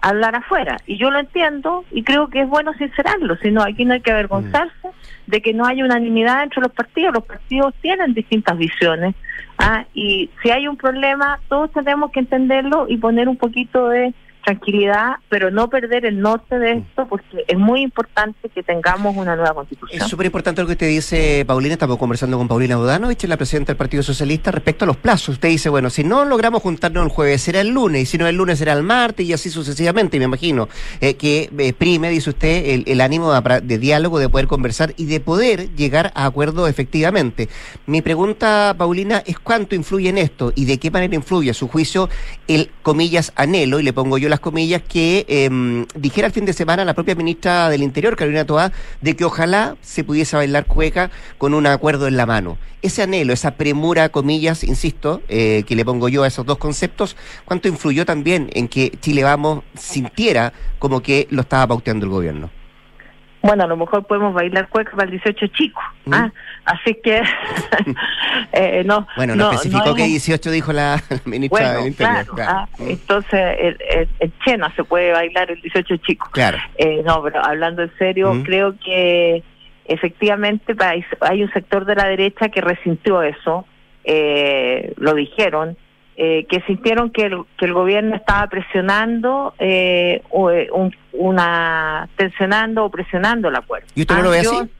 hablar 0.00 0.34
afuera. 0.34 0.78
Y 0.86 0.98
yo 0.98 1.10
lo 1.10 1.18
entiendo 1.18 1.84
y 1.90 2.02
creo 2.02 2.28
que 2.28 2.42
es 2.42 2.48
bueno 2.48 2.72
sincerarlo, 2.74 3.36
si 3.36 3.50
no, 3.50 3.62
aquí 3.62 3.84
no 3.84 3.94
hay 3.94 4.00
que 4.00 4.12
avergonzarse 4.12 4.90
de 5.26 5.42
que 5.42 5.52
no 5.52 5.66
haya 5.66 5.84
unanimidad 5.84 6.42
entre 6.42 6.62
los 6.62 6.72
partidos. 6.72 7.14
Los 7.14 7.24
partidos 7.24 7.74
tienen 7.80 8.14
distintas 8.14 8.56
visiones 8.56 9.14
¿ah? 9.58 9.84
y 9.94 10.30
si 10.42 10.50
hay 10.50 10.68
un 10.68 10.76
problema, 10.76 11.40
todos 11.48 11.72
tenemos 11.72 12.10
que 12.12 12.20
entenderlo 12.20 12.86
y 12.88 12.98
poner 12.98 13.28
un 13.28 13.36
poquito 13.36 13.88
de 13.88 14.14
tranquilidad, 14.46 15.16
pero 15.28 15.50
no 15.50 15.68
perder 15.68 16.06
el 16.06 16.20
norte 16.20 16.56
de 16.60 16.74
esto, 16.74 17.08
porque 17.08 17.44
es 17.48 17.58
muy 17.58 17.82
importante 17.82 18.48
que 18.48 18.62
tengamos 18.62 19.16
una 19.16 19.34
nueva 19.34 19.54
constitución. 19.54 20.00
Es 20.00 20.08
súper 20.08 20.26
importante 20.26 20.60
lo 20.60 20.68
que 20.68 20.74
usted 20.74 20.88
dice, 20.88 21.44
Paulina. 21.44 21.72
Estamos 21.74 21.98
conversando 21.98 22.38
con 22.38 22.46
Paulina 22.46 22.76
Bodanovich, 22.76 23.24
la 23.24 23.36
presidenta 23.36 23.72
del 23.72 23.76
Partido 23.76 24.04
Socialista, 24.04 24.52
respecto 24.52 24.84
a 24.84 24.86
los 24.86 24.96
plazos. 24.98 25.30
Usted 25.30 25.48
dice, 25.48 25.68
bueno, 25.68 25.90
si 25.90 26.04
no 26.04 26.24
logramos 26.24 26.62
juntarnos 26.62 27.02
el 27.02 27.10
jueves, 27.10 27.42
será 27.42 27.60
el 27.60 27.70
lunes, 27.70 28.02
y 28.02 28.06
si 28.06 28.18
no 28.18 28.28
el 28.28 28.36
lunes, 28.36 28.60
será 28.60 28.72
el 28.74 28.84
martes, 28.84 29.26
y 29.26 29.32
así 29.32 29.50
sucesivamente, 29.50 30.16
me 30.20 30.26
imagino. 30.26 30.68
Eh, 31.00 31.14
que 31.14 31.50
exprime, 31.58 32.08
dice 32.10 32.30
usted, 32.30 32.84
el, 32.86 33.00
ánimo 33.00 33.32
de, 33.32 33.60
de, 33.62 33.78
diálogo, 33.78 34.20
de 34.20 34.28
poder 34.28 34.46
conversar 34.46 34.94
y 34.96 35.06
de 35.06 35.18
poder 35.18 35.74
llegar 35.74 36.12
a 36.14 36.24
acuerdo 36.24 36.68
efectivamente. 36.68 37.48
Mi 37.86 38.00
pregunta, 38.00 38.76
Paulina, 38.78 39.24
es 39.26 39.40
cuánto 39.40 39.74
influye 39.74 40.08
en 40.08 40.18
esto 40.18 40.52
y 40.54 40.66
de 40.66 40.78
qué 40.78 40.92
manera 40.92 41.16
influye, 41.16 41.50
a 41.50 41.54
su 41.54 41.66
juicio, 41.66 42.08
el, 42.46 42.70
comillas, 42.82 43.32
anhelo, 43.34 43.80
y 43.80 43.82
le 43.82 43.92
pongo 43.92 44.18
yo 44.18 44.28
la 44.28 44.35
comillas, 44.40 44.82
que 44.82 45.24
em, 45.28 45.86
dijera 45.94 46.26
el 46.26 46.32
fin 46.32 46.44
de 46.44 46.52
semana 46.52 46.84
la 46.84 46.94
propia 46.94 47.14
ministra 47.14 47.68
del 47.68 47.82
Interior, 47.82 48.16
Carolina 48.16 48.44
Toá, 48.44 48.72
de 49.00 49.16
que 49.16 49.24
ojalá 49.24 49.76
se 49.82 50.04
pudiese 50.04 50.36
bailar 50.36 50.66
cueca 50.66 51.10
con 51.38 51.54
un 51.54 51.66
acuerdo 51.66 52.06
en 52.06 52.16
la 52.16 52.26
mano. 52.26 52.58
Ese 52.82 53.02
anhelo, 53.02 53.32
esa 53.32 53.52
premura, 53.52 54.08
comillas, 54.10 54.64
insisto, 54.64 55.22
eh, 55.28 55.64
que 55.66 55.76
le 55.76 55.84
pongo 55.84 56.08
yo 56.08 56.22
a 56.22 56.28
esos 56.28 56.46
dos 56.46 56.58
conceptos, 56.58 57.16
¿cuánto 57.44 57.68
influyó 57.68 58.04
también 58.04 58.50
en 58.52 58.68
que 58.68 58.92
Chile 59.00 59.24
Vamos 59.24 59.64
sintiera 59.74 60.52
como 60.78 61.00
que 61.00 61.26
lo 61.30 61.42
estaba 61.42 61.66
pauteando 61.66 62.06
el 62.06 62.12
gobierno? 62.12 62.50
Bueno, 63.46 63.64
a 63.64 63.66
lo 63.66 63.76
mejor 63.76 64.04
podemos 64.06 64.34
bailar 64.34 64.68
cueca 64.68 64.92
para 64.92 65.04
el 65.04 65.10
18 65.12 65.46
chicos. 65.48 65.82
¿ah? 66.10 66.26
¿Mm? 66.26 66.32
Así 66.64 66.94
que, 67.02 67.22
eh, 68.52 68.82
no. 68.84 69.06
Bueno, 69.16 69.36
no, 69.36 69.52
especificó 69.52 69.94
que 69.94 70.04
18 70.04 70.50
dijo 70.50 70.72
la, 70.74 71.02
ministra 71.24 71.74
del 71.74 71.86
Interior. 71.88 72.26
Claro, 72.26 72.50
¿ah? 72.50 72.68
¿Mm? 72.78 72.90
Entonces, 72.90 73.56
el, 73.58 73.78
el, 74.18 74.32
Chena 74.44 74.72
se 74.74 74.84
puede 74.84 75.12
bailar 75.12 75.50
el 75.50 75.60
18 75.62 75.96
chicos. 75.98 76.28
Claro. 76.30 76.58
Eh, 76.76 77.02
no, 77.04 77.22
pero 77.22 77.44
hablando 77.44 77.82
en 77.82 77.92
serio, 77.98 78.34
¿Mm? 78.34 78.42
creo 78.42 78.74
que 78.84 79.42
efectivamente 79.86 80.74
hay 81.20 81.42
un 81.42 81.52
sector 81.52 81.84
de 81.84 81.94
la 81.94 82.08
derecha 82.08 82.48
que 82.48 82.60
resintió 82.60 83.22
eso, 83.22 83.66
eh, 84.04 84.92
lo 84.96 85.14
dijeron, 85.14 85.76
eh, 86.16 86.46
que 86.48 86.60
sintieron 86.62 87.10
que 87.10 87.22
el, 87.22 87.44
que 87.58 87.66
el 87.66 87.74
gobierno 87.74 88.16
estaba 88.16 88.46
presionando, 88.46 89.54
eh, 89.58 90.22
o, 90.30 90.50
eh, 90.50 90.68
una 91.12 92.08
tensionando 92.16 92.84
o 92.84 92.90
presionando 92.90 93.48
el 93.48 93.56
acuerdo. 93.56 93.86
¿Y 93.94 94.02
usted 94.02 94.16
no 94.16 94.22
lo 94.22 94.30
ve 94.30 94.38
ah, 94.38 94.40
así? 94.40 94.70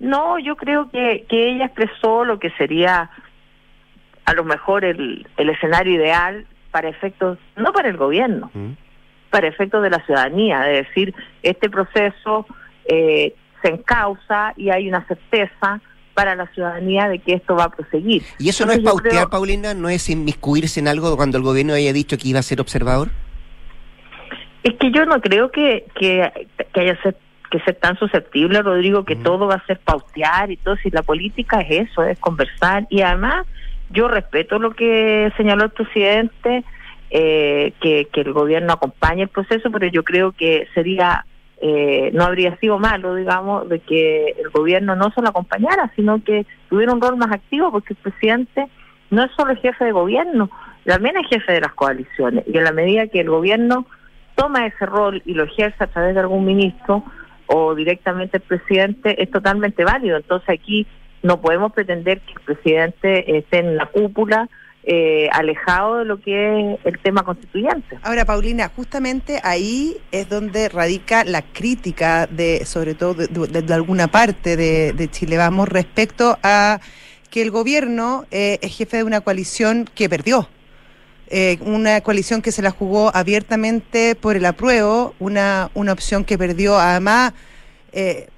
No, 0.00 0.38
yo 0.38 0.56
creo 0.56 0.90
que, 0.90 1.24
que 1.28 1.50
ella 1.50 1.66
expresó 1.66 2.24
lo 2.24 2.38
que 2.38 2.50
sería 2.52 3.10
a 4.24 4.34
lo 4.34 4.44
mejor 4.44 4.84
el, 4.84 5.26
el 5.36 5.50
escenario 5.50 5.94
ideal 5.94 6.46
para 6.70 6.88
efectos, 6.88 7.38
no 7.56 7.72
para 7.72 7.88
el 7.88 7.96
gobierno, 7.96 8.50
mm. 8.54 8.70
para 9.30 9.48
efectos 9.48 9.82
de 9.82 9.90
la 9.90 10.04
ciudadanía, 10.06 10.60
de 10.60 10.82
decir, 10.82 11.14
este 11.42 11.68
proceso 11.68 12.46
eh, 12.86 13.34
se 13.62 13.68
encausa 13.68 14.52
y 14.56 14.70
hay 14.70 14.88
una 14.88 15.06
certeza 15.06 15.80
para 16.14 16.34
la 16.34 16.46
ciudadanía 16.48 17.08
de 17.08 17.18
que 17.18 17.34
esto 17.34 17.54
va 17.54 17.64
a 17.64 17.70
proseguir. 17.70 18.22
¿Y 18.38 18.48
eso 18.48 18.66
no 18.66 18.72
es 18.72 18.80
pautear, 18.80 19.28
Paulina? 19.28 19.74
¿No 19.74 19.88
es 19.88 20.08
inmiscuirse 20.08 20.80
en 20.80 20.88
algo 20.88 21.16
cuando 21.16 21.38
el 21.38 21.44
gobierno 21.44 21.74
haya 21.74 21.92
dicho 21.92 22.18
que 22.18 22.28
iba 22.28 22.40
a 22.40 22.42
ser 22.42 22.60
observador? 22.60 23.08
Es 24.62 24.74
que 24.74 24.90
yo 24.90 25.06
no 25.06 25.20
creo 25.20 25.50
que, 25.50 25.86
que, 25.94 26.22
haya 26.74 27.02
ser, 27.02 27.16
que 27.50 27.60
ser 27.60 27.76
tan 27.76 27.98
susceptible, 27.98 28.60
Rodrigo, 28.62 29.04
que 29.04 29.16
todo 29.16 29.46
va 29.46 29.54
a 29.54 29.66
ser 29.66 29.78
pautear 29.78 30.50
y 30.50 30.56
todo. 30.56 30.76
Si 30.76 30.90
la 30.90 31.02
política 31.02 31.60
es 31.60 31.88
eso, 31.88 32.02
es 32.02 32.18
conversar. 32.18 32.86
Y 32.90 33.00
además, 33.00 33.46
yo 33.90 34.08
respeto 34.08 34.58
lo 34.58 34.72
que 34.72 35.32
señaló 35.36 35.64
el 35.64 35.70
presidente, 35.70 36.64
eh, 37.10 37.72
que, 37.80 38.08
que 38.12 38.20
el 38.20 38.32
gobierno 38.32 38.74
acompañe 38.74 39.22
el 39.22 39.28
proceso, 39.28 39.70
pero 39.70 39.86
yo 39.86 40.04
creo 40.04 40.32
que 40.32 40.68
sería 40.74 41.24
eh, 41.60 42.10
no 42.14 42.24
habría 42.24 42.56
sido 42.56 42.78
malo, 42.78 43.14
digamos, 43.14 43.68
de 43.68 43.80
que 43.80 44.34
el 44.38 44.48
gobierno 44.50 44.96
no 44.96 45.10
solo 45.10 45.28
acompañara, 45.28 45.92
sino 45.94 46.22
que 46.24 46.46
tuviera 46.68 46.92
un 46.92 47.00
rol 47.00 47.16
más 47.16 47.30
activo, 47.32 47.70
porque 47.70 47.92
el 47.92 47.98
presidente 47.98 48.68
no 49.10 49.24
es 49.24 49.30
solo 49.36 49.54
jefe 49.56 49.84
de 49.84 49.92
gobierno, 49.92 50.50
también 50.84 51.16
es 51.18 51.28
jefe 51.28 51.52
de 51.52 51.60
las 51.60 51.74
coaliciones. 51.74 52.44
Y 52.46 52.56
en 52.56 52.64
la 52.64 52.72
medida 52.72 53.08
que 53.08 53.20
el 53.20 53.28
gobierno 53.28 53.86
toma 54.36 54.66
ese 54.66 54.86
rol 54.86 55.22
y 55.26 55.34
lo 55.34 55.44
ejerce 55.44 55.84
a 55.84 55.88
través 55.88 56.14
de 56.14 56.20
algún 56.20 56.46
ministro 56.46 57.04
o 57.46 57.74
directamente 57.74 58.38
el 58.38 58.42
presidente, 58.42 59.22
es 59.22 59.30
totalmente 59.30 59.84
válido. 59.84 60.16
Entonces 60.16 60.48
aquí 60.48 60.86
no 61.22 61.40
podemos 61.40 61.72
pretender 61.72 62.20
que 62.20 62.32
el 62.32 62.40
presidente 62.40 63.36
esté 63.36 63.58
en 63.58 63.76
la 63.76 63.86
cúpula 63.86 64.48
eh, 64.84 65.28
alejado 65.32 65.98
de 65.98 66.04
lo 66.06 66.20
que 66.20 66.72
es 66.74 66.78
el 66.84 66.98
tema 67.00 67.22
constituyente. 67.22 67.98
Ahora, 68.02 68.24
Paulina, 68.24 68.70
justamente 68.74 69.40
ahí 69.42 69.96
es 70.10 70.28
donde 70.28 70.68
radica 70.68 71.24
la 71.24 71.42
crítica 71.42 72.26
de, 72.26 72.64
sobre 72.64 72.94
todo 72.94 73.14
de, 73.14 73.74
alguna 73.74 74.08
parte 74.08 74.56
de, 74.56 75.08
Chile 75.10 75.36
Vamos 75.36 75.68
respecto 75.68 76.38
a 76.42 76.80
que 77.30 77.42
el 77.42 77.50
gobierno 77.50 78.24
eh, 78.30 78.58
es 78.62 78.76
jefe 78.76 78.98
de 78.98 79.04
una 79.04 79.20
coalición 79.20 79.88
que 79.94 80.08
perdió. 80.08 80.48
Eh, 81.32 81.58
una 81.60 82.00
coalición 82.00 82.42
que 82.42 82.50
se 82.50 82.60
la 82.60 82.72
jugó 82.72 83.14
abiertamente 83.14 84.16
por 84.16 84.34
el 84.34 84.44
apruebo, 84.44 85.14
una, 85.20 85.70
una 85.74 85.92
opción 85.92 86.24
que 86.24 86.36
perdió 86.36 86.76
además 86.76 87.34
eh, 87.92 88.28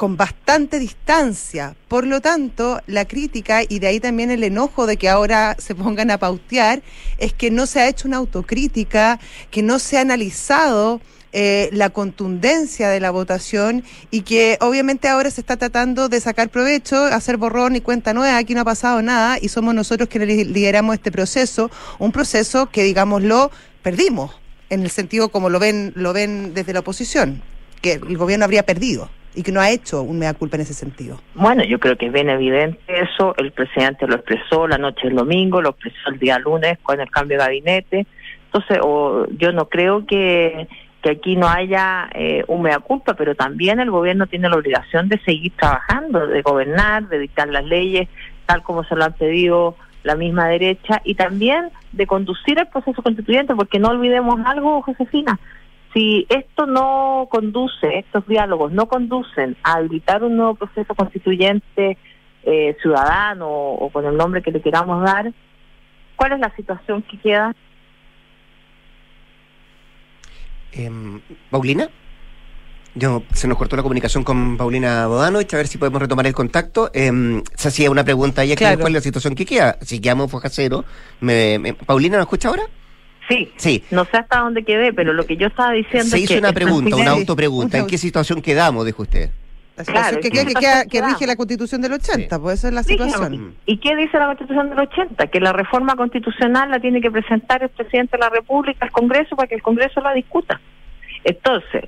con 0.00 0.16
bastante 0.16 0.78
distancia. 0.78 1.76
Por 1.86 2.06
lo 2.06 2.22
tanto, 2.22 2.80
la 2.86 3.04
crítica 3.04 3.60
y 3.68 3.80
de 3.80 3.88
ahí 3.88 4.00
también 4.00 4.30
el 4.30 4.42
enojo 4.42 4.86
de 4.86 4.96
que 4.96 5.10
ahora 5.10 5.56
se 5.58 5.74
pongan 5.74 6.10
a 6.10 6.16
pautear 6.16 6.80
es 7.18 7.34
que 7.34 7.50
no 7.50 7.66
se 7.66 7.80
ha 7.80 7.88
hecho 7.90 8.08
una 8.08 8.16
autocrítica, 8.16 9.20
que 9.50 9.62
no 9.62 9.78
se 9.78 9.98
ha 9.98 10.00
analizado 10.00 11.02
eh, 11.34 11.68
la 11.74 11.90
contundencia 11.90 12.88
de 12.88 12.98
la 12.98 13.10
votación 13.10 13.84
y 14.10 14.22
que 14.22 14.56
obviamente 14.62 15.06
ahora 15.06 15.30
se 15.30 15.42
está 15.42 15.58
tratando 15.58 16.08
de 16.08 16.18
sacar 16.22 16.48
provecho, 16.48 16.96
hacer 16.96 17.36
borrón 17.36 17.76
y 17.76 17.82
cuenta 17.82 18.14
nueva, 18.14 18.38
aquí 18.38 18.54
no 18.54 18.62
ha 18.62 18.64
pasado 18.64 19.02
nada 19.02 19.36
y 19.38 19.50
somos 19.50 19.74
nosotros 19.74 20.08
que 20.08 20.18
lideramos 20.18 20.94
este 20.94 21.12
proceso, 21.12 21.70
un 21.98 22.10
proceso 22.10 22.70
que 22.70 22.84
digámoslo 22.84 23.50
perdimos 23.82 24.40
en 24.70 24.80
el 24.80 24.90
sentido 24.90 25.28
como 25.28 25.50
lo 25.50 25.58
ven 25.58 25.92
lo 25.94 26.14
ven 26.14 26.54
desde 26.54 26.72
la 26.72 26.80
oposición, 26.80 27.42
que 27.82 27.92
el 27.92 28.16
gobierno 28.16 28.46
habría 28.46 28.64
perdido 28.64 29.10
y 29.34 29.42
que 29.42 29.52
no 29.52 29.60
ha 29.60 29.70
hecho 29.70 30.02
un 30.02 30.18
mea 30.18 30.34
culpa 30.34 30.56
en 30.56 30.62
ese 30.62 30.74
sentido. 30.74 31.20
Bueno, 31.34 31.64
yo 31.64 31.78
creo 31.78 31.96
que 31.96 32.06
es 32.06 32.12
bien 32.12 32.28
evidente 32.30 32.80
eso, 32.88 33.34
el 33.38 33.52
presidente 33.52 34.06
lo 34.06 34.16
expresó 34.16 34.66
la 34.66 34.78
noche 34.78 35.08
del 35.08 35.16
domingo, 35.16 35.62
lo 35.62 35.70
expresó 35.70 36.10
el 36.10 36.18
día 36.18 36.38
lunes 36.38 36.78
con 36.82 37.00
el 37.00 37.10
cambio 37.10 37.38
de 37.38 37.44
gabinete, 37.44 38.06
entonces 38.46 38.78
o, 38.82 39.26
yo 39.38 39.52
no 39.52 39.68
creo 39.68 40.04
que, 40.06 40.66
que 41.02 41.10
aquí 41.10 41.36
no 41.36 41.48
haya 41.48 42.10
eh, 42.14 42.44
un 42.48 42.62
mea 42.62 42.80
culpa, 42.80 43.14
pero 43.14 43.34
también 43.34 43.78
el 43.78 43.90
gobierno 43.90 44.26
tiene 44.26 44.48
la 44.48 44.56
obligación 44.56 45.08
de 45.08 45.18
seguir 45.20 45.52
trabajando, 45.56 46.26
de 46.26 46.42
gobernar, 46.42 47.08
de 47.08 47.20
dictar 47.20 47.48
las 47.48 47.64
leyes 47.64 48.08
tal 48.46 48.62
como 48.64 48.82
se 48.82 48.96
lo 48.96 49.04
han 49.04 49.12
pedido 49.12 49.76
la 50.02 50.16
misma 50.16 50.48
derecha 50.48 51.00
y 51.04 51.14
también 51.14 51.70
de 51.92 52.06
conducir 52.06 52.58
el 52.58 52.66
proceso 52.66 53.00
constituyente, 53.02 53.54
porque 53.54 53.78
no 53.78 53.88
olvidemos 53.88 54.40
algo, 54.44 54.82
Josefina, 54.82 55.38
si 55.92 56.26
esto 56.28 56.66
no 56.66 57.28
conduce, 57.30 57.98
estos 57.98 58.26
diálogos 58.26 58.72
no 58.72 58.86
conducen 58.86 59.56
a 59.62 59.74
habilitar 59.74 60.22
un 60.22 60.36
nuevo 60.36 60.54
proceso 60.54 60.94
constituyente 60.94 61.98
eh, 62.44 62.76
ciudadano 62.80 63.48
o, 63.48 63.90
con 63.90 64.04
el 64.06 64.16
nombre 64.16 64.42
que 64.42 64.52
le 64.52 64.62
queramos 64.62 65.02
dar, 65.04 65.32
¿cuál 66.16 66.32
es 66.32 66.40
la 66.40 66.54
situación 66.54 67.02
que 67.02 67.18
queda? 67.18 67.54
Em, 70.72 71.20
Paulina. 71.50 71.88
Yo, 72.94 73.22
se 73.32 73.46
nos 73.46 73.56
cortó 73.56 73.76
la 73.76 73.82
comunicación 73.82 74.24
con 74.24 74.56
Paulina 74.56 75.06
Bodano, 75.06 75.38
a 75.38 75.56
ver 75.56 75.68
si 75.68 75.78
podemos 75.78 76.02
retomar 76.02 76.26
el 76.26 76.34
contacto. 76.34 76.90
Eh, 76.92 77.40
se 77.54 77.68
hacía 77.68 77.90
una 77.90 78.02
pregunta 78.02 78.42
ella, 78.42 78.56
¿cuál 78.56 78.88
es 78.88 78.94
la 78.94 79.00
situación 79.00 79.36
que 79.36 79.46
queda? 79.46 79.78
Si 79.80 80.00
quedamos 80.00 80.24
en 80.24 80.30
Foja 80.30 80.48
Cero, 80.48 80.84
me, 81.20 81.74
¿Paulina 81.86 82.16
nos 82.16 82.24
escucha 82.24 82.48
ahora? 82.48 82.64
Sí, 83.28 83.84
No 83.90 84.04
sé 84.06 84.16
hasta 84.16 84.40
dónde 84.40 84.64
quedé, 84.64 84.92
pero 84.92 85.12
lo 85.12 85.24
que 85.24 85.36
yo 85.36 85.46
estaba 85.46 85.72
diciendo 85.72 86.08
Se 86.08 86.18
hizo 86.18 86.36
una 86.38 86.52
pregunta, 86.52 86.96
una 86.96 87.12
autopregunta. 87.12 87.78
¿En 87.78 87.86
qué 87.86 87.98
situación 87.98 88.42
quedamos, 88.42 88.84
dijo 88.86 89.02
usted? 89.02 89.30
La 89.76 89.84
situación 89.84 90.20
que, 90.20 90.88
que, 90.90 91.02
rige 91.02 91.26
la 91.26 91.36
Constitución 91.36 91.80
del 91.80 91.92
80, 91.94 92.38
pues 92.38 92.58
esa 92.58 92.68
es 92.68 92.74
la 92.74 92.82
situación. 92.82 93.54
¿Y 93.64 93.78
qué 93.78 93.96
dice 93.96 94.18
la 94.18 94.26
Constitución 94.26 94.68
del 94.68 94.80
80? 94.80 95.26
Que 95.28 95.40
la 95.40 95.52
reforma 95.52 95.94
constitucional 95.96 96.70
la 96.70 96.80
tiene 96.80 97.00
que 97.00 97.10
presentar 97.10 97.62
el 97.62 97.70
presidente 97.70 98.16
de 98.16 98.20
la 98.20 98.28
República 98.28 98.84
al 98.84 98.92
Congreso 98.92 99.36
para 99.36 99.48
que 99.48 99.54
el 99.54 99.62
Congreso 99.62 100.00
la 100.00 100.12
discuta. 100.12 100.60
Entonces, 101.24 101.84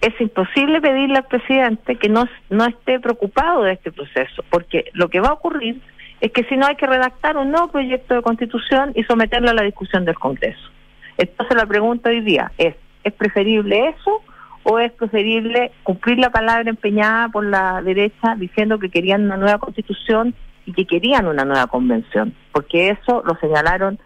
es 0.00 0.20
imposible 0.20 0.80
pedirle 0.80 1.18
al 1.18 1.26
presidente 1.26 1.96
que 1.96 2.08
no, 2.08 2.28
no 2.50 2.66
esté 2.66 3.00
preocupado 3.00 3.62
de 3.62 3.72
este 3.72 3.92
proceso, 3.92 4.44
porque 4.50 4.90
lo 4.92 5.08
que 5.08 5.20
va 5.20 5.28
a 5.28 5.32
ocurrir 5.34 5.80
es 6.24 6.32
que 6.32 6.44
si 6.44 6.56
no 6.56 6.66
hay 6.66 6.76
que 6.76 6.86
redactar 6.86 7.36
un 7.36 7.50
nuevo 7.50 7.68
proyecto 7.68 8.14
de 8.14 8.22
constitución 8.22 8.92
y 8.94 9.04
someterlo 9.04 9.50
a 9.50 9.54
la 9.54 9.62
discusión 9.62 10.06
del 10.06 10.14
Congreso. 10.14 10.70
Entonces 11.18 11.56
la 11.56 11.66
pregunta 11.66 12.08
hoy 12.08 12.22
día 12.22 12.50
es, 12.56 12.74
¿Es 13.04 13.12
preferible 13.12 13.90
eso 13.90 14.22
o 14.62 14.78
es 14.78 14.90
preferible 14.92 15.72
cumplir 15.82 16.18
la 16.18 16.30
palabra 16.30 16.70
empeñada 16.70 17.28
por 17.28 17.44
la 17.44 17.82
derecha 17.82 18.34
diciendo 18.36 18.78
que 18.78 18.88
querían 18.88 19.24
una 19.24 19.36
nueva 19.36 19.58
constitución 19.58 20.34
y 20.64 20.72
que 20.72 20.86
querían 20.86 21.26
una 21.26 21.44
nueva 21.44 21.66
convención? 21.66 22.34
Porque 22.50 22.88
eso 22.88 23.22
lo 23.26 23.38
señalaron, 23.40 23.98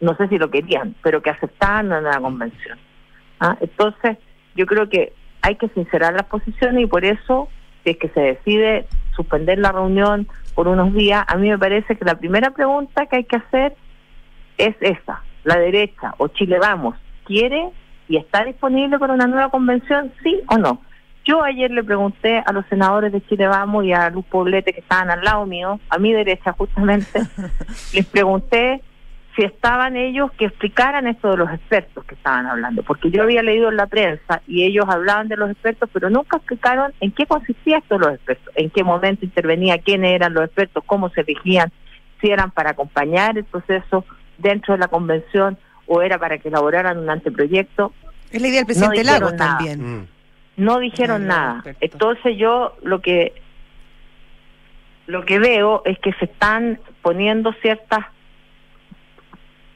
no 0.00 0.14
sé 0.16 0.28
si 0.28 0.36
lo 0.36 0.50
querían, 0.50 0.94
pero 1.02 1.22
que 1.22 1.30
aceptaban 1.30 1.86
una 1.86 2.02
nueva 2.02 2.20
convención. 2.20 2.78
¿Ah? 3.40 3.56
Entonces, 3.62 4.18
yo 4.54 4.66
creo 4.66 4.90
que 4.90 5.14
hay 5.40 5.56
que 5.56 5.68
sincerar 5.68 6.12
las 6.12 6.24
posiciones 6.24 6.84
y 6.84 6.86
por 6.86 7.06
eso, 7.06 7.48
es 7.86 7.96
que 7.96 8.10
se 8.10 8.20
decide 8.20 8.86
suspender 9.14 9.58
la 9.58 9.72
reunión 9.72 10.28
por 10.54 10.68
unos 10.68 10.92
días, 10.94 11.24
a 11.26 11.36
mí 11.36 11.50
me 11.50 11.58
parece 11.58 11.96
que 11.96 12.04
la 12.04 12.16
primera 12.16 12.50
pregunta 12.50 13.06
que 13.06 13.16
hay 13.16 13.24
que 13.24 13.36
hacer 13.36 13.76
es 14.58 14.76
esa, 14.80 15.22
la 15.42 15.58
derecha 15.58 16.14
o 16.18 16.28
Chile 16.28 16.58
Vamos, 16.60 16.96
¿quiere 17.24 17.70
y 18.08 18.16
está 18.16 18.44
disponible 18.44 18.98
para 18.98 19.14
una 19.14 19.26
nueva 19.26 19.50
convención, 19.50 20.12
sí 20.22 20.40
o 20.48 20.58
no? 20.58 20.80
Yo 21.24 21.42
ayer 21.42 21.70
le 21.70 21.82
pregunté 21.82 22.42
a 22.44 22.52
los 22.52 22.66
senadores 22.66 23.10
de 23.10 23.24
Chile 23.26 23.46
Vamos 23.46 23.84
y 23.84 23.92
a 23.92 24.10
Luz 24.10 24.26
Poblete 24.26 24.74
que 24.74 24.80
estaban 24.80 25.10
al 25.10 25.24
lado 25.24 25.46
mío, 25.46 25.80
a 25.88 25.98
mi 25.98 26.12
derecha 26.12 26.52
justamente, 26.52 27.20
les 27.94 28.06
pregunté 28.06 28.82
si 29.34 29.42
estaban 29.42 29.96
ellos 29.96 30.30
que 30.38 30.46
explicaran 30.46 31.06
esto 31.06 31.30
de 31.30 31.36
los 31.38 31.50
expertos 31.50 32.04
que 32.04 32.14
estaban 32.14 32.46
hablando, 32.46 32.82
porque 32.82 33.10
yo 33.10 33.22
había 33.22 33.42
leído 33.42 33.68
en 33.68 33.76
la 33.76 33.86
prensa 33.86 34.42
y 34.46 34.64
ellos 34.64 34.84
hablaban 34.88 35.28
de 35.28 35.36
los 35.36 35.50
expertos, 35.50 35.90
pero 35.92 36.08
nunca 36.08 36.36
explicaron 36.36 36.92
en 37.00 37.10
qué 37.10 37.26
consistía 37.26 37.78
esto 37.78 37.98
de 37.98 38.06
los 38.06 38.14
expertos, 38.14 38.52
en 38.54 38.70
qué 38.70 38.84
momento 38.84 39.24
intervenía, 39.24 39.78
quiénes 39.78 40.12
eran 40.12 40.34
los 40.34 40.44
expertos, 40.44 40.84
cómo 40.86 41.08
se 41.10 41.22
elegían, 41.22 41.72
si 42.20 42.30
eran 42.30 42.52
para 42.52 42.70
acompañar 42.70 43.36
el 43.36 43.44
proceso 43.44 44.04
dentro 44.38 44.74
de 44.74 44.78
la 44.78 44.88
convención 44.88 45.58
o 45.86 46.00
era 46.00 46.18
para 46.18 46.38
que 46.38 46.48
elaboraran 46.48 46.98
un 46.98 47.10
anteproyecto. 47.10 47.92
Es 48.30 48.40
la 48.40 48.48
idea 48.48 48.60
del 48.60 48.66
presidente 48.66 49.04
No 49.04 49.12
Lago 49.12 49.30
dijeron 49.30 49.36
nada. 49.36 49.56
también. 49.58 49.98
Mm. 49.98 50.06
No 50.56 50.78
dijeron 50.78 51.26
nada. 51.26 51.64
Entonces 51.80 52.36
yo 52.36 52.76
lo 52.82 53.00
que 53.00 53.32
lo 55.06 55.24
que 55.26 55.38
veo 55.38 55.82
es 55.84 55.98
que 55.98 56.12
se 56.14 56.26
están 56.26 56.78
poniendo 57.02 57.52
ciertas 57.60 58.06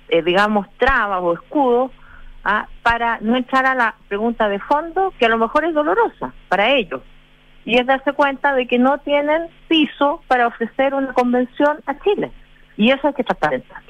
eh, 0.09 0.23
digamos 0.23 0.67
trabas 0.79 1.21
o 1.23 1.35
escudos 1.35 1.91
ah, 2.45 2.67
para 2.83 3.19
no 3.21 3.37
entrar 3.37 3.67
a 3.67 3.75
la 3.75 3.95
pregunta 4.09 4.49
de 4.49 4.59
fondo 4.59 5.13
que 5.19 5.27
a 5.27 5.29
lo 5.29 5.39
mejor 5.39 5.65
es 5.65 5.75
dolorosa 5.75 6.33
para 6.49 6.71
ellos. 6.71 7.03
Y 7.65 7.79
es 7.79 7.87
darse 7.87 8.13
cuenta 8.15 8.55
de 8.55 8.67
que 8.67 8.79
no 8.79 8.99
tienen 8.99 9.49
piso 9.69 10.23
para 10.27 10.47
ofrecer 10.47 10.95
una 10.95 11.13
convención 11.13 11.79
a 11.87 11.99
Chile. 12.01 12.33
Y 12.77 12.91
eso 12.91 13.09
hay 13.09 13.15
que 13.15 13.25
tratar 13.25 13.51
de 13.51 13.57
entrar. 13.57 13.83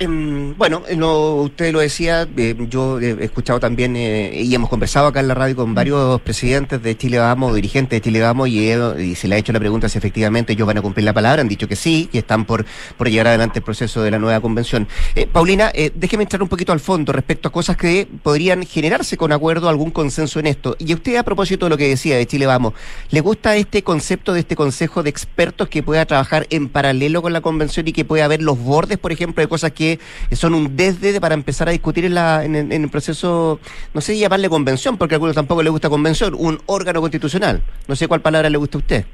Em, 0.00 0.56
bueno, 0.56 0.84
no, 0.96 1.34
usted 1.34 1.72
lo 1.72 1.80
decía, 1.80 2.28
eh, 2.36 2.54
yo 2.68 3.00
he 3.00 3.24
escuchado 3.24 3.58
también 3.58 3.96
eh, 3.96 4.42
y 4.44 4.54
hemos 4.54 4.70
conversado 4.70 5.08
acá 5.08 5.18
en 5.18 5.26
la 5.26 5.34
radio 5.34 5.56
con 5.56 5.74
varios 5.74 6.20
presidentes 6.20 6.80
de 6.80 6.96
Chile 6.96 7.18
Vamos, 7.18 7.52
dirigentes 7.52 7.96
de 7.96 8.00
Chile 8.00 8.20
Vamos, 8.20 8.48
y, 8.48 8.68
se 9.16 9.26
le 9.26 9.34
ha 9.34 9.38
hecho 9.38 9.52
la 9.52 9.58
pregunta 9.58 9.88
si 9.88 9.98
efectivamente 9.98 10.52
ellos 10.52 10.68
van 10.68 10.78
a 10.78 10.82
cumplir 10.82 11.04
la 11.04 11.12
palabra. 11.12 11.42
Han 11.42 11.48
dicho 11.48 11.66
que 11.66 11.74
sí, 11.74 12.08
que 12.12 12.18
están 12.18 12.44
por, 12.44 12.64
por 12.96 13.10
llevar 13.10 13.26
adelante 13.26 13.58
el 13.58 13.64
proceso 13.64 14.00
de 14.02 14.12
la 14.12 14.20
nueva 14.20 14.40
convención. 14.40 14.86
Eh, 15.16 15.26
Paulina, 15.26 15.72
eh, 15.74 15.90
déjeme 15.92 16.22
entrar 16.22 16.44
un 16.44 16.48
poquito 16.48 16.72
al 16.72 16.78
fondo 16.78 17.12
respecto 17.12 17.48
a 17.48 17.52
cosas 17.52 17.76
que 17.76 18.06
podrían 18.22 18.64
generarse 18.64 19.16
con 19.16 19.32
acuerdo, 19.32 19.68
algún 19.68 19.90
consenso 19.90 20.38
en 20.38 20.46
esto. 20.46 20.76
Y 20.78 20.94
usted, 20.94 21.16
a 21.16 21.24
propósito 21.24 21.66
de 21.66 21.70
lo 21.70 21.76
que 21.76 21.88
decía 21.88 22.16
de 22.16 22.24
Chile 22.24 22.46
Vamos, 22.46 22.74
¿le 23.10 23.20
gusta 23.20 23.56
este 23.56 23.82
concepto 23.82 24.32
de 24.32 24.40
este 24.40 24.54
consejo 24.54 25.02
de 25.02 25.10
expertos 25.10 25.68
que 25.68 25.82
pueda 25.82 26.06
trabajar 26.06 26.46
en 26.50 26.68
paralelo 26.68 27.20
con 27.20 27.32
la 27.32 27.40
convención 27.40 27.88
y 27.88 27.92
que 27.92 28.04
pueda 28.04 28.26
haber 28.26 28.42
los 28.42 28.56
bordes, 28.60 28.98
por 28.98 29.10
ejemplo, 29.10 29.42
de 29.42 29.48
cosas 29.48 29.72
que 29.72 29.87
son 30.32 30.54
un 30.54 30.76
desde 30.76 31.20
para 31.20 31.34
empezar 31.34 31.68
a 31.68 31.72
discutir 31.72 32.04
en, 32.04 32.14
la, 32.14 32.44
en, 32.44 32.54
el, 32.54 32.72
en 32.72 32.82
el 32.84 32.90
proceso, 32.90 33.60
no 33.94 34.00
sé 34.00 34.18
llamarle 34.18 34.48
convención, 34.48 34.96
porque 34.96 35.14
a 35.14 35.16
algunos 35.16 35.34
tampoco 35.34 35.62
le 35.62 35.70
gusta 35.70 35.88
convención, 35.88 36.34
un 36.36 36.58
órgano 36.66 37.00
constitucional? 37.00 37.62
No 37.86 37.96
sé 37.96 38.08
cuál 38.08 38.20
palabra 38.20 38.50
le 38.50 38.58
gusta 38.58 38.78
a 38.78 38.80
usted. 38.80 39.04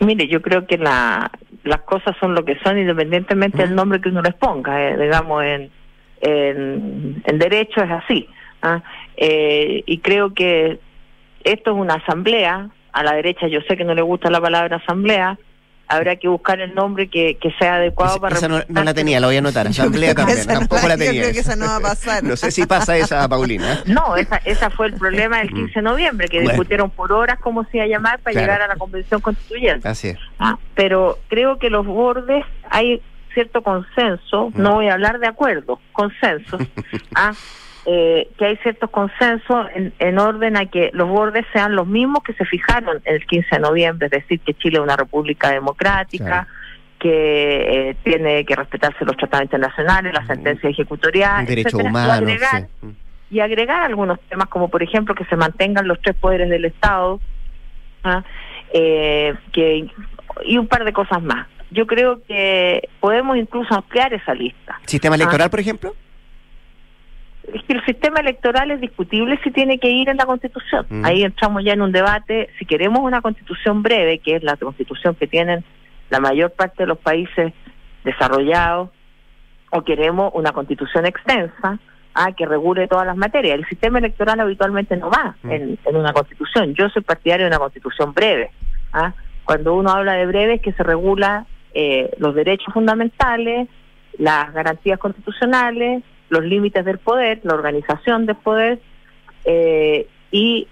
Mire, 0.00 0.28
yo 0.28 0.40
creo 0.40 0.66
que 0.66 0.78
la, 0.78 1.30
las 1.64 1.82
cosas 1.82 2.16
son 2.20 2.34
lo 2.34 2.44
que 2.44 2.58
son 2.64 2.78
independientemente 2.78 3.58
del 3.58 3.74
nombre 3.74 4.00
que 4.00 4.08
uno 4.08 4.22
les 4.22 4.34
ponga, 4.34 4.88
eh, 4.88 4.96
digamos, 4.96 5.44
en, 5.44 5.70
en, 6.20 7.22
en 7.24 7.38
derecho 7.38 7.82
es 7.82 7.90
así. 7.90 8.28
¿ah? 8.62 8.82
Eh, 9.16 9.82
y 9.86 9.98
creo 9.98 10.34
que 10.34 10.78
esto 11.44 11.70
es 11.70 11.76
una 11.76 11.94
asamblea, 11.94 12.70
a 12.92 13.02
la 13.02 13.14
derecha 13.14 13.48
yo 13.48 13.60
sé 13.68 13.76
que 13.76 13.84
no 13.84 13.94
le 13.94 14.02
gusta 14.02 14.30
la 14.30 14.40
palabra 14.40 14.76
asamblea, 14.76 15.38
habrá 15.88 16.16
que 16.16 16.28
buscar 16.28 16.60
el 16.60 16.74
nombre 16.74 17.08
que, 17.08 17.36
que 17.40 17.50
sea 17.58 17.76
adecuado 17.76 18.20
para... 18.20 18.36
esa 18.36 18.46
no, 18.48 18.60
no 18.68 18.84
la 18.84 18.94
tenía, 18.94 19.20
la 19.20 19.26
voy 19.26 19.36
a 19.36 19.38
anotar. 19.40 19.66
Asamblea 19.66 20.14
también, 20.14 20.46
tampoco 20.46 20.86
la 20.86 20.94
yo 20.96 21.04
tenía. 21.04 21.22
creo 21.22 21.32
que 21.34 21.40
esa 21.40 21.56
no 21.56 21.66
va 21.66 21.76
a 21.76 21.80
pasar. 21.80 22.22
No 22.22 22.36
sé 22.36 22.50
si 22.50 22.66
pasa 22.66 22.96
esa, 22.96 23.28
Paulina. 23.28 23.82
No, 23.86 24.16
esa, 24.16 24.36
esa 24.44 24.70
fue 24.70 24.86
el 24.88 24.94
problema 24.94 25.38
del 25.38 25.48
15 25.54 25.72
de 25.74 25.82
noviembre, 25.82 26.28
que 26.28 26.38
Bueno. 26.38 26.50
discutieron 26.50 26.90
por 26.90 27.12
horas 27.12 27.38
cómo 27.40 27.64
se 27.64 27.78
iba 27.78 27.84
a 27.84 27.88
llamar 27.88 28.18
para 28.20 28.32
Claro. 28.32 28.46
llegar 28.46 28.62
a 28.62 28.68
la 28.68 28.76
convención 28.76 29.20
constituyente. 29.20 29.88
Así 29.88 30.08
es. 30.08 30.18
Ah, 30.38 30.58
pero 30.74 31.18
creo 31.28 31.58
que 31.58 31.70
los 31.70 31.86
bordes 31.86 32.44
hay 32.70 33.02
cierto 33.34 33.62
consenso, 33.62 34.50
no 34.54 34.74
voy 34.74 34.88
a 34.88 34.94
hablar 34.94 35.18
de 35.20 35.26
acuerdo, 35.28 35.78
consenso, 35.92 36.58
ah, 37.14 37.32
eh, 37.86 38.28
que 38.38 38.44
hay 38.44 38.56
ciertos 38.58 38.90
consensos 38.90 39.66
en, 39.74 39.92
en 39.98 40.18
orden 40.18 40.56
a 40.56 40.66
que 40.66 40.90
los 40.92 41.08
bordes 41.08 41.44
sean 41.52 41.74
los 41.74 41.86
mismos 41.86 42.22
que 42.22 42.32
se 42.34 42.44
fijaron 42.44 43.00
el 43.04 43.24
15 43.26 43.48
de 43.56 43.58
noviembre, 43.60 44.06
es 44.06 44.10
decir, 44.12 44.40
que 44.40 44.54
Chile 44.54 44.76
es 44.78 44.82
una 44.82 44.96
república 44.96 45.50
democrática, 45.50 46.24
Claro. 46.24 46.46
que 46.98 47.90
eh, 47.90 47.96
tiene 48.02 48.44
que 48.44 48.56
respetarse 48.56 49.04
los 49.04 49.16
tratados 49.16 49.44
internacionales, 49.44 50.12
las 50.12 50.26
sentencias 50.26 50.72
ejecutoriales, 50.72 51.48
Derechos 51.48 51.74
etcétera, 51.74 51.88
y 51.88 51.90
humanos. 51.92 52.16
agregar, 52.16 52.68
sí. 52.80 52.86
Mm. 52.86 52.90
y 53.30 53.40
agregar 53.40 53.82
algunos 53.84 54.20
temas 54.28 54.48
como 54.48 54.68
por 54.68 54.82
ejemplo 54.82 55.14
que 55.14 55.24
se 55.26 55.36
mantengan 55.36 55.86
los 55.86 56.00
tres 56.00 56.16
poderes 56.16 56.48
del 56.50 56.64
Estado 56.64 57.20
¿ah? 58.04 58.22
Eh, 58.72 59.34
que 59.52 59.86
y 60.44 60.58
un 60.58 60.66
par 60.66 60.84
de 60.84 60.92
cosas 60.92 61.22
más 61.22 61.46
yo 61.70 61.86
creo 61.86 62.20
que 62.26 62.88
podemos 63.00 63.36
incluso 63.36 63.74
ampliar 63.74 64.12
esa 64.14 64.34
lista 64.34 64.80
¿Sistema 64.86 65.14
Ah. 65.14 65.18
electoral, 65.18 65.50
por 65.50 65.60
ejemplo? 65.60 65.94
Es 67.54 67.62
que 67.64 67.72
el 67.74 67.84
sistema 67.84 68.20
electoral 68.20 68.70
es 68.70 68.80
discutible 68.80 69.38
si 69.42 69.50
tiene 69.50 69.78
que 69.78 69.90
ir 69.90 70.08
en 70.08 70.16
la 70.16 70.26
constitución 70.26 70.86
Mm. 70.90 71.04
ahí 71.04 71.22
entramos 71.22 71.64
ya 71.64 71.72
en 71.72 71.82
un 71.82 71.92
debate 71.92 72.48
si 72.58 72.64
queremos 72.66 73.00
una 73.00 73.20
constitución 73.20 73.82
breve 73.82 74.18
que 74.18 74.36
es 74.36 74.42
la 74.42 74.56
constitución 74.56 75.14
que 75.14 75.26
tienen 75.26 75.64
la 76.10 76.20
mayor 76.20 76.50
parte 76.52 76.82
de 76.82 76.86
los 76.86 76.98
países 76.98 77.52
desarrollados 78.04 78.90
o 79.70 79.82
queremos 79.82 80.30
una 80.34 80.52
constitución 80.52 81.04
extensa 81.06 81.78
ah, 82.14 82.32
que 82.32 82.46
regule 82.46 82.88
todas 82.88 83.06
las 83.06 83.16
materias. 83.16 83.58
El 83.58 83.66
sistema 83.66 83.98
electoral 83.98 84.40
habitualmente 84.40 84.96
no 84.96 85.10
va 85.10 85.36
Mm. 85.42 85.50
en, 85.52 85.78
en 85.84 85.96
una 85.96 86.12
constitución. 86.12 86.74
Yo 86.74 86.88
soy 86.88 87.02
partidario 87.02 87.44
de 87.44 87.50
una 87.50 87.58
constitución 87.58 88.12
breve. 88.14 88.50
ah. 88.92 89.12
Cuando 89.44 89.74
uno 89.74 89.90
habla 89.90 90.14
de 90.14 90.26
breve 90.26 90.54
es 90.54 90.62
que 90.62 90.72
se 90.72 90.82
regula 90.82 91.46
eh, 91.74 92.10
los 92.18 92.34
derechos 92.34 92.72
fundamentales, 92.74 93.68
las 94.18 94.52
garantías 94.52 94.98
constitucionales, 94.98 96.02
los 96.28 96.44
límites 96.44 96.84
del 96.84 96.98
poder, 96.98 97.40
la 97.42 97.54
organización 97.54 98.26
del 98.26 98.36
poder 98.36 98.80
eh, 99.44 100.06
y 100.30 100.68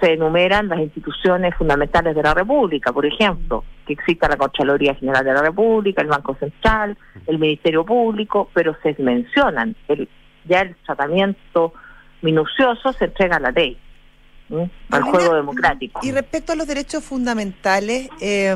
se 0.00 0.14
enumeran 0.14 0.68
las 0.68 0.80
instituciones 0.80 1.54
fundamentales 1.54 2.14
de 2.16 2.22
la 2.22 2.34
República, 2.34 2.92
por 2.92 3.06
ejemplo, 3.06 3.64
que 3.86 3.92
exista 3.92 4.28
la 4.28 4.36
Contraloría 4.36 4.94
General 4.94 5.24
de 5.24 5.32
la 5.32 5.42
República, 5.42 6.02
el 6.02 6.08
Banco 6.08 6.34
Central, 6.40 6.96
el 7.26 7.38
Ministerio 7.38 7.84
Público, 7.84 8.50
pero 8.52 8.76
se 8.82 8.96
mencionan. 8.98 9.76
El, 9.86 10.08
ya 10.44 10.62
el 10.62 10.74
tratamiento 10.84 11.72
minucioso 12.20 12.92
se 12.94 13.04
entrega 13.04 13.36
a 13.36 13.40
la 13.40 13.50
ley, 13.52 13.78
al 14.90 15.02
juego 15.02 15.34
democrático. 15.36 16.00
Y 16.02 16.10
respecto 16.10 16.52
a 16.52 16.56
los 16.56 16.66
derechos 16.66 17.04
fundamentales, 17.04 18.08
eh, 18.20 18.54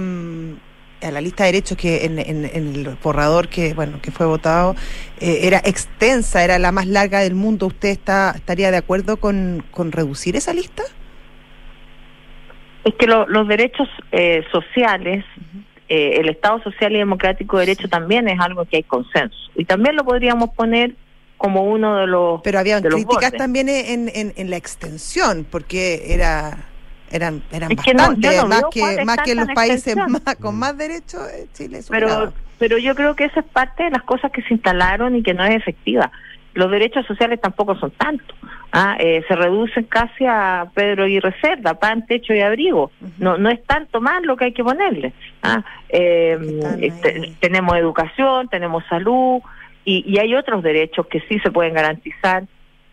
a 1.02 1.10
la 1.10 1.20
lista 1.20 1.44
de 1.44 1.52
derechos 1.52 1.76
que 1.76 2.04
en, 2.06 2.18
en- 2.18 2.44
en 2.44 2.74
el 2.74 2.96
borrador 3.02 3.48
que 3.48 3.74
bueno 3.74 4.00
que 4.00 4.10
fue 4.10 4.26
votado 4.26 4.74
eh, 5.20 5.40
era 5.42 5.58
extensa, 5.58 6.42
era 6.42 6.58
la 6.58 6.72
más 6.72 6.86
larga 6.86 7.20
del 7.20 7.34
mundo. 7.34 7.66
¿Usted 7.66 7.90
está 7.90 8.32
estaría 8.34 8.70
de 8.70 8.78
acuerdo 8.78 9.18
con, 9.18 9.64
con 9.70 9.92
reducir 9.92 10.36
esa 10.36 10.52
lista? 10.54 10.82
Es 12.84 12.94
que 12.94 13.06
lo- 13.06 13.26
los 13.28 13.46
derechos 13.48 13.88
eh, 14.12 14.42
sociales, 14.52 15.24
eh, 15.88 16.18
el 16.20 16.28
Estado 16.28 16.62
social 16.62 16.92
y 16.94 16.98
democrático 16.98 17.58
de 17.58 17.66
derecho 17.66 17.88
también 17.88 18.28
es 18.28 18.38
algo 18.40 18.64
que 18.64 18.76
hay 18.76 18.82
consenso. 18.84 19.36
Y 19.56 19.64
también 19.64 19.96
lo 19.96 20.04
podríamos 20.04 20.50
poner 20.50 20.94
como 21.36 21.64
uno 21.64 21.96
de 21.96 22.06
los... 22.06 22.40
Pero 22.42 22.58
había 22.58 22.80
críticas 22.80 23.06
bordes. 23.06 23.32
también 23.38 23.68
en, 23.68 24.08
en, 24.14 24.32
en 24.36 24.50
la 24.50 24.56
extensión, 24.56 25.44
porque 25.50 26.14
era 26.14 26.68
eran 27.10 27.42
eran 27.52 27.72
Es 27.72 27.80
que 27.82 27.94
bastantes, 27.94 28.42
no 28.42 28.48
más 28.48 28.64
que 28.72 29.04
más 29.04 29.18
que 29.18 29.32
en 29.32 29.38
los 29.38 29.48
países 29.48 29.96
más, 29.96 30.36
con 30.36 30.58
más 30.58 30.76
derechos, 30.76 31.20
eh, 31.32 31.46
Chile 31.52 31.78
es 31.78 31.88
pero 31.88 32.32
pero 32.58 32.78
yo 32.78 32.94
creo 32.94 33.14
que 33.14 33.24
eso 33.24 33.40
es 33.40 33.46
parte 33.46 33.84
de 33.84 33.90
las 33.90 34.02
cosas 34.02 34.30
que 34.32 34.42
se 34.42 34.54
instalaron 34.54 35.14
y 35.14 35.22
que 35.22 35.34
no 35.34 35.44
es 35.44 35.54
efectiva. 35.54 36.10
Los 36.54 36.70
derechos 36.70 37.04
sociales 37.06 37.38
tampoco 37.38 37.76
son 37.76 37.90
tantos. 37.90 38.34
Ah, 38.72 38.96
eh, 38.98 39.22
se 39.28 39.36
reducen 39.36 39.84
casi 39.84 40.24
a 40.26 40.66
Pedro 40.74 41.06
y 41.06 41.20
Cerda, 41.42 41.74
pan, 41.78 42.06
techo 42.06 42.32
y 42.32 42.40
abrigo. 42.40 42.90
No 43.18 43.36
no 43.36 43.50
es 43.50 43.62
tanto 43.66 44.00
más 44.00 44.22
lo 44.22 44.36
que 44.38 44.46
hay 44.46 44.52
que 44.54 44.64
ponerle. 44.64 45.12
Ah, 45.42 45.62
eh, 45.90 46.38
Están 46.80 46.80
te- 47.02 47.10
ahí. 47.10 47.36
tenemos 47.40 47.76
educación, 47.76 48.48
tenemos 48.48 48.84
salud 48.88 49.40
y, 49.84 50.02
y 50.10 50.18
hay 50.18 50.34
otros 50.34 50.62
derechos 50.62 51.06
que 51.08 51.20
sí 51.28 51.38
se 51.40 51.50
pueden 51.50 51.74
garantizar 51.74 52.44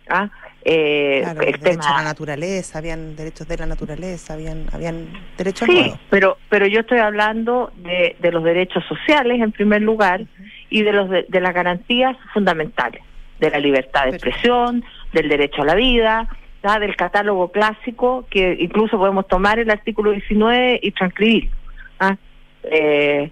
¿ah? 0.10 0.30
Eh, 0.66 1.20
Claro, 1.24 1.42
tema- 1.62 1.84
a 1.90 1.98
la 1.98 2.04
naturaleza, 2.04 2.80
habían 2.80 3.16
derechos 3.16 3.48
de 3.48 3.58
la 3.58 3.66
naturaleza, 3.66 4.34
habían, 4.34 4.66
habían 4.72 5.08
derechos 5.38 5.68
Sí, 5.68 5.74
nuevos. 5.76 6.00
pero, 6.10 6.38
pero 6.50 6.66
yo 6.68 6.80
estoy 6.82 7.00
hablando 7.00 7.72
de, 7.78 8.16
de 8.20 8.32
los 8.32 8.44
derechos 8.44 8.84
sociales 8.86 9.42
en 9.42 9.52
primer 9.52 9.82
lugar 9.82 10.22
y 10.70 10.84
de 10.84 10.94
los 10.94 11.10
de, 11.10 11.26
de 11.28 11.42
las 11.42 11.54
garantías 11.54 12.16
fundamentales, 12.34 13.02
de 13.40 13.50
la 13.50 13.60
libertad 13.60 14.06
de 14.06 14.12
Perfecto. 14.12 14.30
expresión, 14.30 14.84
del 15.12 15.28
derecho 15.28 15.64
a 15.64 15.66
la 15.66 15.76
vida, 15.76 16.30
del 16.80 16.96
catálogo 16.96 17.52
clásico 17.52 18.26
que 18.30 18.56
incluso 18.58 18.98
podemos 18.98 19.28
tomar 19.28 19.60
el 19.60 19.70
artículo 19.70 20.12
19 20.12 20.80
y 20.82 20.92
transcribir. 20.92 21.50
¿ah? 22.00 22.16
Eh, 22.64 23.30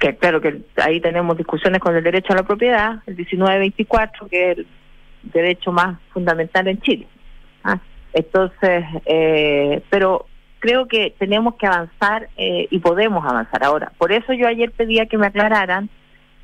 que 0.00 0.16
claro 0.16 0.40
que 0.40 0.62
ahí 0.82 1.00
tenemos 1.00 1.36
discusiones 1.36 1.78
con 1.80 1.94
el 1.96 2.02
derecho 2.02 2.32
a 2.32 2.36
la 2.36 2.42
propiedad, 2.42 2.96
el 3.06 3.14
1924, 3.14 4.26
que 4.28 4.50
es 4.50 4.58
el 4.58 4.66
derecho 5.22 5.72
más 5.72 5.98
fundamental 6.12 6.68
en 6.68 6.80
Chile. 6.80 7.06
¿ah? 7.64 7.78
Entonces, 8.12 8.84
eh, 9.06 9.82
pero 9.90 10.26
creo 10.58 10.86
que 10.86 11.14
tenemos 11.18 11.54
que 11.56 11.66
avanzar 11.66 12.28
eh, 12.36 12.66
y 12.70 12.78
podemos 12.78 13.24
avanzar 13.24 13.64
ahora. 13.64 13.92
Por 13.98 14.12
eso 14.12 14.32
yo 14.32 14.48
ayer 14.48 14.72
pedía 14.72 15.06
que 15.06 15.18
me 15.18 15.26
aclararan 15.26 15.88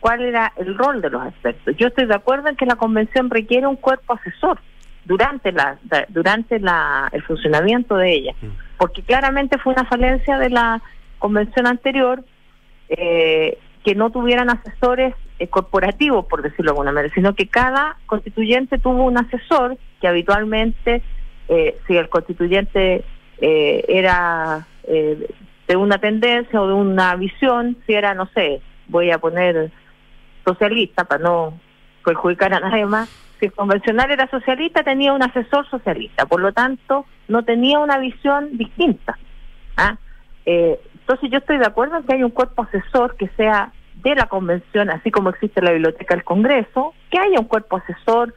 cuál 0.00 0.22
era 0.22 0.52
el 0.56 0.76
rol 0.76 1.00
de 1.00 1.10
los 1.10 1.26
expertos. 1.26 1.76
Yo 1.76 1.88
estoy 1.88 2.06
de 2.06 2.14
acuerdo 2.14 2.48
en 2.48 2.56
que 2.56 2.66
la 2.66 2.76
convención 2.76 3.30
requiere 3.30 3.66
un 3.66 3.76
cuerpo 3.76 4.14
asesor 4.14 4.58
durante 5.04 5.52
la 5.52 5.78
durante 6.08 6.58
la, 6.58 7.08
el 7.12 7.22
funcionamiento 7.22 7.96
de 7.96 8.12
ella, 8.12 8.34
porque 8.78 9.02
claramente 9.02 9.58
fue 9.58 9.74
una 9.74 9.84
falencia 9.84 10.38
de 10.38 10.50
la 10.50 10.82
convención 11.18 11.66
anterior 11.66 12.24
eh, 12.88 13.58
que 13.84 13.94
no 13.94 14.10
tuvieran 14.10 14.50
asesores 14.50 15.14
eh, 15.38 15.48
corporativos, 15.48 16.24
por 16.26 16.42
decirlo 16.42 16.64
de 16.64 16.70
alguna 16.70 16.92
manera, 16.92 17.14
sino 17.14 17.34
que 17.34 17.48
cada 17.48 17.96
constituyente 18.06 18.78
tuvo 18.78 19.04
un 19.04 19.18
asesor 19.18 19.76
que 20.00 20.08
habitualmente, 20.08 21.02
eh, 21.48 21.78
si 21.86 21.96
el 21.96 22.08
constituyente 22.08 23.04
eh, 23.38 23.84
era 23.88 24.66
eh, 24.84 25.28
de 25.66 25.76
una 25.76 25.98
tendencia 25.98 26.60
o 26.60 26.66
de 26.66 26.74
una 26.74 27.14
visión, 27.16 27.76
si 27.86 27.94
era, 27.94 28.14
no 28.14 28.26
sé, 28.34 28.60
voy 28.88 29.10
a 29.10 29.18
poner 29.18 29.70
socialista 30.46 31.04
para 31.04 31.22
no 31.22 31.58
perjudicar 32.04 32.54
a 32.54 32.60
nadie 32.60 32.86
más, 32.86 33.08
si 33.40 33.46
el 33.46 33.52
convencional 33.52 34.10
era 34.10 34.28
socialista, 34.30 34.82
tenía 34.82 35.12
un 35.12 35.22
asesor 35.22 35.68
socialista, 35.68 36.26
por 36.26 36.40
lo 36.40 36.52
tanto, 36.52 37.06
no 37.28 37.44
tenía 37.44 37.78
una 37.80 37.98
visión 37.98 38.56
distinta. 38.56 39.18
¿ah? 39.76 39.96
Entonces 40.44 41.30
yo 41.30 41.38
estoy 41.38 41.58
de 41.58 41.66
acuerdo 41.66 41.96
en 41.96 42.04
que 42.04 42.14
hay 42.14 42.22
un 42.22 42.30
cuerpo 42.30 42.62
asesor 42.62 43.16
que 43.16 43.28
sea 43.36 43.72
de 44.04 44.14
la 44.14 44.26
convención, 44.26 44.90
así 44.90 45.10
como 45.10 45.30
existe 45.30 45.60
la 45.62 45.72
biblioteca 45.72 46.14
del 46.14 46.24
Congreso, 46.24 46.94
que 47.10 47.18
haya 47.18 47.40
un 47.40 47.46
cuerpo 47.46 47.78
asesor 47.78 48.34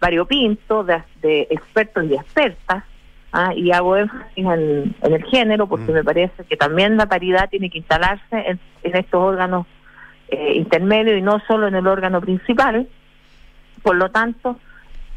variopinto 0.00 0.84
de, 0.84 1.02
de 1.22 1.48
expertos 1.50 2.04
y 2.04 2.14
expertas, 2.14 2.84
¿ah? 3.32 3.52
y 3.54 3.72
hago 3.72 3.96
énfasis 3.96 4.36
en, 4.36 4.94
en 5.02 5.12
el 5.12 5.24
género 5.24 5.66
porque 5.66 5.90
Mm. 5.90 5.94
me 5.94 6.04
parece 6.04 6.44
que 6.44 6.56
también 6.56 6.96
la 6.96 7.06
paridad 7.06 7.48
tiene 7.48 7.70
que 7.70 7.78
instalarse 7.78 8.22
en, 8.30 8.60
en 8.82 8.96
estos 8.96 9.20
órganos 9.20 9.66
eh, 10.28 10.52
intermedios 10.54 11.18
y 11.18 11.22
no 11.22 11.40
solo 11.48 11.66
en 11.68 11.74
el 11.76 11.86
órgano 11.86 12.20
principal. 12.20 12.86
Por 13.82 13.96
lo 13.96 14.10
tanto, 14.10 14.58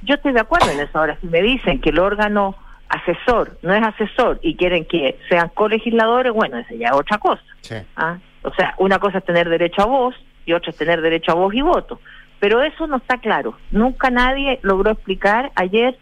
yo 0.03 0.15
estoy 0.15 0.33
de 0.33 0.39
acuerdo 0.39 0.71
en 0.71 0.79
eso. 0.79 0.97
Ahora, 0.99 1.17
si 1.19 1.27
me 1.27 1.41
dicen 1.41 1.81
que 1.81 1.89
el 1.89 1.99
órgano 1.99 2.55
asesor 2.87 3.57
no 3.61 3.73
es 3.73 3.83
asesor 3.83 4.39
y 4.41 4.55
quieren 4.55 4.85
que 4.85 5.17
sean 5.27 5.49
colegisladores, 5.49 6.31
bueno, 6.31 6.57
esa 6.57 6.73
ya 6.75 6.87
es 6.87 6.93
otra 6.93 7.17
cosa. 7.17 7.43
Sí. 7.61 7.75
¿ah? 7.97 8.17
O 8.43 8.53
sea, 8.53 8.73
una 8.77 8.99
cosa 8.99 9.19
es 9.19 9.25
tener 9.25 9.49
derecho 9.49 9.81
a 9.81 9.85
voz 9.85 10.15
y 10.45 10.53
otra 10.53 10.71
es 10.71 10.77
tener 10.77 11.01
derecho 11.01 11.31
a 11.31 11.35
voz 11.35 11.53
y 11.53 11.61
voto. 11.61 11.99
Pero 12.39 12.61
eso 12.61 12.87
no 12.87 12.97
está 12.97 13.17
claro. 13.17 13.57
Nunca 13.71 14.09
nadie 14.09 14.59
logró 14.61 14.91
explicar 14.91 15.51
ayer 15.55 15.97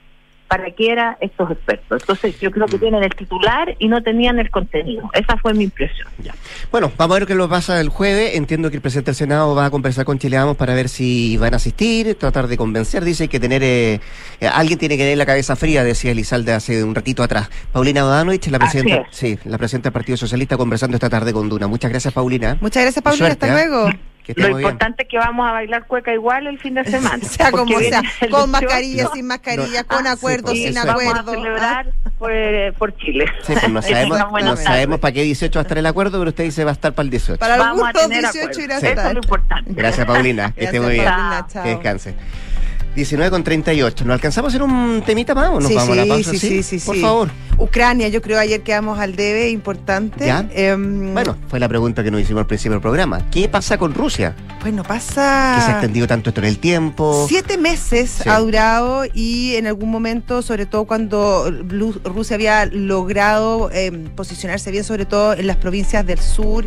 para 0.47 0.71
qué 0.71 0.91
eran 0.91 1.17
estos 1.19 1.51
expertos. 1.51 2.01
Entonces, 2.01 2.39
yo 2.39 2.51
creo 2.51 2.67
que 2.67 2.77
tienen 2.77 3.03
el 3.03 3.13
titular 3.15 3.75
y 3.79 3.87
no 3.87 4.01
tenían 4.01 4.39
el 4.39 4.49
contenido. 4.49 5.09
Esa 5.13 5.37
fue 5.37 5.53
mi 5.53 5.65
impresión. 5.65 6.07
Ya. 6.19 6.33
Bueno, 6.71 6.91
vamos 6.97 7.15
a 7.15 7.19
ver 7.19 7.27
qué 7.27 7.35
lo 7.35 7.49
pasa 7.49 7.79
el 7.81 7.89
jueves. 7.89 8.35
Entiendo 8.35 8.69
que 8.69 8.77
el 8.77 8.81
presidente 8.81 9.11
del 9.11 9.15
Senado 9.15 9.55
va 9.55 9.65
a 9.65 9.69
conversar 9.69 10.05
con 10.05 10.19
Chile 10.19 10.37
Vamos 10.37 10.57
para 10.57 10.73
ver 10.73 10.87
si 10.87 11.35
van 11.37 11.53
a 11.53 11.57
asistir, 11.57 12.15
tratar 12.15 12.47
de 12.47 12.57
convencer. 12.57 13.03
Dice 13.03 13.27
que 13.27 13.39
tener 13.39 13.63
eh, 13.63 13.99
eh, 14.39 14.47
alguien 14.47 14.77
tiene 14.77 14.97
que 14.97 15.03
tener 15.03 15.17
la 15.17 15.25
cabeza 15.25 15.55
fría, 15.55 15.83
decía 15.83 16.11
Elizalde 16.11 16.53
hace 16.53 16.83
un 16.83 16.93
ratito 16.95 17.23
atrás. 17.23 17.49
Paulina 17.71 18.03
Bodanovich, 18.03 18.47
la 18.47 18.59
presidenta, 18.59 19.07
es. 19.09 19.17
sí, 19.17 19.39
la 19.45 19.57
presidenta 19.57 19.89
del 19.89 19.93
Partido 19.93 20.17
Socialista, 20.17 20.57
conversando 20.57 20.95
esta 20.95 21.09
tarde 21.09 21.33
con 21.33 21.49
Duna. 21.49 21.67
Muchas 21.67 21.91
gracias, 21.91 22.13
Paulina. 22.13 22.57
Muchas 22.61 22.83
gracias, 22.83 23.03
Paulina. 23.03 23.27
suerte, 23.27 23.45
hasta 23.47 23.61
¿eh? 23.61 23.67
luego. 23.67 23.89
Que 24.27 24.33
Lo 24.33 24.41
estemos 24.41 24.57
bien. 24.59 24.69
importante 24.69 25.03
es 25.03 25.09
que 25.09 25.17
vamos 25.17 25.47
a 25.47 25.51
bailar 25.53 25.87
cueca 25.87 26.13
igual 26.13 26.47
el 26.47 26.59
fin 26.59 26.73
de 26.75 26.83
semana. 26.91 27.23
sea 27.23 27.49
porque 27.49 27.73
como 27.73 27.79
sea, 27.79 28.01
con 28.01 28.29
18, 28.29 28.47
mascarilla, 28.47 29.07
sin 29.13 29.25
mascarilla, 29.27 29.81
No. 29.81 29.87
con 29.87 30.07
Ah, 30.07 30.11
acuerdo, 30.11 30.51
sí, 30.51 30.65
sin 30.65 30.73
vamos 30.75 30.91
acuerdo. 30.91 31.31
a 31.31 31.33
celebrar 31.35 31.87
por, 32.19 32.31
eh, 32.33 32.73
por 32.77 32.95
Chile. 32.97 33.25
Sí, 33.43 33.53
pues 33.53 33.69
no 33.69 33.81
sabemos, 33.81 34.19
no 34.43 34.57
sabemos 34.57 34.99
para 34.99 35.11
qué 35.13 35.23
18 35.23 35.57
va 35.57 35.61
a 35.61 35.63
estar 35.63 35.77
el 35.77 35.85
acuerdo, 35.85 36.19
pero 36.19 36.29
usted 36.29 36.43
dice 36.43 36.63
va 36.63 36.71
a 36.71 36.73
estar 36.73 36.93
para 36.93 37.05
el 37.05 37.09
18. 37.09 37.39
Para 37.39 37.57
Vamos 37.57 37.87
a 37.87 37.93
tener 37.93 38.21
18 38.21 38.39
acuerdo. 38.43 38.61
irá 38.61 38.75
a 38.75 38.77
Eso 38.77 38.85
es 38.85 38.91
estar. 38.91 39.13
lo 39.13 39.19
importante. 39.19 39.71
Gracias, 39.73 40.05
Paulina. 40.05 40.51
Que 40.51 40.65
esté 40.65 40.79
muy 40.79 40.91
bien. 40.93 41.05
Paulina. 41.05 41.47
Que 41.63 41.69
descanse. 41.69 42.15
19 42.95 43.29
con 43.29 43.43
38. 43.43 44.05
¿Nos 44.05 44.13
alcanzamos 44.15 44.49
a 44.49 44.51
hacer 44.55 44.63
un 44.63 45.03
temita 45.05 45.35
más 45.35 45.49
o 45.49 45.59
nos 45.59 45.67
Sí, 45.69 45.75
vamos 45.75 45.91
a 45.91 45.95
la 45.95 46.03
sí, 46.03 46.09
pausa? 46.09 46.31
sí, 46.31 46.39
sí, 46.39 46.63
sí, 46.63 46.79
Por 46.85 46.95
sí. 46.95 47.01
favor. 47.01 47.29
Ucrania, 47.59 48.07
yo 48.07 48.21
creo 48.21 48.39
ayer 48.39 48.61
quedamos 48.61 48.99
al 48.99 49.15
debe, 49.15 49.49
importante. 49.49 50.25
Ya. 50.27 50.47
Em, 50.53 51.13
Bueno, 51.13 51.35
fue 51.47 51.59
la 51.59 51.67
pregunta 51.67 52.03
que 52.03 52.11
nos 52.11 52.21
hicimos 52.21 52.41
al 52.41 52.47
principio 52.47 52.73
del 52.73 52.81
programa. 52.81 53.29
¿Qué 53.31 53.49
pasa 53.49 53.77
con 53.79 53.93
Rusia? 53.95 54.35
Bueno, 54.61 54.83
Que 54.83 54.87
se 54.89 54.93
ha 54.93 54.95
pasa. 55.57 55.71
extendido 55.71 56.07
tanto 56.07 56.29
esto 56.29 56.41
en 56.41 56.47
el 56.47 56.59
tiempo. 56.59 57.25
Siete 57.27 57.57
meses 57.57 58.19
Sí. 58.23 58.29
ha 58.29 58.37
durado 58.39 59.03
y 59.11 59.55
en 59.55 59.65
algún 59.67 59.89
momento, 59.89 60.41
sobre 60.43 60.65
todo 60.67 60.85
cuando 60.85 61.51
Rusia 62.03 62.35
había 62.35 62.65
logrado 62.65 63.69
em, 63.71 64.05
posicionarse 64.09 64.69
bien, 64.71 64.83
sobre 64.83 65.05
todo 65.05 65.33
en 65.33 65.47
las 65.47 65.57
provincias 65.57 66.05
del 66.05 66.19
sur 66.19 66.65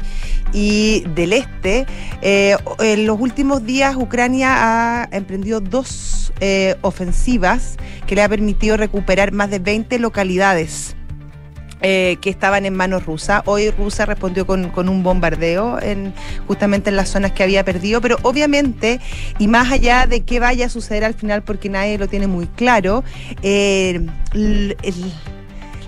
y 0.52 1.04
del 1.14 1.32
este, 1.32 1.86
eh, 2.22 2.56
en 2.80 3.06
los 3.06 3.20
últimos 3.20 3.64
días 3.64 3.94
Ucrania 3.96 5.02
ha 5.02 5.08
emprendido 5.12 5.60
dos 5.60 6.19
eh, 6.40 6.76
ofensivas 6.82 7.76
que 8.06 8.14
le 8.14 8.22
ha 8.22 8.28
permitido 8.28 8.76
recuperar 8.76 9.32
más 9.32 9.50
de 9.50 9.58
20 9.58 9.98
localidades. 9.98 10.96
eh, 11.82 12.18
que 12.20 12.28
estaban 12.28 12.66
en 12.66 12.74
manos 12.74 13.06
rusas. 13.06 13.40
Hoy 13.46 13.70
Rusia 13.70 14.04
respondió 14.04 14.46
con, 14.46 14.70
un 14.76 15.02
bombardeo 15.02 15.80
en, 15.80 16.12
justamente 16.46 16.90
en 16.90 16.96
las 16.96 17.08
zonas 17.08 17.32
que 17.32 17.42
había 17.42 17.64
perdido, 17.64 18.02
pero 18.02 18.18
obviamente, 18.20 19.00
y 19.38 19.48
más 19.48 19.72
allá 19.72 20.06
de 20.06 20.20
qué 20.20 20.40
vaya 20.40 20.66
a 20.66 20.68
suceder 20.68 21.04
al 21.04 21.14
final, 21.14 21.42
porque 21.42 21.70
nadie 21.70 21.96
lo 21.96 22.06
tiene 22.06 22.26
muy 22.26 22.48
claro, 22.48 23.02
eh, 23.42 24.06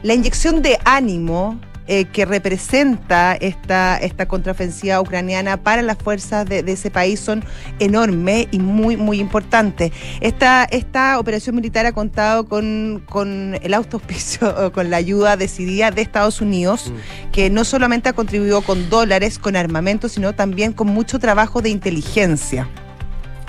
la 0.03 0.15
inyección 0.15 0.63
de 0.63 0.79
ánimo 0.87 1.61
eh, 1.87 2.05
que 2.07 2.25
representa 2.25 3.35
esta, 3.35 3.97
esta 3.97 4.27
contraofensiva 4.27 5.01
ucraniana 5.01 5.63
para 5.63 5.83
las 5.83 5.99
fuerzas 5.99 6.47
de, 6.47 6.63
de 6.63 6.73
ese 6.73 6.91
país 6.91 7.21
son 7.21 7.45
enormes 7.79 8.47
y 8.51 8.59
muy, 8.59 8.97
muy 8.97 9.19
importantes. 9.19 9.93
Esta, 10.21 10.65
esta 10.65 11.19
operación 11.19 11.57
militar 11.57 11.87
ha 11.87 11.93
contado 11.93 12.47
con, 12.49 13.03
con 13.09 13.59
el 13.63 13.75
auspicio, 13.75 14.73
con 14.73 14.91
la 14.91 14.97
ayuda 14.99 15.37
decidida 15.37 15.91
de 15.91 16.03
Estados 16.03 16.41
Unidos, 16.41 16.93
que 17.33 17.51
no 17.51 17.65
solamente 17.65 18.09
ha 18.09 18.13
contribuido 18.13 18.63
con 18.63 18.89
dólares, 18.89 19.39
con 19.39 19.57
armamento, 19.57 20.09
sino 20.09 20.35
también 20.35 20.73
con 20.73 20.89
mucho 20.89 21.19
trabajo 21.19 21.63
de 21.63 21.71
inteligencia. 21.71 22.69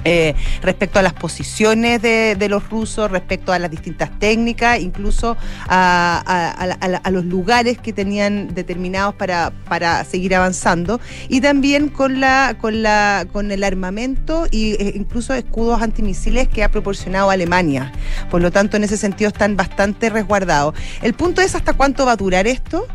Eh, 0.05 0.35
respecto 0.61 0.99
a 0.99 1.01
las 1.01 1.13
posiciones 1.13 2.01
de, 2.01 2.47
los 2.49 2.69
rusos, 2.69 3.09
respecto 3.09 3.53
a 3.53 3.59
las 3.59 3.71
distintas 3.71 4.09
técnicas, 4.19 4.79
incluso 4.79 5.37
a, 5.67 6.23
a- 6.25 6.97
a 7.03 7.11
los 7.11 7.25
lugares 7.25 7.77
que 7.77 7.93
tenían 7.93 8.53
determinados 8.53 9.15
para, 9.15 9.51
para 9.69 10.03
seguir 10.03 10.35
avanzando, 10.35 10.99
y 11.29 11.41
también 11.41 11.89
con 11.89 12.19
la, 12.19 12.55
con 12.59 12.81
la, 12.83 13.25
con 13.31 13.51
el 13.51 13.63
armamento 13.63 14.45
e 14.51 14.93
incluso 14.95 15.33
escudos 15.33 15.81
antimisiles 15.81 16.47
que 16.47 16.63
ha 16.63 16.69
proporcionado 16.69 17.29
Alemania. 17.29 17.91
Por 18.29 18.41
lo 18.41 18.51
tanto, 18.51 18.77
en 18.77 18.83
ese 18.83 18.97
sentido 18.97 19.29
están 19.29 19.55
bastante 19.55 20.09
resguardados. 20.09 20.75
El 21.01 21.13
punto 21.13 21.41
es 21.41 21.55
hasta 21.55 21.73
cuánto 21.73 22.05
va 22.05 22.13
a 22.13 22.15
durar 22.15 22.47
esto. 22.47 22.87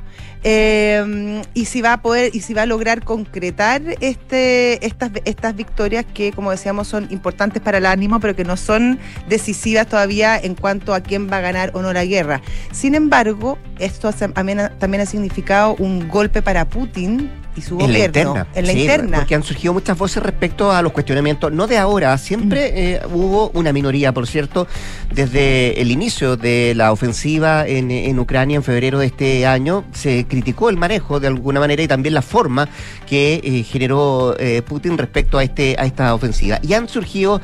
Eh, 0.44 1.42
y 1.54 1.64
si 1.64 1.82
va 1.82 1.94
a 1.94 2.02
poder 2.02 2.34
y 2.34 2.40
si 2.40 2.54
va 2.54 2.62
a 2.62 2.66
lograr 2.66 3.02
concretar 3.02 3.82
este 4.00 4.86
estas 4.86 5.10
estas 5.24 5.56
victorias 5.56 6.04
que 6.14 6.32
como 6.32 6.52
decíamos 6.52 6.86
son 6.86 7.08
importantes 7.10 7.60
para 7.60 7.78
el 7.78 7.86
ánimo 7.86 8.20
pero 8.20 8.36
que 8.36 8.44
no 8.44 8.56
son 8.56 9.00
decisivas 9.28 9.88
todavía 9.88 10.38
en 10.38 10.54
cuanto 10.54 10.94
a 10.94 11.00
quién 11.00 11.28
va 11.30 11.38
a 11.38 11.40
ganar 11.40 11.72
o 11.74 11.82
no 11.82 11.92
la 11.92 12.04
guerra. 12.04 12.40
Sin 12.70 12.94
embargo 12.94 13.58
esto 13.78 14.12
también 14.12 14.60
ha 14.60 15.06
significado 15.06 15.74
un 15.76 16.08
golpe 16.08 16.40
para 16.40 16.68
Putin 16.68 17.30
y 17.56 17.60
su 17.60 17.74
En 17.74 17.78
la 17.80 17.86
gobierno. 17.86 18.04
interna. 18.06 18.46
En 18.54 18.66
la 18.66 18.72
Sí, 18.72 18.80
interna. 18.80 19.16
Porque 19.18 19.34
han 19.34 19.42
surgido 19.42 19.72
muchas 19.74 19.98
voces 19.98 20.22
respecto 20.22 20.70
a 20.72 20.80
los 20.82 20.92
cuestionamientos, 20.92 21.52
no 21.52 21.66
de 21.66 21.78
ahora, 21.78 22.16
siempre 22.18 22.68
Mm. 22.70 22.72
eh, 22.76 23.00
hubo 23.12 23.50
una 23.54 23.72
minoría, 23.72 24.12
por 24.12 24.26
cierto, 24.26 24.66
desde 25.12 25.80
el 25.80 25.90
inicio 25.90 26.36
de 26.36 26.74
la 26.76 26.92
ofensiva 26.92 27.66
en, 27.66 27.90
en 27.90 28.18
Ucrania 28.18 28.56
en 28.56 28.62
febrero 28.62 28.98
de 28.98 29.06
este 29.06 29.46
año, 29.46 29.84
se 29.92 30.26
criticó 30.26 30.68
el 30.70 30.76
manejo 30.76 31.20
de 31.20 31.26
alguna 31.28 31.60
manera 31.60 31.82
y 31.82 31.88
también 31.88 32.14
la 32.14 32.22
forma 32.22 32.68
que 33.06 33.40
eh, 33.42 33.62
generó 33.64 34.36
eh, 34.38 34.62
Putin 34.62 34.98
respecto 34.98 35.38
a, 35.38 35.44
este, 35.44 35.76
a 35.78 35.86
esta 35.86 36.14
ofensiva. 36.14 36.58
Y 36.62 36.74
han 36.74 36.88
surgido 36.88 37.40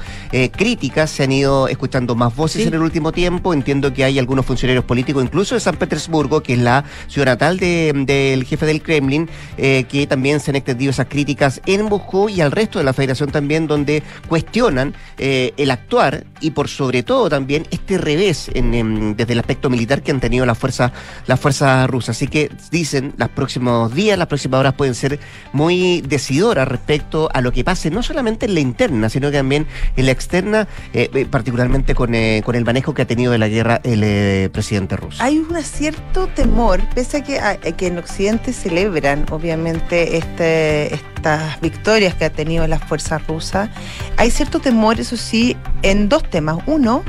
críticas, 0.56 1.10
se 1.10 1.22
han 1.24 1.32
ido 1.32 1.68
escuchando 1.68 2.14
más 2.14 2.34
voces 2.34 2.62
Sí. 2.62 2.68
en 2.68 2.74
el 2.74 2.80
último 2.82 3.12
tiempo, 3.12 3.52
entiendo 3.54 3.92
que 3.92 4.04
hay 4.04 4.18
algunos 4.18 4.44
funcionarios 4.46 4.84
políticos, 4.84 5.24
incluso 5.24 5.54
de 5.54 5.60
San 5.60 5.76
Petersburgo, 5.76 6.42
que 6.42 6.54
es 6.54 6.58
la 6.58 6.84
ciudad 7.08 7.26
natal 7.26 7.58
de- 7.58 7.92
del 8.06 8.44
jefe 8.44 8.66
del 8.66 8.82
Kremlin, 8.82 9.28
eh, 9.56 9.84
también 10.06 10.40
se 10.40 10.50
han 10.50 10.56
extendido 10.56 10.90
esas 10.90 11.06
críticas 11.06 11.60
en 11.66 11.84
Moscú 11.84 12.28
y 12.28 12.40
al 12.40 12.52
resto 12.52 12.78
de 12.78 12.84
la 12.84 12.92
federación 12.92 13.30
también, 13.30 13.66
donde 13.66 14.02
cuestionan 14.28 14.94
eh, 15.18 15.52
el 15.56 15.70
actuar 15.70 16.24
y 16.40 16.50
por 16.50 16.68
sobre 16.68 17.02
todo 17.02 17.28
también 17.30 17.66
este 17.70 17.98
revés 17.98 18.50
en, 18.54 18.74
em, 18.74 19.16
desde 19.16 19.32
el 19.32 19.38
aspecto 19.38 19.70
militar 19.70 20.02
que 20.02 20.10
han 20.10 20.20
tenido 20.20 20.44
las 20.46 20.58
fuerzas 20.58 20.92
las 21.26 21.38
fuerzas 21.40 21.88
rusas. 21.88 22.16
Así 22.16 22.26
que 22.28 22.50
dicen, 22.70 23.14
los 23.16 23.28
próximos 23.30 23.94
días, 23.94 24.18
las 24.18 24.28
próximas 24.28 24.60
horas 24.60 24.74
pueden 24.74 24.94
ser 24.94 25.18
muy 25.52 26.00
decidoras 26.02 26.66
respecto 26.68 27.28
a 27.32 27.40
lo 27.40 27.52
que 27.52 27.64
pase, 27.64 27.90
no 27.90 28.02
solamente 28.02 28.46
en 28.46 28.54
la 28.54 28.60
interna, 28.60 29.08
sino 29.08 29.30
que 29.30 29.36
también 29.38 29.66
en 29.96 30.06
la 30.06 30.12
externa, 30.12 30.68
eh, 30.92 31.10
eh, 31.14 31.26
particularmente 31.30 31.94
con, 31.94 32.14
eh, 32.14 32.42
con 32.44 32.54
el 32.54 32.64
manejo 32.64 32.94
que 32.94 33.02
ha 33.02 33.06
tenido 33.06 33.32
de 33.32 33.38
la 33.38 33.48
guerra 33.48 33.80
el 33.84 34.50
presidente 34.50 34.96
ruso. 34.96 35.22
Hay 35.22 35.38
un 35.38 35.54
cierto 35.62 36.26
temor, 36.34 36.80
pese 36.94 37.18
a 37.18 37.22
que, 37.22 37.38
a- 37.40 37.56
que 37.58 37.86
en 37.86 37.98
Occidente 37.98 38.52
celebran, 38.52 39.24
obviamente, 39.30 39.83
este, 39.92 40.94
estas 40.94 41.60
victorias 41.60 42.14
que 42.14 42.24
ha 42.24 42.30
tenido 42.30 42.66
las 42.66 42.82
fuerzas 42.84 43.26
rusas, 43.26 43.68
hay 44.16 44.30
cierto 44.30 44.60
temor, 44.60 45.00
eso 45.00 45.16
sí, 45.16 45.56
en 45.82 46.08
dos 46.08 46.28
temas. 46.28 46.58
Uno, 46.66 47.02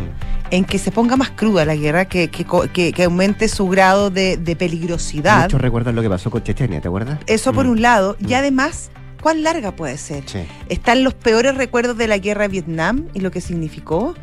en 0.51 0.63
que 0.63 0.77
se 0.77 0.91
ponga 0.91 1.15
más 1.17 1.31
cruda 1.31 1.65
la 1.65 1.75
guerra, 1.75 2.05
que, 2.05 2.29
que, 2.29 2.45
que- 2.71 2.93
que 2.93 3.03
aumente 3.03 3.47
su 3.47 3.67
grado 3.67 4.09
de, 4.11 4.37
de 4.37 4.55
peligrosidad. 4.55 5.43
Muchos 5.43 5.61
recuerdan 5.61 5.95
lo 5.95 6.01
que 6.01 6.09
pasó 6.09 6.29
con 6.29 6.43
Chechenia, 6.43 6.81
¿te 6.81 6.87
acuerdas? 6.87 7.17
Eso 7.27 7.51
por 7.51 7.65
Mm. 7.65 7.69
un 7.71 7.81
lado. 7.81 8.15
Y 8.19 8.27
Mm. 8.27 8.33
además, 8.35 8.91
¿cuán 9.21 9.41
larga 9.43 9.71
puede 9.75 9.97
ser? 9.97 10.23
Sí. 10.27 10.39
Están 10.69 11.03
los 11.03 11.15
peores 11.15 11.55
recuerdos 11.55 11.97
de 11.97 12.07
la 12.07 12.19
guerra 12.19 12.43
de 12.43 12.49
Vietnam 12.49 13.07
y 13.15 13.21
lo 13.21 13.31
que 13.31 13.41
significó. 13.41 14.13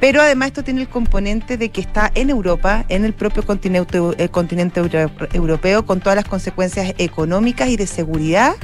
Pero 0.00 0.22
además 0.22 0.48
esto 0.48 0.64
tiene 0.64 0.80
el 0.80 0.88
componente 0.88 1.58
de 1.58 1.68
que 1.68 1.82
está 1.82 2.10
en 2.14 2.30
Europa, 2.30 2.86
en 2.88 3.04
el 3.04 3.12
propio 3.12 3.44
continente, 3.44 3.98
el 4.16 4.30
continente 4.30 4.80
euro- 4.80 5.10
europeo, 5.34 5.84
con 5.84 6.00
todas 6.00 6.16
las 6.16 6.24
consecuencias 6.24 6.94
económicas 6.98 7.68
y 7.68 7.76
de 7.76 7.86
seguridad 7.86 8.54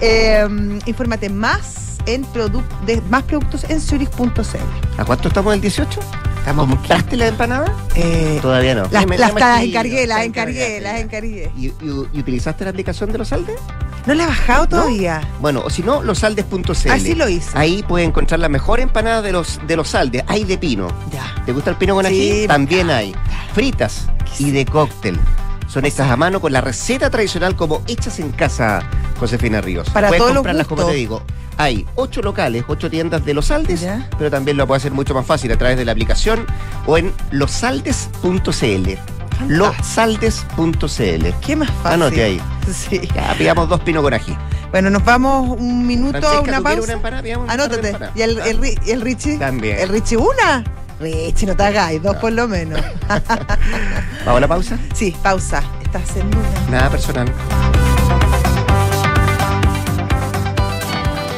Eh, 0.03 0.45
infórmate 0.87 1.29
más 1.31 1.99
en 2.07 2.25
produ- 2.27 2.65
de 2.85 3.01
más 3.03 3.23
productos 3.23 3.65
en 3.71 3.81
zurich.cl. 3.81 4.57
¿A 4.99 5.05
cuánto 5.05 5.29
estamos 5.29 5.55
el 5.55 5.61
18? 5.61 6.01
¿Compraste 6.57 7.17
la 7.17 7.29
empanada? 7.29 7.73
Eh, 7.95 8.41
Todavía 8.43 8.75
no. 8.75 8.89
las 8.91 9.05
encargué, 9.05 10.07
las 10.09 10.25
encargué, 10.25 10.81
las 10.81 11.01
encargué. 11.01 11.53
¿Y, 11.57 11.67
y- 11.69 11.75
y 12.13 12.19
utilizaste 12.19 12.65
la 12.65 12.71
aplicación 12.71 13.13
de 13.13 13.19
los 13.19 13.29
saldes? 13.29 13.55
No 14.07 14.15
la 14.15 14.25
he 14.25 14.27
bajado 14.27 14.67
todavía. 14.67 15.21
Bueno, 15.41 15.63
o 15.65 15.71
si 15.71 15.85
no, 15.85 16.03
losaldes.cl. 16.03 16.91
Así 16.91 17.15
lo 17.15 17.29
hice. 17.29 17.51
Ahí 17.57 17.85
puedes 17.87 18.09
encontrar 18.09 18.41
la 18.41 18.49
mejor 18.49 18.81
empanada 18.81 19.23
de 19.23 19.31
los, 19.31 19.61
de 19.69 19.77
los 19.77 19.91
saldes. 19.91 20.25
Hay 20.27 20.43
de 20.43 20.59
pino. 20.59 20.89
Ya. 21.13 21.33
¿Te 21.47 21.53
gusta 21.53 21.71
el 21.71 21.77
pino 21.77 21.95
con 21.95 22.05
Sí, 22.07 22.31
ají? 22.41 22.47
También 22.49 22.91
hay. 22.91 23.15
Fritas 23.55 24.09
y 24.41 24.51
de 24.51 24.65
cóctel. 24.67 25.21
Son 25.73 25.85
hechas 25.87 26.11
a 26.11 26.17
mano 26.19 26.39
con 26.41 26.53
la 26.53 26.61
receta 26.61 27.09
tradicional 27.09 27.57
como 27.57 27.83
hechas 27.87 28.19
en 28.21 28.31
casa, 28.33 28.81
Josefina 29.19 29.61
Ríos. 29.63 29.89
Para 29.89 30.09
puedes 30.09 30.21
todos 30.21 30.33
los 30.35 30.41
comprarlas, 30.41 30.67
como 30.67 30.85
te 30.85 30.93
digo. 30.93 31.23
Hay 31.57 31.87
ocho 31.95 32.21
locales, 32.21 32.65
ocho 32.69 32.91
tiendas 32.91 33.25
de 33.25 33.33
Los 33.33 33.47
Saldes, 33.47 33.81
Ya. 33.81 34.09
pero 34.19 34.31
también 34.31 34.57
lo 34.59 34.67
puedes 34.67 34.83
hacer 34.83 34.93
mucho 34.93 35.15
más 35.15 35.25
fácil 35.25 35.51
a 35.53 35.57
través 35.57 35.79
de 35.79 35.85
la 35.87 35.93
aplicación 35.93 36.45
o 36.87 36.99
en 36.99 37.13
losaldes.cl. 37.31 38.99
Losaldes.cl. 39.49 41.27
¿Qué 41.41 41.57
más 41.57 41.71
fácil? 41.83 42.03
Anote 42.03 42.23
ahí. 42.23 42.41
Sí. 42.73 43.01
Ya, 43.15 43.35
pillamos 43.39 43.69
dos 43.69 43.81
pino 43.81 44.03
con 44.03 44.13
ají. 44.15 44.37
Bueno, 44.71 44.89
nos 44.91 45.05
vamos 45.05 45.57
un 45.59 45.87
minuto, 45.87 46.19
Francesca, 46.21 46.41
una 46.43 46.59
¿tú 46.59 46.65
quieres 46.65 46.77
pausa. 46.77 46.85
una 46.85 46.93
empanada? 46.93 47.53
Anótate. 47.53 47.87
empanadas. 47.89 48.17
¿Y 48.17 48.23
el, 48.23 48.39
el 48.87 49.01
Richie? 49.01 49.39
También. 49.39 49.79
¿El 49.79 49.89
Richie 49.89 50.17
una? 50.17 50.65
Richie, 51.03 51.47
no 51.47 51.57
te 51.57 51.65
hagáis, 51.65 52.03
dos 52.03 52.17
por 52.17 52.33
lo 52.33 52.49
menos. 52.49 52.81
¿Vamos 54.25 54.39
a 54.39 54.41
la 54.41 54.49
pausa? 54.49 54.79
sí, 54.95 55.15
pausa. 55.23 55.63
Estás 55.83 56.17
en 56.17 56.27
una. 56.29 56.71
Nada 56.71 56.91
personal. 56.91 57.31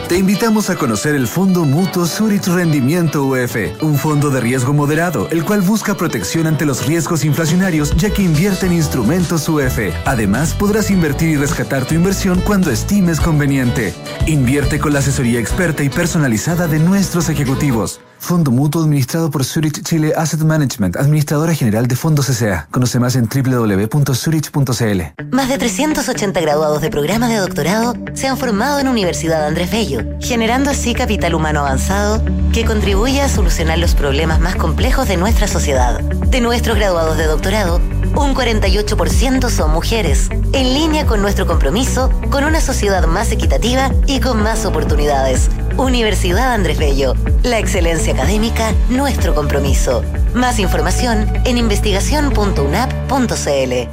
Te 0.09 0.19
invitamos 0.19 0.69
a 0.69 0.77
conocer 0.77 1.15
el 1.15 1.27
Fondo 1.27 1.65
Mutuo 1.65 2.07
Zurich 2.07 2.47
Rendimiento 2.47 3.25
UF, 3.25 3.57
un 3.81 3.97
fondo 3.97 4.31
de 4.31 4.41
riesgo 4.41 4.75
moderado, 4.75 5.29
el 5.31 5.45
cual 5.45 5.63
busca 5.63 5.97
protección 5.97 6.47
ante 6.47 6.67
los 6.67 6.87
riesgos 6.87 7.25
inflacionarios 7.25 7.97
ya 7.97 8.11
que 8.11 8.23
invierte 8.23 8.67
en 8.67 8.75
instrumentos 8.75 9.49
UF. 9.49 9.79
Además, 10.05 10.55
podrás 10.55 10.91
invertir 10.91 11.31
y 11.31 11.37
rescatar 11.37 11.87
tu 11.87 11.95
inversión 11.95 12.41
cuando 12.43 12.71
estimes 12.71 13.19
conveniente. 13.19 13.95
Invierte 14.27 14.79
con 14.79 14.93
la 14.93 14.99
asesoría 14.99 15.41
experta 15.41 15.83
y 15.83 15.89
personalizada 15.89 16.69
de 16.69 16.79
nuestros 16.79 17.31
ejecutivos. 17.31 18.01
Fondo 18.25 18.51
mutuo 18.51 18.81
administrado 18.81 19.31
por 19.31 19.45
Zurich 19.45 19.83
Chile 19.83 20.15
Asset 20.17 20.41
Management, 20.41 20.97
administradora 20.97 21.53
general 21.53 21.87
de 21.87 21.95
fondos 21.95 22.31
S.A. 22.31 22.67
Conoce 22.71 22.99
más 22.99 23.17
en 23.17 23.29
www.zurich.cl. 23.29 25.03
Más 25.31 25.49
de 25.51 25.59
380 25.59 26.41
graduados 26.41 26.81
de 26.81 26.89
programa 26.89 27.29
de 27.29 27.37
doctorado 27.37 27.93
se 28.15 28.27
han 28.27 28.39
formado 28.39 28.79
en 28.79 28.89
Universidad 28.89 29.47
Andrés 29.47 29.71
Bello, 29.71 30.01
generando 30.23 30.71
así 30.71 30.95
capital 30.95 31.35
humano 31.35 31.61
avanzado 31.61 32.25
que 32.55 32.65
contribuye 32.65 33.21
a 33.21 33.29
solucionar 33.29 33.79
los 33.79 33.95
problemas 33.95 34.41
más 34.41 34.57
complejos 34.57 35.07
de 35.07 35.19
nuestra 35.19 35.47
sociedad. 35.47 36.01
De 36.01 36.41
nuestros 36.41 36.79
graduados 36.79 37.19
de 37.19 37.27
doctorado, 37.27 37.79
un 38.17 38.35
48% 38.35 39.51
son 39.51 39.73
mujeres, 39.73 40.31
en 40.31 40.73
línea 40.73 41.05
con 41.05 41.21
nuestro 41.21 41.47
compromiso 41.47 42.11
con 42.31 42.45
una 42.45 42.61
sociedad 42.61 43.07
más 43.07 43.33
equitativa 43.33 43.91
y 44.07 44.21
con 44.21 44.43
más 44.43 44.65
oportunidades. 44.65 45.51
Universidad 45.77 46.55
Andrés 46.55 46.79
Bello, 46.79 47.15
la 47.43 47.59
excelencia 47.59 48.14
académica, 48.15 48.73
nuestro 48.89 49.35
compromiso. 49.35 50.03
Más 50.35 50.59
información 50.59 51.27
en 51.45 51.59
investigación.unap.cl. 51.59 53.89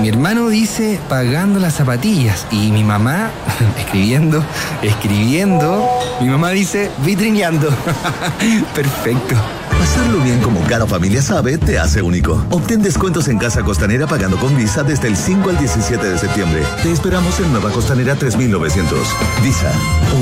Mi 0.00 0.08
hermano 0.08 0.48
dice 0.48 0.98
pagando 1.08 1.60
las 1.60 1.74
zapatillas. 1.74 2.46
Y 2.50 2.70
mi 2.70 2.84
mamá 2.84 3.30
escribiendo, 3.78 4.44
escribiendo. 4.82 5.88
Mi 6.20 6.28
mamá 6.28 6.50
dice 6.50 6.90
vitrineando. 7.04 7.68
Perfecto. 8.74 9.34
Pasarlo 9.78 10.18
bien 10.20 10.40
como 10.40 10.60
cada 10.62 10.86
familia 10.86 11.22
sabe 11.22 11.58
te 11.58 11.78
hace 11.78 12.00
único. 12.02 12.44
Obtén 12.50 12.82
descuentos 12.82 13.28
en 13.28 13.38
Casa 13.38 13.62
Costanera 13.62 14.06
pagando 14.06 14.38
con 14.38 14.56
Visa 14.56 14.82
desde 14.82 15.08
el 15.08 15.16
5 15.16 15.50
al 15.50 15.58
17 15.58 16.06
de 16.06 16.18
septiembre. 16.18 16.62
Te 16.82 16.92
esperamos 16.92 17.38
en 17.40 17.52
Nueva 17.52 17.70
Costanera 17.70 18.14
3900. 18.14 18.98
Visa, 19.42 19.70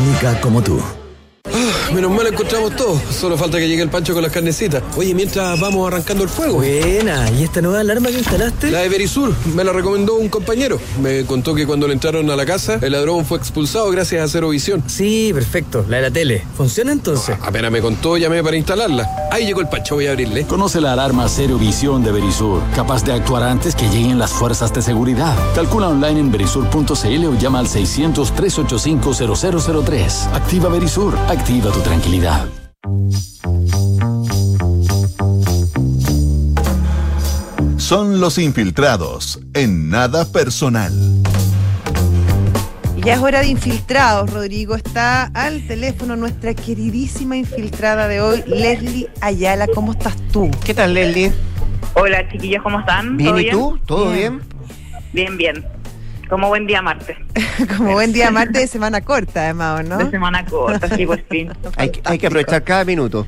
única 0.06 0.40
como 0.40 0.62
tú. 0.62 0.80
Menos 1.94 2.10
mal 2.10 2.26
encontramos 2.26 2.74
todo. 2.74 2.98
Solo 3.10 3.36
falta 3.36 3.58
que 3.58 3.68
llegue 3.68 3.82
el 3.82 3.90
pancho 3.90 4.14
con 4.14 4.22
las 4.22 4.32
carnecitas. 4.32 4.82
Oye, 4.96 5.14
mientras 5.14 5.60
vamos 5.60 5.86
arrancando 5.86 6.24
el 6.24 6.30
fuego. 6.30 6.54
Buena. 6.54 7.30
¿Y 7.30 7.44
esta 7.44 7.60
nueva 7.60 7.80
alarma 7.80 8.08
que 8.08 8.16
instalaste? 8.18 8.70
La 8.70 8.78
de 8.80 8.88
Verisur. 8.88 9.34
Me 9.54 9.62
la 9.62 9.72
recomendó 9.72 10.14
un 10.14 10.30
compañero. 10.30 10.80
Me 11.02 11.26
contó 11.26 11.54
que 11.54 11.66
cuando 11.66 11.86
le 11.86 11.92
entraron 11.92 12.30
a 12.30 12.36
la 12.36 12.46
casa, 12.46 12.78
el 12.80 12.92
ladrón 12.92 13.26
fue 13.26 13.36
expulsado 13.38 13.90
gracias 13.90 14.24
a 14.24 14.28
Cero 14.28 14.48
Visión. 14.48 14.82
Sí, 14.86 15.32
perfecto. 15.34 15.84
La 15.88 15.98
de 15.98 16.02
la 16.04 16.10
tele. 16.10 16.42
¿Funciona 16.56 16.92
entonces? 16.92 17.36
Ah, 17.40 17.48
apenas 17.48 17.70
me 17.70 17.82
contó, 17.82 18.16
llamé 18.16 18.42
para 18.42 18.56
instalarla. 18.56 19.06
Ahí 19.30 19.44
llegó 19.44 19.60
el 19.60 19.68
pancho, 19.68 19.96
voy 19.96 20.06
a 20.06 20.12
abrirle. 20.12 20.46
Conoce 20.46 20.80
la 20.80 20.94
alarma 20.94 21.28
Cero 21.28 21.58
Visión 21.58 22.02
de 22.02 22.12
Verisur, 22.12 22.62
capaz 22.74 23.04
de 23.04 23.12
actuar 23.12 23.42
antes 23.42 23.74
que 23.74 23.86
lleguen 23.90 24.18
las 24.18 24.30
fuerzas 24.30 24.72
de 24.72 24.80
seguridad. 24.80 25.36
Calcula 25.54 25.88
online 25.88 26.20
en 26.20 26.32
verisur.cl 26.32 27.26
o 27.26 27.38
llama 27.38 27.58
al 27.58 27.66
600-385-0003. 27.66 30.32
Activa 30.32 30.70
Verisur. 30.70 31.14
Activa 31.28 31.70
tu 31.70 31.81
tranquilidad. 31.82 32.46
Son 37.76 38.20
los 38.20 38.38
infiltrados 38.38 39.40
en 39.54 39.90
nada 39.90 40.24
personal. 40.30 40.92
Ya 43.04 43.14
es 43.14 43.20
hora 43.20 43.40
de 43.40 43.48
infiltrados, 43.48 44.30
Rodrigo. 44.30 44.76
Está 44.76 45.24
al 45.34 45.66
teléfono 45.66 46.14
nuestra 46.16 46.54
queridísima 46.54 47.36
infiltrada 47.36 48.06
de 48.06 48.20
hoy, 48.20 48.44
Leslie 48.46 49.10
Ayala. 49.20 49.66
¿Cómo 49.66 49.92
estás 49.92 50.16
tú? 50.32 50.50
¿Qué 50.64 50.72
tal, 50.72 50.94
Leslie? 50.94 51.32
Hola, 51.94 52.28
chiquillos, 52.30 52.62
¿cómo 52.62 52.80
están? 52.80 53.16
Bien, 53.16 53.30
¿Todo 53.30 53.40
¿y 53.40 53.50
tú? 53.50 53.78
¿Todo 53.84 54.12
bien? 54.12 54.40
Bien, 55.12 55.36
bien. 55.36 55.81
Como 56.32 56.48
buen 56.48 56.66
día 56.66 56.80
martes. 56.80 57.18
Como 57.76 57.92
buen 57.92 58.10
día 58.14 58.30
martes 58.30 58.62
de 58.62 58.66
semana 58.66 59.02
corta, 59.02 59.42
además, 59.44 59.80
¿o 59.80 59.82
¿no? 59.82 59.98
De 59.98 60.10
semana 60.10 60.42
corta, 60.46 60.88
sí, 60.96 61.04
pues 61.04 61.20
sí. 61.30 61.46
Hay, 61.76 61.90
que- 61.90 62.00
hay 62.04 62.18
que 62.18 62.26
aprovechar 62.26 62.64
cada 62.64 62.86
minuto. 62.86 63.26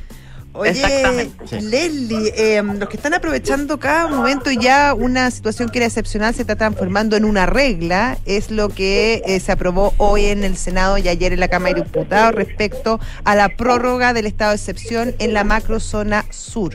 Oye, 0.53 0.71
Exactamente. 0.71 1.61
Leslie, 1.61 2.33
eh, 2.35 2.63
los 2.63 2.89
que 2.89 2.97
están 2.97 3.13
aprovechando 3.13 3.77
cada 3.79 4.07
momento 4.07 4.49
y 4.49 4.57
ya 4.57 4.95
una 4.95 5.29
situación 5.29 5.69
que 5.69 5.77
era 5.77 5.85
excepcional 5.85 6.33
se 6.33 6.41
está 6.41 6.55
transformando 6.55 7.15
en 7.15 7.25
una 7.25 7.45
regla, 7.45 8.17
es 8.25 8.49
lo 8.49 8.69
que 8.69 9.21
eh, 9.27 9.39
se 9.39 9.51
aprobó 9.51 9.93
hoy 9.97 10.25
en 10.25 10.43
el 10.43 10.57
Senado 10.57 10.97
y 10.97 11.07
ayer 11.07 11.31
en 11.31 11.41
la 11.41 11.47
Cámara 11.47 11.75
de 11.75 11.81
Diputados 11.83 12.33
respecto 12.33 12.99
a 13.23 13.35
la 13.35 13.49
prórroga 13.49 14.13
del 14.13 14.25
estado 14.25 14.49
de 14.49 14.55
excepción 14.55 15.13
en 15.19 15.31
la 15.35 15.43
macrozona 15.43 16.25
sur. 16.31 16.73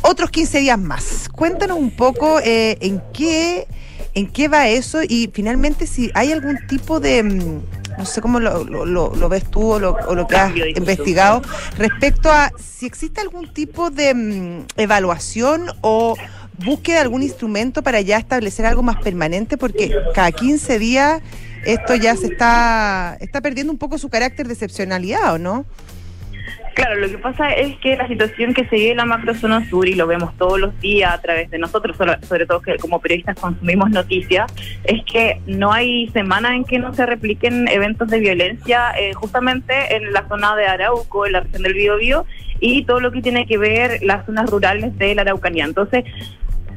Otros 0.00 0.30
15 0.30 0.60
días 0.60 0.78
más. 0.78 1.28
Cuéntanos 1.28 1.76
un 1.76 1.90
poco 1.90 2.40
eh, 2.40 2.78
en 2.80 3.02
qué 3.12 3.66
en 4.14 4.26
qué 4.26 4.48
va 4.48 4.68
eso 4.68 5.02
y 5.02 5.30
finalmente 5.32 5.86
si 5.86 6.10
hay 6.14 6.32
algún 6.32 6.58
tipo 6.66 7.00
de 7.00 7.22
mm, 7.22 7.60
no 7.98 8.06
sé 8.06 8.20
cómo 8.20 8.38
lo, 8.40 8.64
lo- 8.64 8.84
lo- 8.86 9.14
lo 9.14 9.28
ves 9.28 9.44
tú 9.50 9.72
o 9.72 9.78
lo, 9.78 9.92
o 10.06 10.14
lo 10.14 10.26
que 10.26 10.36
has 10.36 10.52
investigado 10.76 11.42
respecto 11.76 12.30
a 12.30 12.50
si 12.58 12.86
existe 12.86 13.20
algún 13.20 13.52
tipo 13.52 13.90
de 13.90 14.14
mm, 14.14 14.64
evaluación 14.76 15.66
o 15.80 16.16
búsqueda 16.64 16.96
de 16.96 17.02
algún 17.02 17.22
instrumento 17.22 17.82
para 17.82 18.00
ya 18.00 18.18
establecer 18.18 18.66
algo 18.66 18.82
más 18.82 18.96
permanente, 18.96 19.56
porque 19.56 19.92
cada 20.14 20.32
15 20.32 20.78
días 20.78 21.22
esto 21.64 21.94
ya 21.94 22.16
se 22.16 22.26
está, 22.26 23.16
está 23.20 23.40
perdiendo 23.40 23.72
un 23.72 23.78
poco 23.78 23.98
su 23.98 24.08
carácter 24.08 24.46
de 24.46 24.54
excepcionalidad, 24.54 25.34
¿o 25.34 25.38
no? 25.38 25.64
Claro, 26.78 26.94
lo 26.94 27.08
que 27.08 27.18
pasa 27.18 27.50
es 27.50 27.76
que 27.78 27.96
la 27.96 28.06
situación 28.06 28.54
que 28.54 28.64
se 28.66 28.76
vive 28.76 28.92
en 28.92 28.98
la 28.98 29.04
macrozona 29.04 29.68
sur, 29.68 29.88
y 29.88 29.96
lo 29.96 30.06
vemos 30.06 30.32
todos 30.38 30.60
los 30.60 30.78
días 30.78 31.12
a 31.12 31.20
través 31.20 31.50
de 31.50 31.58
nosotros, 31.58 31.96
sobre, 31.96 32.46
todo 32.46 32.62
que 32.62 32.76
como 32.76 33.00
periodistas 33.00 33.34
consumimos 33.34 33.90
noticias, 33.90 34.46
es 34.84 35.04
que 35.04 35.40
no 35.48 35.72
hay 35.72 36.06
semana 36.10 36.54
en 36.54 36.64
que 36.64 36.78
no 36.78 36.94
se 36.94 37.04
repliquen 37.04 37.66
eventos 37.66 38.06
de 38.06 38.20
violencia 38.20 38.92
eh, 38.96 39.12
justamente 39.12 39.96
en 39.96 40.12
la 40.12 40.28
zona 40.28 40.54
de 40.54 40.66
Arauco, 40.66 41.26
en 41.26 41.32
la 41.32 41.40
región 41.40 41.64
del 41.64 41.74
Biobío, 41.74 42.26
y 42.60 42.84
todo 42.84 43.00
lo 43.00 43.10
que 43.10 43.22
tiene 43.22 43.44
que 43.44 43.58
ver 43.58 44.00
las 44.04 44.24
zonas 44.24 44.48
rurales 44.48 44.96
de 44.98 45.16
la 45.16 45.22
Araucanía. 45.22 45.64
Entonces, 45.64 46.04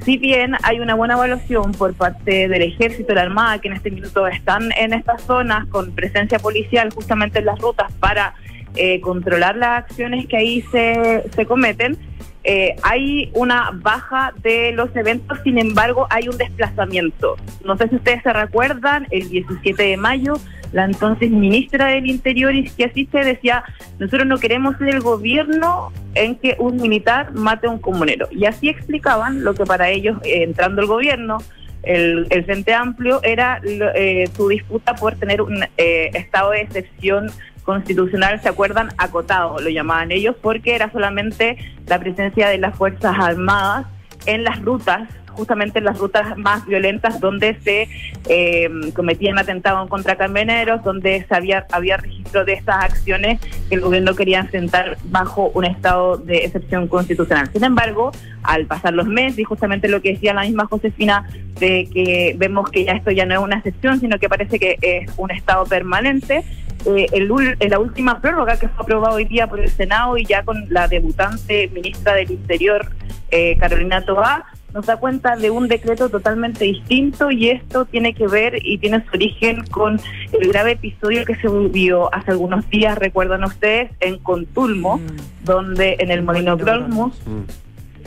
si 0.04 0.18
bien 0.18 0.56
hay 0.64 0.80
una 0.80 0.95
buena 0.95 1.14
evaluación 1.14 1.74
por 1.74 1.93
parte 1.93 2.47
del 2.47 2.64
ejército 2.64 3.14
la 3.14 3.22
armada 3.22 3.60
que 3.60 3.68
en 3.68 3.76
este 3.76 3.91
minuto 3.91 4.26
están 4.26 4.72
en 4.76 4.93
estas 4.93 5.22
zonas 5.22 5.68
con 5.68 5.91
presencia 5.91 6.39
policial 6.39 6.89
justamente 6.91 7.38
en 7.38 7.45
las 7.45 7.60
rutas 7.60 7.91
para 7.99 8.34
eh, 8.76 9.01
controlar 9.01 9.55
las 9.55 9.84
acciones 9.84 10.28
que 10.28 10.38
ahí 10.38 10.61
se, 10.72 11.24
se 11.36 11.45
cometen, 11.45 11.97
eh, 12.43 12.76
hay 12.82 13.30
una 13.36 13.69
baja 13.72 14.34
de 14.41 14.72
los 14.72 14.95
eventos, 14.95 15.39
sin 15.43 15.59
embargo 15.59 16.07
hay 16.09 16.28
un 16.28 16.38
desplazamiento. 16.38 17.36
No 17.63 17.78
sé 17.78 17.88
si 17.89 17.95
ustedes 17.97 18.24
se 18.24 18.34
recuerdan, 18.34 19.07
el 19.11 19.30
17 19.30 19.84
de 19.84 19.97
mayo 19.97 20.34
la 20.72 20.86
entonces 20.86 21.30
ministra 21.30 21.88
del 21.88 22.07
Interior, 22.07 22.53
que 22.78 22.86
así 22.86 23.07
se 23.11 23.19
decía, 23.19 23.63
nosotros 23.99 24.26
no 24.26 24.38
queremos 24.38 24.78
ser 24.78 24.89
el 24.89 25.01
gobierno 25.01 25.91
en 26.15 26.36
que 26.36 26.55
un 26.59 26.78
militar 26.78 27.34
mate 27.34 27.67
a 27.67 27.69
un 27.69 27.80
comunero. 27.80 28.30
Y 28.32 28.45
así 28.45 28.69
explicaban 28.69 29.43
lo 29.43 29.53
que 29.53 29.65
para 29.65 29.89
ellos, 29.89 30.17
eh, 30.24 30.43
entrando 30.43 30.82
el 30.82 30.88
gobierno, 30.88 31.39
el, 31.84 32.26
el 32.30 32.45
Frente 32.45 32.74
Amplio, 32.74 33.19
era 33.22 33.59
eh, 33.63 34.30
su 34.34 34.47
disputa 34.47 34.95
por 34.95 35.15
tener 35.15 35.41
un 35.41 35.65
estado 35.78 36.51
de 36.51 36.61
excepción 36.61 37.30
constitucional, 37.64 38.41
¿se 38.41 38.49
acuerdan? 38.49 38.89
Acotado, 38.97 39.59
lo 39.59 39.70
llamaban 39.70 40.12
ellos, 40.12 40.36
porque 40.41 40.76
era 40.76 40.91
solamente 40.91 41.57
la 41.88 41.99
presencia 41.99 42.49
de 42.49 42.57
las 42.57 42.76
Fuerzas 42.76 43.16
Armadas 43.18 43.88
en 44.26 44.43
las 44.43 44.62
rutas 44.62 45.07
justamente 45.34 45.80
en 45.80 45.86
las 45.86 45.97
rutas 45.97 46.38
más 46.38 46.66
violentas 46.66 47.20
donde 47.20 47.57
se 47.64 47.88
eh, 48.28 48.70
cometían 48.93 49.39
atentados 49.39 49.89
contra 49.89 50.16
camioneros, 50.16 50.84
donde 50.84 51.26
se 51.28 51.36
había, 51.36 51.66
había 51.72 51.97
registro 51.97 52.45
de 52.45 52.53
estas 52.53 52.84
acciones 52.84 53.39
que 53.70 53.76
el 53.76 53.82
gobierno 53.82 54.16
quería 54.16 54.47
sentar 54.49 54.97
bajo 55.05 55.51
un 55.53 55.66
estado 55.66 56.18
de 56.18 56.45
excepción 56.45 56.88
constitucional. 56.88 57.49
Sin 57.51 57.64
embargo, 57.64 58.12
al 58.43 58.66
pasar 58.66 58.93
los 58.93 59.07
meses, 59.07 59.39
y 59.39 59.43
justamente 59.43 59.88
lo 59.88 60.01
que 60.01 60.14
decía 60.14 60.34
la 60.34 60.43
misma 60.43 60.66
Josefina, 60.66 61.28
de 61.59 61.88
que 61.91 62.36
vemos 62.38 62.70
que 62.70 62.86
ya 62.86 62.93
esto 62.93 63.12
ya 63.12 63.26
no 63.26 63.36
es 63.36 63.39
una 63.39 63.57
excepción, 63.57 63.99
sino 63.99 64.20
que 64.20 64.30
parece 64.30 64.59
que 64.59 64.78
es 64.82 65.12
un 65.18 65.32
estado 65.32 65.66
permanente, 65.66 66.43
eh, 66.86 67.07
el, 67.11 67.32
en 67.59 67.69
la 67.69 67.79
última 67.79 68.21
prórroga 68.21 68.57
que 68.57 68.67
fue 68.67 68.84
aprobada 68.84 69.15
hoy 69.15 69.25
día 69.25 69.47
por 69.47 69.59
el 69.59 69.69
Senado 69.69 70.17
y 70.17 70.25
ya 70.25 70.43
con 70.43 70.65
la 70.69 70.88
debutante 70.88 71.69
ministra 71.73 72.13
del 72.13 72.32
Interior, 72.32 72.91
eh, 73.32 73.57
Carolina 73.57 74.03
Tobá, 74.03 74.45
nos 74.73 74.86
da 74.86 74.97
cuenta 74.97 75.36
de 75.36 75.49
un 75.49 75.67
decreto 75.67 76.09
totalmente 76.09 76.65
distinto 76.65 77.29
y 77.29 77.49
esto 77.49 77.86
tiene 77.86 78.13
que 78.13 78.27
ver 78.27 78.65
y 78.65 78.77
tiene 78.77 79.03
su 79.05 79.15
origen 79.15 79.65
con 79.65 79.99
el 80.32 80.47
grave 80.47 80.73
episodio 80.73 81.25
que 81.25 81.36
se 81.36 81.49
vivió 81.49 82.13
hace 82.13 82.32
algunos 82.32 82.69
días, 82.69 82.97
recuerdan 82.97 83.43
ustedes, 83.43 83.91
en 83.99 84.17
Contulmo, 84.19 85.01
donde 85.43 85.97
en 85.99 86.11
el 86.11 86.23
Molino 86.23 86.55
Grolmus 86.57 87.13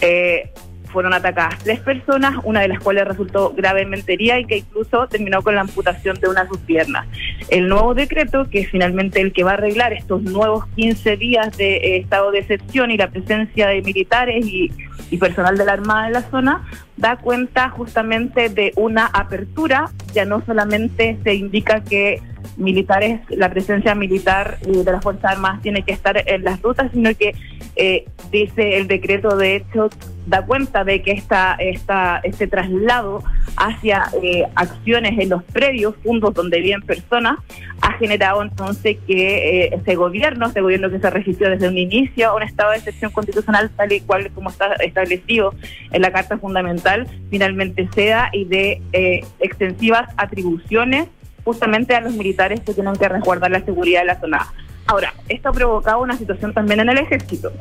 eh, 0.01 0.51
fueron 0.95 1.13
atacadas 1.13 1.59
tres 1.59 1.81
personas, 1.81 2.37
una 2.45 2.61
de 2.61 2.69
las 2.69 2.79
cuales 2.79 3.05
resultó 3.05 3.53
gravemente 3.55 4.13
herida 4.13 4.39
y 4.39 4.45
que 4.45 4.59
incluso 4.59 5.09
terminó 5.09 5.43
con 5.43 5.57
la 5.57 5.63
amputación 5.63 6.19
de 6.21 6.29
una 6.29 6.45
de 6.45 6.51
sus 6.51 6.59
piernas. 6.59 7.07
El 7.51 7.69
nuevo 7.69 7.95
decreto, 7.95 8.49
que 8.49 8.61
es 8.61 8.71
finalmente 8.71 9.21
el 9.21 9.33
que 9.33 9.43
va 9.43 9.51
a 9.51 9.55
arreglar 9.55 9.93
estos 9.93 10.23
nuevos 10.23 10.67
15 10.77 11.17
días 11.17 11.57
de 11.57 11.77
eh, 11.77 11.97
estado 11.97 12.31
de 12.31 12.39
excepción 12.39 12.93
y 12.93 12.97
la 12.97 13.11
presencia 13.11 13.67
de 13.67 13.83
militares 13.83 14.47
y, 14.47 14.71
y 15.11 15.19
personal 15.19 15.59
de 15.59 15.65
la 15.65 15.73
Armada 15.73 16.07
en 16.07 16.13
la 16.13 16.23
zona, 16.23 16.65
da 16.97 17.17
cuenta 17.17 17.69
justamente 17.71 18.49
de 18.49 18.73
una 18.77 19.07
apertura, 19.07 19.91
ya 20.13 20.25
no 20.25 20.45
solamente 20.47 21.19
se 21.25 21.35
indica 21.35 21.83
que 21.83 22.23
militares, 22.57 23.21
la 23.31 23.51
presencia 23.51 23.95
militar 23.95 24.59
eh, 24.63 24.85
de 24.85 24.93
las 24.93 25.03
Fuerzas 25.03 25.33
Armadas 25.33 25.63
tiene 25.63 25.83
que 25.83 25.93
estar 25.93 26.23
en 26.27 26.45
las 26.45 26.61
rutas, 26.63 26.91
sino 26.93 27.15
que 27.15 27.35
eh, 27.77 28.07
dice 28.31 28.79
el 28.79 28.87
decreto, 28.87 29.37
de 29.37 29.57
hecho, 29.57 29.91
da 30.27 30.45
cuenta 30.45 30.85
de 30.85 31.03
que 31.03 31.13
esta, 31.13 31.55
esta, 31.59 32.21
este 32.23 32.47
traslado 32.47 33.23
hacia 33.57 34.05
eh, 34.23 34.45
acciones 34.55 35.19
en 35.19 35.29
los 35.29 35.43
predios, 35.45 35.95
fundos 36.03 36.35
donde 36.35 36.61
viven 36.61 36.83
personas, 36.83 37.39
ha 37.81 37.93
generado 37.99 38.43
entonces 38.43 38.97
que 39.07 39.65
eh, 39.65 39.71
este 39.73 39.97
gobierno, 39.97 40.47
este 40.47 40.63
gobierno 40.63 40.91
que 40.91 40.99
se 40.99 41.11
registró 41.11 41.51
desde 41.51 41.69
un 41.69 41.77
inicio 41.77 42.35
un 42.35 42.43
estado 42.43 42.71
de 42.71 42.79
excepción 42.79 43.13
constitucional 43.13 43.71
tal 43.77 43.93
y 43.93 44.01
cual 44.01 44.31
como 44.31 44.51
está 44.51 44.73
establecido 44.75 45.55
en 45.91 46.03
la 46.03 46.11
Carta 46.11 46.39
Fundamental, 46.39 47.07
finalmente 47.31 47.89
ceda 47.95 48.31
y 48.33 48.45
de 48.47 48.81
eh, 48.93 49.25
extensivas 49.41 50.09
atribuciones 50.17 51.09
justamente 51.45 51.95
a 51.95 52.01
los 52.01 52.15
militares 52.15 52.61
que 52.61 52.75
tienen 52.75 52.97
que 52.97 53.09
resguardar 53.09 53.51
la 53.51 53.65
seguridad 53.65 54.01
de 54.01 54.07
la 54.07 54.21
zona. 54.21 54.53
Ahora, 54.87 55.15
esto 55.29 55.49
ha 55.49 55.53
provocado 55.53 56.03
una 56.03 56.17
situación 56.17 56.53
también 56.53 56.81
en 56.81 56.91
el 56.91 56.99
ejército. 56.99 57.53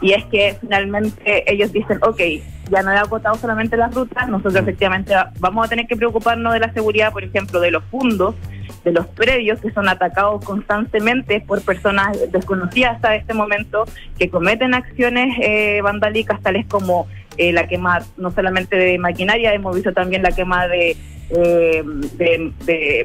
Y 0.00 0.12
es 0.12 0.24
que 0.26 0.56
finalmente 0.60 1.50
ellos 1.50 1.72
dicen, 1.72 1.98
ok, 2.02 2.20
ya 2.70 2.82
no 2.82 2.92
he 2.92 2.98
acotado 2.98 3.36
solamente 3.36 3.76
las 3.76 3.94
rutas, 3.94 4.28
nosotros 4.28 4.56
efectivamente 4.56 5.14
vamos 5.38 5.64
a 5.64 5.68
tener 5.68 5.86
que 5.86 5.96
preocuparnos 5.96 6.52
de 6.52 6.60
la 6.60 6.72
seguridad, 6.72 7.12
por 7.12 7.24
ejemplo, 7.24 7.60
de 7.60 7.70
los 7.70 7.84
fundos, 7.84 8.34
de 8.84 8.92
los 8.92 9.06
predios 9.06 9.60
que 9.60 9.70
son 9.72 9.88
atacados 9.88 10.44
constantemente 10.44 11.40
por 11.40 11.62
personas 11.62 12.16
desconocidas 12.30 12.96
hasta 12.96 13.16
este 13.16 13.34
momento, 13.34 13.84
que 14.18 14.28
cometen 14.28 14.74
acciones 14.74 15.36
eh, 15.40 15.80
vandálicas 15.82 16.40
tales 16.42 16.66
como 16.66 17.06
eh, 17.36 17.52
la 17.52 17.66
quema 17.66 18.00
no 18.16 18.30
solamente 18.30 18.76
de 18.76 18.98
maquinaria, 18.98 19.54
hemos 19.54 19.74
visto 19.74 19.92
también 19.92 20.22
la 20.22 20.32
quema 20.32 20.68
de, 20.68 20.96
eh, 21.30 21.82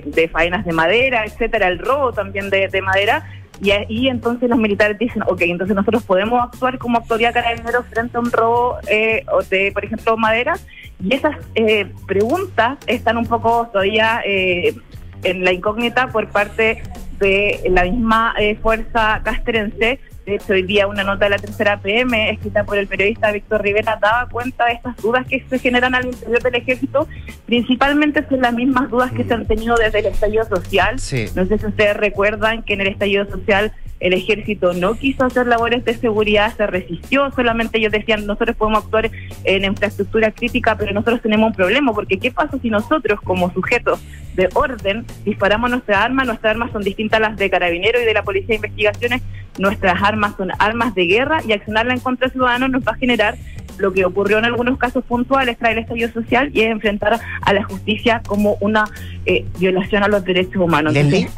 de, 0.05 0.29
faenas 0.31 0.65
de 0.65 0.73
madera, 0.73 1.25
etcétera, 1.25 1.67
el 1.67 1.79
robo 1.79 2.11
también 2.13 2.49
de, 2.49 2.67
de 2.67 2.81
madera. 2.81 3.27
Y 3.61 3.69
ahí 3.71 4.07
entonces 4.07 4.49
los 4.49 4.57
militares 4.57 4.97
dicen, 4.97 5.21
ok, 5.27 5.41
entonces 5.41 5.75
nosotros 5.75 6.01
podemos 6.03 6.43
actuar 6.43 6.79
como 6.79 6.97
actuaría 6.97 7.31
Carabineros 7.31 7.85
frente 7.87 8.17
a 8.17 8.19
un 8.19 8.31
robo 8.31 8.77
eh, 8.89 9.23
de, 9.51 9.71
por 9.71 9.85
ejemplo, 9.85 10.17
madera. 10.17 10.55
Y 11.03 11.13
esas 11.13 11.35
eh, 11.53 11.87
preguntas 12.07 12.79
están 12.87 13.17
un 13.17 13.27
poco 13.27 13.69
todavía 13.71 14.21
eh, 14.25 14.75
en 15.23 15.43
la 15.43 15.51
incógnita 15.51 16.07
por 16.07 16.27
parte 16.29 16.81
de 17.19 17.61
la 17.69 17.83
misma 17.83 18.33
eh, 18.39 18.55
fuerza 18.55 19.21
castrense. 19.23 19.99
De 20.25 20.35
hecho, 20.35 20.53
hoy 20.53 20.61
día 20.61 20.87
una 20.87 21.03
nota 21.03 21.25
de 21.25 21.31
la 21.31 21.37
tercera 21.37 21.79
PM, 21.79 22.29
escrita 22.29 22.63
por 22.63 22.77
el 22.77 22.87
periodista 22.87 23.31
Víctor 23.31 23.63
Rivera, 23.63 23.97
daba 23.99 24.29
cuenta 24.29 24.65
de 24.65 24.73
estas 24.73 24.95
dudas 24.97 25.25
que 25.25 25.43
se 25.49 25.57
generan 25.57 25.95
al 25.95 26.05
interior 26.05 26.43
del 26.43 26.55
ejército. 26.55 27.07
Principalmente 27.47 28.23
son 28.29 28.41
las 28.41 28.53
mismas 28.53 28.89
dudas 28.91 29.11
que 29.11 29.23
se 29.23 29.33
han 29.33 29.47
tenido 29.47 29.75
desde 29.77 29.99
el 29.99 30.05
estallido 30.07 30.45
social. 30.45 30.99
Sí. 30.99 31.25
No 31.35 31.45
sé 31.45 31.57
si 31.57 31.65
ustedes 31.65 31.97
recuerdan 31.97 32.61
que 32.61 32.73
en 32.73 32.81
el 32.81 32.87
estallido 32.87 33.25
social 33.25 33.73
el 34.01 34.13
ejército 34.13 34.73
no 34.73 34.95
quiso 34.95 35.23
hacer 35.23 35.47
labores 35.47 35.85
de 35.85 35.93
seguridad, 35.93 36.53
se 36.57 36.67
resistió, 36.67 37.31
solamente 37.31 37.77
ellos 37.77 37.91
decían, 37.91 38.25
nosotros 38.25 38.57
podemos 38.57 38.83
actuar 38.83 39.11
en 39.43 39.63
infraestructura 39.63 40.31
crítica, 40.31 40.75
pero 40.75 40.91
nosotros 40.91 41.21
tenemos 41.21 41.51
un 41.51 41.55
problema, 41.55 41.93
porque 41.93 42.17
¿qué 42.17 42.31
pasa 42.31 42.57
si 42.61 42.69
nosotros 42.69 43.21
como 43.21 43.53
sujetos 43.53 44.01
de 44.35 44.49
orden 44.55 45.05
disparamos 45.23 45.69
nuestras 45.69 45.99
armas? 45.99 46.25
Nuestras 46.25 46.51
armas 46.51 46.71
son 46.71 46.81
distintas 46.81 47.19
a 47.19 47.21
las 47.21 47.37
de 47.37 47.49
carabineros 47.49 48.01
y 48.01 48.05
de 48.05 48.13
la 48.13 48.23
Policía 48.23 48.49
de 48.49 48.55
Investigaciones, 48.55 49.21
nuestras 49.59 50.01
armas 50.01 50.33
son 50.35 50.49
armas 50.57 50.95
de 50.95 51.05
guerra 51.05 51.41
y 51.47 51.53
accionarla 51.53 51.93
en 51.93 51.99
contra 51.99 52.27
de 52.27 52.33
ciudadanos 52.33 52.71
nos 52.71 52.83
va 52.83 52.93
a 52.93 52.95
generar 52.95 53.37
lo 53.77 53.93
que 53.93 54.05
ocurrió 54.05 54.37
en 54.37 54.45
algunos 54.45 54.77
casos 54.77 55.03
puntuales 55.03 55.57
tras 55.57 55.73
el 55.73 55.79
estallido 55.79 56.11
social 56.11 56.49
y 56.53 56.61
es 56.61 56.71
enfrentar 56.71 57.19
a 57.41 57.53
la 57.53 57.63
justicia 57.63 58.21
como 58.25 58.57
una 58.61 58.85
eh, 59.25 59.45
violación 59.59 60.03
a 60.03 60.07
los 60.07 60.23
derechos 60.23 60.57
humanos. 60.57 60.95
Entonces, 60.95 61.31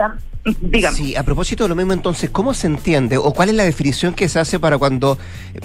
dígame. 0.62 0.98
Sí, 0.98 1.16
a 1.16 1.24
propósito 1.24 1.64
de 1.64 1.70
lo 1.70 1.76
mismo, 1.76 1.94
entonces, 1.94 2.30
¿cómo 2.30 2.54
se 2.54 2.68
entiende 2.68 3.18
o 3.18 3.34
cuál 3.34 3.50
es 3.50 3.56
la 3.56 3.64
definición 3.64 4.14
que 4.14 4.28
se 4.30 4.39
hace 4.39 4.60
para 4.60 4.78
cuando, 4.78 5.18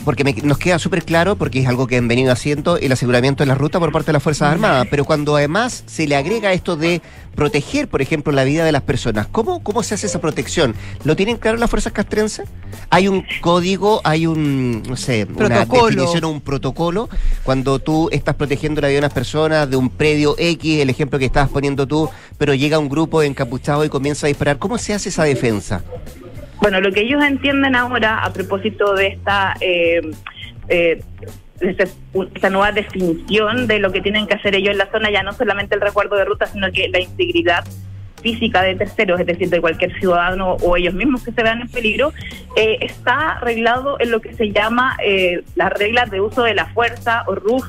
porque 0.05 0.25
me- 0.25 0.33
nos 0.43 0.59
queda 0.59 0.79
súper 0.79 1.05
claro, 1.05 1.37
porque 1.37 1.61
es 1.61 1.67
algo 1.67 1.87
que 1.87 1.97
han 1.97 2.07
venido 2.09 2.33
haciendo, 2.33 2.77
el 2.77 2.93
aseguramiento 2.93 3.43
de 3.43 3.49
la 3.49 3.55
ruta 3.55 3.79
por 3.81 3.91
parte 3.93 4.07
de 4.09 4.13
las 4.15 4.23
Fuerzas 4.23 4.53
Armadas, 4.53 4.87
pero 4.91 5.05
cuando 5.05 5.37
además 5.37 5.83
se 5.87 6.07
le 6.07 6.17
agrega 6.17 6.53
esto 6.53 6.77
de 6.77 7.03
proteger, 7.35 7.87
por 7.89 8.03
ejemplo, 8.03 8.33
la 8.33 8.43
vida 8.45 8.65
de 8.65 8.73
las 8.73 8.83
personas, 8.83 9.29
¿cómo, 9.31 9.63
cómo 9.63 9.83
se 9.85 9.95
hace 9.95 10.07
esa 10.09 10.21
protección? 10.21 10.75
¿Lo 11.05 11.15
tienen 11.15 11.37
claro 11.37 11.57
las 11.57 11.71
fuerzas 11.71 11.93
castrenses? 11.93 12.49
¿Hay 12.91 13.07
un 13.09 13.25
código, 13.41 14.01
hay 14.05 14.27
un, 14.27 14.83
no 14.83 14.97
sé, 14.97 15.25
una 15.37 15.49
Protocolo. 15.49 15.87
definición 15.87 16.25
o 16.25 16.31
un 16.31 16.41
protocolo 16.41 17.09
cuando 17.45 17.79
tú 17.79 18.09
estás 18.13 18.35
protegiendo 18.35 18.81
la 18.81 18.89
vida 18.89 18.95
de 18.95 18.99
unas 19.07 19.13
personas 19.13 19.71
de 19.71 19.77
un 19.77 19.89
predio 19.89 20.35
X, 20.37 20.81
el 20.81 20.91
ejemplo 20.91 21.19
que 21.19 21.27
estabas 21.27 21.51
poniendo 21.51 21.87
tú, 21.87 22.09
pero 22.39 22.55
llega 22.55 22.79
un 22.79 22.89
grupo 22.89 23.23
encapuchado 23.23 23.85
y 23.85 23.89
comienza 23.89 24.27
a 24.27 24.29
disparar? 24.29 24.59
¿Cómo 24.69 24.77
se 24.77 24.93
hace 24.93 25.09
esa 25.09 25.25
defensa? 25.25 25.83
Bueno, 26.61 26.83
lo 26.83 26.93
que 26.93 27.01
ellos 27.01 27.25
entienden 27.25 27.75
ahora 27.75 28.23
a 28.23 28.31
propósito 28.35 28.93
de 28.93 29.07
esta, 29.07 29.55
eh, 29.63 30.03
eh, 30.69 31.03
esta 31.63 32.51
nueva 32.51 32.71
definición 32.73 33.67
de 33.67 33.79
lo 33.79 33.91
que 33.91 34.03
tienen 34.03 34.27
que 34.27 34.35
hacer 34.35 34.55
ellos 34.55 34.73
en 34.73 34.77
la 34.77 34.91
zona, 34.91 35.11
ya 35.11 35.23
no 35.23 35.33
solamente 35.33 35.75
el 35.75 35.81
resguardo 35.81 36.17
de 36.17 36.27
ruta, 36.27 36.45
sino 36.45 36.71
que 36.71 36.87
la 36.91 37.01
integridad 37.01 37.65
física 38.21 38.63
de 38.63 38.75
terceros, 38.75 39.21
es 39.21 39.27
decir, 39.27 39.49
de 39.51 39.61
cualquier 39.61 39.99
ciudadano 39.99 40.55
o 40.63 40.77
ellos 40.77 40.95
mismos 40.95 41.25
que 41.25 41.33
se 41.33 41.43
vean 41.43 41.61
en 41.61 41.69
peligro, 41.69 42.13
eh, 42.57 42.79
está 42.81 43.33
arreglado 43.33 43.97
en 44.01 44.11
lo 44.11 44.21
que 44.21 44.35
se 44.35 44.53
llama 44.53 44.97
eh, 45.05 45.43
las 45.55 45.73
reglas 45.73 46.11
de 46.11 46.21
uso 46.21 46.43
de 46.43 46.55
la 46.55 46.67
fuerza 46.67 47.25
o 47.27 47.35
RUF, 47.35 47.65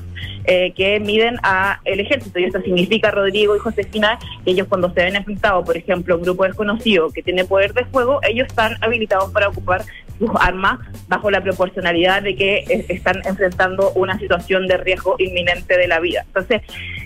eh, 0.45 0.73
que 0.75 0.99
miden 0.99 1.37
a 1.43 1.79
el 1.85 1.99
ejército. 1.99 2.39
Y 2.39 2.45
esto 2.45 2.61
significa, 2.61 3.11
Rodrigo 3.11 3.55
y 3.55 3.59
Josefina, 3.59 4.17
que 4.43 4.51
ellos 4.51 4.67
cuando 4.67 4.91
se 4.91 5.03
ven 5.03 5.15
enfrentados, 5.15 5.65
por 5.65 5.77
ejemplo, 5.77 6.15
un 6.15 6.23
grupo 6.23 6.43
desconocido 6.43 7.11
que 7.11 7.21
tiene 7.21 7.45
poder 7.45 7.73
de 7.73 7.85
fuego, 7.85 8.19
ellos 8.27 8.47
están 8.47 8.75
habilitados 8.81 9.31
para 9.31 9.49
ocupar 9.49 9.83
sus 10.17 10.29
armas 10.39 10.79
bajo 11.07 11.29
la 11.29 11.41
proporcionalidad 11.41 12.23
de 12.23 12.35
que 12.35 12.57
eh, 12.67 12.85
están 12.89 13.21
enfrentando 13.25 13.91
una 13.91 14.17
situación 14.17 14.67
de 14.67 14.77
riesgo 14.77 15.15
inminente 15.19 15.77
de 15.77 15.87
la 15.87 15.99
vida. 15.99 16.23
Entonces, 16.27 16.61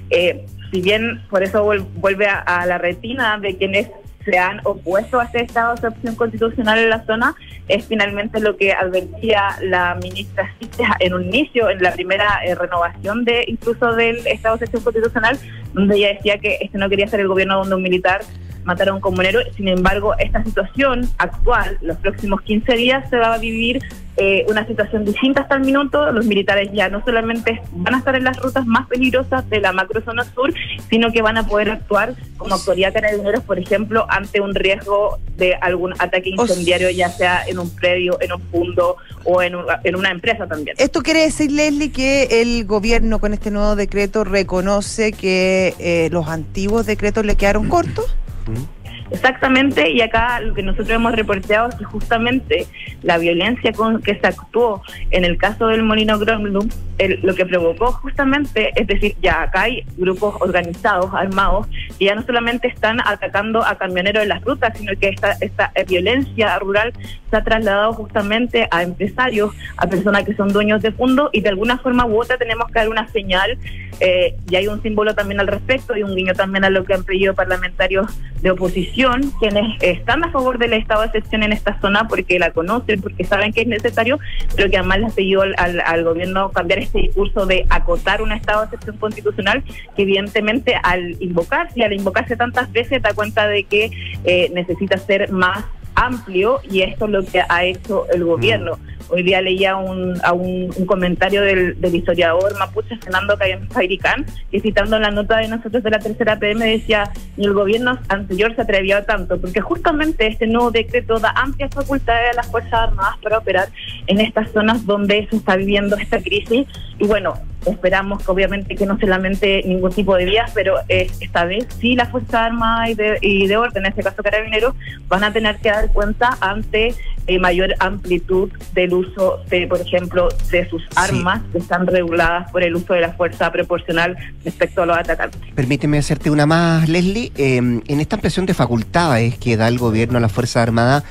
eh, 0.09 0.45
si 0.73 0.81
bien 0.81 1.21
por 1.29 1.43
eso 1.43 1.63
vuel- 1.63 1.85
vuelve 1.97 2.25
a, 2.27 2.65
la 2.65 2.79
retina 2.79 3.37
de 3.37 3.55
quienes 3.55 3.89
se 4.25 4.39
han 4.39 4.59
opuesto 4.63 5.19
a 5.19 5.25
este 5.25 5.43
estado 5.43 5.75
de 5.75 5.87
excepción 5.87 6.15
constitucional 6.15 6.79
en 6.79 6.89
la 6.89 7.05
zona, 7.05 7.35
es 7.67 7.85
finalmente 7.85 8.39
lo 8.39 8.57
que 8.57 8.73
advertía 8.73 9.49
la 9.61 9.95
ministra 10.01 10.51
en 10.99 11.13
un 11.13 11.25
inicio, 11.25 11.69
en 11.69 11.83
la 11.83 11.91
primera 11.91 12.39
eh, 12.43 12.55
renovación 12.55 13.23
de 13.23 13.43
incluso 13.47 13.93
del 13.93 14.25
estado 14.25 14.57
de 14.57 14.65
excepción 14.65 14.83
constitucional, 14.83 15.37
donde 15.73 15.97
ella 15.97 16.13
decía 16.13 16.37
que 16.39 16.57
este 16.61 16.77
no 16.79 16.89
quería 16.89 17.07
ser 17.07 17.19
el 17.19 17.27
gobierno 17.27 17.59
donde 17.59 17.75
un 17.75 17.83
militar 17.83 18.21
matar 18.65 18.89
a 18.89 18.93
un 18.93 19.01
comunero. 19.01 19.39
Sin 19.55 19.67
embargo, 19.67 20.13
esta 20.19 20.43
situación 20.43 21.09
actual, 21.17 21.77
los 21.81 21.97
próximos 21.97 22.41
15 22.41 22.73
días, 22.75 23.09
se 23.09 23.17
va 23.17 23.33
a 23.33 23.37
vivir 23.37 23.81
eh, 24.17 24.45
una 24.47 24.65
situación 24.67 25.05
distinta 25.05 25.41
hasta 25.41 25.55
el 25.55 25.61
minuto. 25.61 26.11
Los 26.11 26.25
militares 26.25 26.69
ya 26.73 26.87
no 26.89 27.03
solamente 27.03 27.61
van 27.71 27.95
a 27.95 27.97
estar 27.99 28.15
en 28.15 28.23
las 28.25 28.37
rutas 28.37 28.65
más 28.65 28.87
peligrosas 28.87 29.49
de 29.49 29.59
la 29.59 29.71
macrozona 29.71 30.23
sur, 30.35 30.53
sino 30.89 31.11
que 31.11 31.21
van 31.21 31.37
a 31.37 31.47
poder 31.47 31.69
actuar 31.71 32.13
como 32.37 32.53
autoridad 32.55 32.93
carabineros, 32.93 33.43
por 33.43 33.57
ejemplo, 33.59 34.05
ante 34.09 34.39
un 34.41 34.53
riesgo 34.53 35.17
de 35.37 35.55
algún 35.55 35.93
ataque 35.99 36.29
incendiario, 36.29 36.89
ya 36.91 37.09
sea 37.09 37.43
en 37.47 37.57
un 37.59 37.69
predio, 37.75 38.17
en 38.21 38.33
un 38.33 38.41
fondo 38.51 38.97
o 39.23 39.41
en, 39.41 39.55
un- 39.55 39.65
en 39.83 39.95
una 39.95 40.11
empresa 40.11 40.45
también. 40.47 40.75
Esto 40.79 41.01
quiere 41.01 41.21
decir, 41.21 41.51
Leslie, 41.51 41.91
que 41.91 42.41
el 42.41 42.65
gobierno 42.65 43.19
con 43.19 43.33
este 43.33 43.49
nuevo 43.49 43.75
decreto 43.75 44.23
reconoce 44.23 45.11
que 45.13 45.73
eh, 45.79 46.09
los 46.11 46.27
antiguos 46.27 46.85
decretos 46.85 47.25
le 47.25 47.35
quedaron 47.35 47.67
cortos. 47.69 48.15
Mhm. 48.47 48.72
Exactamente, 49.13 49.91
y 49.91 50.01
acá 50.01 50.39
lo 50.41 50.55
que 50.55 50.63
nosotros 50.63 50.89
hemos 50.89 51.13
reporteado 51.15 51.69
es 51.69 51.75
que 51.75 51.83
justamente 51.83 52.65
la 53.03 53.19
violencia 53.19 53.71
con 53.71 54.01
que 54.01 54.15
se 54.19 54.25
actuó 54.25 54.81
en 55.11 55.23
el 55.23 55.37
caso 55.37 55.67
del 55.67 55.83
Molino 55.83 56.17
Gronblum, 56.17 56.67
el- 56.97 57.19
lo 57.21 57.35
que 57.35 57.45
provocó 57.45 57.91
justamente, 57.91 58.71
es 58.75 58.87
decir, 58.87 59.15
ya 59.21 59.43
acá 59.43 59.61
hay 59.63 59.83
grupos 59.97 60.35
organizados, 60.41 61.13
armados, 61.13 61.67
que 61.99 62.05
ya 62.05 62.15
no 62.15 62.23
solamente 62.23 62.67
están 62.67 62.99
atacando 63.05 63.63
a 63.63 63.77
camioneros 63.77 64.23
en 64.23 64.29
las 64.29 64.43
rutas, 64.43 64.75
sino 64.77 64.91
que 64.99 65.09
esta, 65.09 65.33
esta 65.41 65.71
eh, 65.75 65.85
violencia 65.87 66.57
rural 66.57 66.91
se 67.29 67.37
ha 67.37 67.43
trasladado 67.43 67.93
justamente 67.93 68.67
a 68.71 68.81
empresarios, 68.81 69.53
a 69.77 69.85
personas 69.85 70.23
que 70.23 70.33
son 70.33 70.49
dueños 70.49 70.81
de 70.81 70.91
fondos, 70.91 71.29
y 71.33 71.41
de 71.41 71.49
alguna 71.49 71.77
forma 71.77 72.05
u 72.07 72.19
otra 72.19 72.37
tenemos 72.37 72.65
que 72.67 72.79
dar 72.79 72.89
una 72.89 73.07
señal, 73.09 73.59
eh, 73.99 74.35
y 74.49 74.55
hay 74.55 74.67
un 74.67 74.81
símbolo 74.81 75.13
también 75.13 75.39
al 75.39 75.47
respecto, 75.47 75.95
y 75.95 76.01
un 76.01 76.15
guiño 76.15 76.33
también 76.33 76.65
a 76.65 76.71
lo 76.71 76.83
que 76.83 76.95
han 76.95 77.03
pedido 77.03 77.35
parlamentarios 77.35 78.07
de 78.41 78.49
oposición, 78.51 79.02
quienes 79.39 79.81
están 79.81 80.23
a 80.23 80.31
favor 80.31 80.57
del 80.57 80.73
estado 80.73 81.01
de 81.01 81.07
excepción 81.07 81.43
en 81.43 81.51
esta 81.53 81.79
zona 81.81 82.07
porque 82.07 82.39
la 82.39 82.51
conocen, 82.51 83.01
porque 83.01 83.23
saben 83.23 83.53
que 83.53 83.61
es 83.61 83.67
necesario, 83.67 84.19
pero 84.55 84.69
que 84.69 84.77
además 84.77 84.99
le 84.99 85.05
han 85.05 85.11
pedido 85.11 85.41
al, 85.41 85.55
al- 85.85 86.03
gobierno 86.03 86.51
cambiar 86.51 86.79
este 86.79 86.99
discurso 86.99 87.45
de 87.45 87.65
acotar 87.69 88.21
un 88.21 88.31
estado 88.31 88.61
de 88.61 88.65
excepción 88.65 88.97
constitucional, 88.97 89.63
que 89.95 90.01
evidentemente 90.03 90.75
al 90.83 91.15
invocarse 91.21 91.83
al 91.83 91.93
invocarse 91.93 92.35
tantas 92.35 92.71
veces 92.71 93.01
da 93.01 93.13
cuenta 93.13 93.47
de 93.47 93.63
que 93.63 93.91
eh, 94.23 94.51
necesita 94.53 94.97
ser 94.97 95.31
más 95.31 95.63
amplio 95.95 96.59
y 96.69 96.81
esto 96.81 97.05
es 97.05 97.11
lo 97.11 97.23
que 97.25 97.41
ha 97.47 97.63
hecho 97.63 98.07
el 98.11 98.23
gobierno. 98.23 98.79
Hoy 99.09 99.23
día 99.23 99.41
leía 99.41 99.75
un, 99.75 100.19
a 100.23 100.33
un, 100.33 100.69
comentario 100.85 101.41
del, 101.41 101.79
del 101.79 101.95
historiador 101.95 102.57
mapuche 102.57 102.97
Fernando 102.97 103.37
Cayen 103.37 103.69
Fairicán, 103.69 104.25
que 104.51 104.59
citando 104.59 104.99
la 104.99 105.11
nota 105.11 105.37
de 105.37 105.47
nosotros 105.47 105.83
de 105.83 105.89
la 105.89 105.99
tercera 105.99 106.39
PM 106.39 106.65
decía, 106.65 107.11
ni 107.37 107.45
el 107.45 107.53
gobierno 107.53 107.99
anterior 108.09 108.55
se 108.55 108.61
atrevió 108.61 108.97
a 108.97 109.03
tanto, 109.03 109.39
porque 109.39 109.61
justamente 109.61 110.27
este 110.27 110.47
nuevo 110.47 110.71
decreto 110.71 111.19
da 111.19 111.29
amplias 111.35 111.73
facultades 111.73 112.31
a 112.31 112.35
las 112.35 112.47
Fuerzas 112.47 112.73
Armadas 112.73 113.17
para 113.21 113.37
operar 113.37 113.69
en 114.07 114.19
estas 114.19 114.51
zonas 114.51 114.85
donde 114.85 115.27
se 115.29 115.37
está 115.37 115.55
viviendo 115.55 115.95
esta 115.95 116.21
crisis. 116.21 116.67
Y 116.99 117.07
bueno, 117.07 117.33
esperamos 117.71 118.23
que 118.23 118.31
obviamente 118.31 118.75
que 118.75 118.85
no 118.85 118.97
se 118.97 119.07
lamente 119.07 119.61
ningún 119.65 119.91
tipo 119.91 120.15
de 120.15 120.25
vías, 120.25 120.51
pero 120.53 120.75
eh, 120.89 121.09
esta 121.19 121.45
vez 121.45 121.67
sí 121.79 121.95
las 121.95 122.09
Fuerzas 122.09 122.33
Armadas 122.35 122.89
y 122.89 122.93
de, 122.95 123.17
y 123.21 123.47
de 123.47 123.57
orden, 123.57 123.85
en 123.85 123.89
este 123.91 124.03
caso 124.03 124.23
Carabineros, 124.23 124.75
van 125.07 125.23
a 125.23 125.33
tener 125.33 125.57
que 125.57 125.69
dar 125.69 125.91
cuenta 125.91 126.37
ante 126.41 126.95
eh, 127.27 127.39
mayor 127.39 127.73
amplitud 127.79 128.51
del 128.73 128.93
uso, 128.93 129.39
de, 129.49 129.67
por 129.67 129.79
ejemplo, 129.79 130.29
de 130.51 130.69
sus 130.69 130.83
armas 130.95 131.41
que 131.51 131.59
están 131.59 131.87
reguladas 131.87 132.51
por 132.51 132.63
el 132.63 132.75
uso 132.75 132.93
de 132.93 133.01
la 133.01 133.13
fuerza 133.13 133.51
proporcional 133.51 134.17
respecto 134.43 134.83
a 134.83 134.85
los 134.85 134.97
atacantes. 134.97 135.39
Permíteme 135.55 135.97
hacerte 135.97 136.29
una 136.29 136.45
más, 136.45 136.89
Leslie. 136.89 137.31
Eh, 137.37 137.57
en 137.57 137.99
esta 137.99 138.15
ampliación 138.17 138.45
de 138.45 138.53
facultades 138.53 139.37
que 139.37 139.55
da 139.57 139.67
el 139.67 139.77
gobierno 139.77 140.17
a 140.17 140.21
las 140.21 140.31
Fuerzas 140.31 140.63
Armadas, 140.63 141.03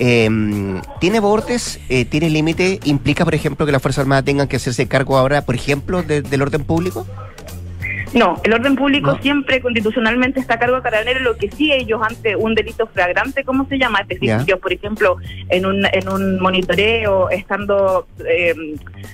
eh, 0.00 0.80
¿tiene 1.00 1.20
bordes? 1.20 1.78
Eh, 1.88 2.04
¿Tiene 2.04 2.30
límite? 2.30 2.80
¿Implica, 2.84 3.24
por 3.24 3.34
ejemplo, 3.34 3.66
que 3.66 3.72
las 3.72 3.82
Fuerzas 3.82 4.02
Armadas 4.02 4.24
tengan 4.24 4.48
que 4.48 4.56
hacerse 4.56 4.86
cargo 4.88 5.16
ahora, 5.16 5.42
por 5.44 5.54
ejemplo, 5.54 6.02
de- 6.02 6.22
del 6.22 6.42
orden 6.42 6.64
público? 6.64 7.06
No, 8.14 8.40
el 8.44 8.52
orden 8.54 8.76
público 8.76 9.18
siempre 9.20 9.60
constitucionalmente 9.60 10.40
está 10.40 10.54
a 10.54 10.58
cargo 10.58 10.76
de 10.76 10.82
carabineros, 10.82 11.22
lo 11.22 11.36
que 11.36 11.50
sí 11.50 11.72
ellos 11.72 12.00
ante 12.02 12.36
un 12.36 12.54
delito 12.54 12.86
flagrante, 12.86 13.44
¿cómo 13.44 13.66
se 13.66 13.78
llama? 13.78 14.00
Es 14.00 14.08
decir, 14.08 14.28
Ya. 14.28 14.40
si 14.40 14.46
yo, 14.46 14.58
por 14.58 14.72
ejemplo, 14.72 15.16
en 15.48 15.66
un, 15.66 15.84
en 15.92 16.08
un 16.08 16.40
monitoreo, 16.40 17.30
estando, 17.30 18.06
eh, 18.24 18.54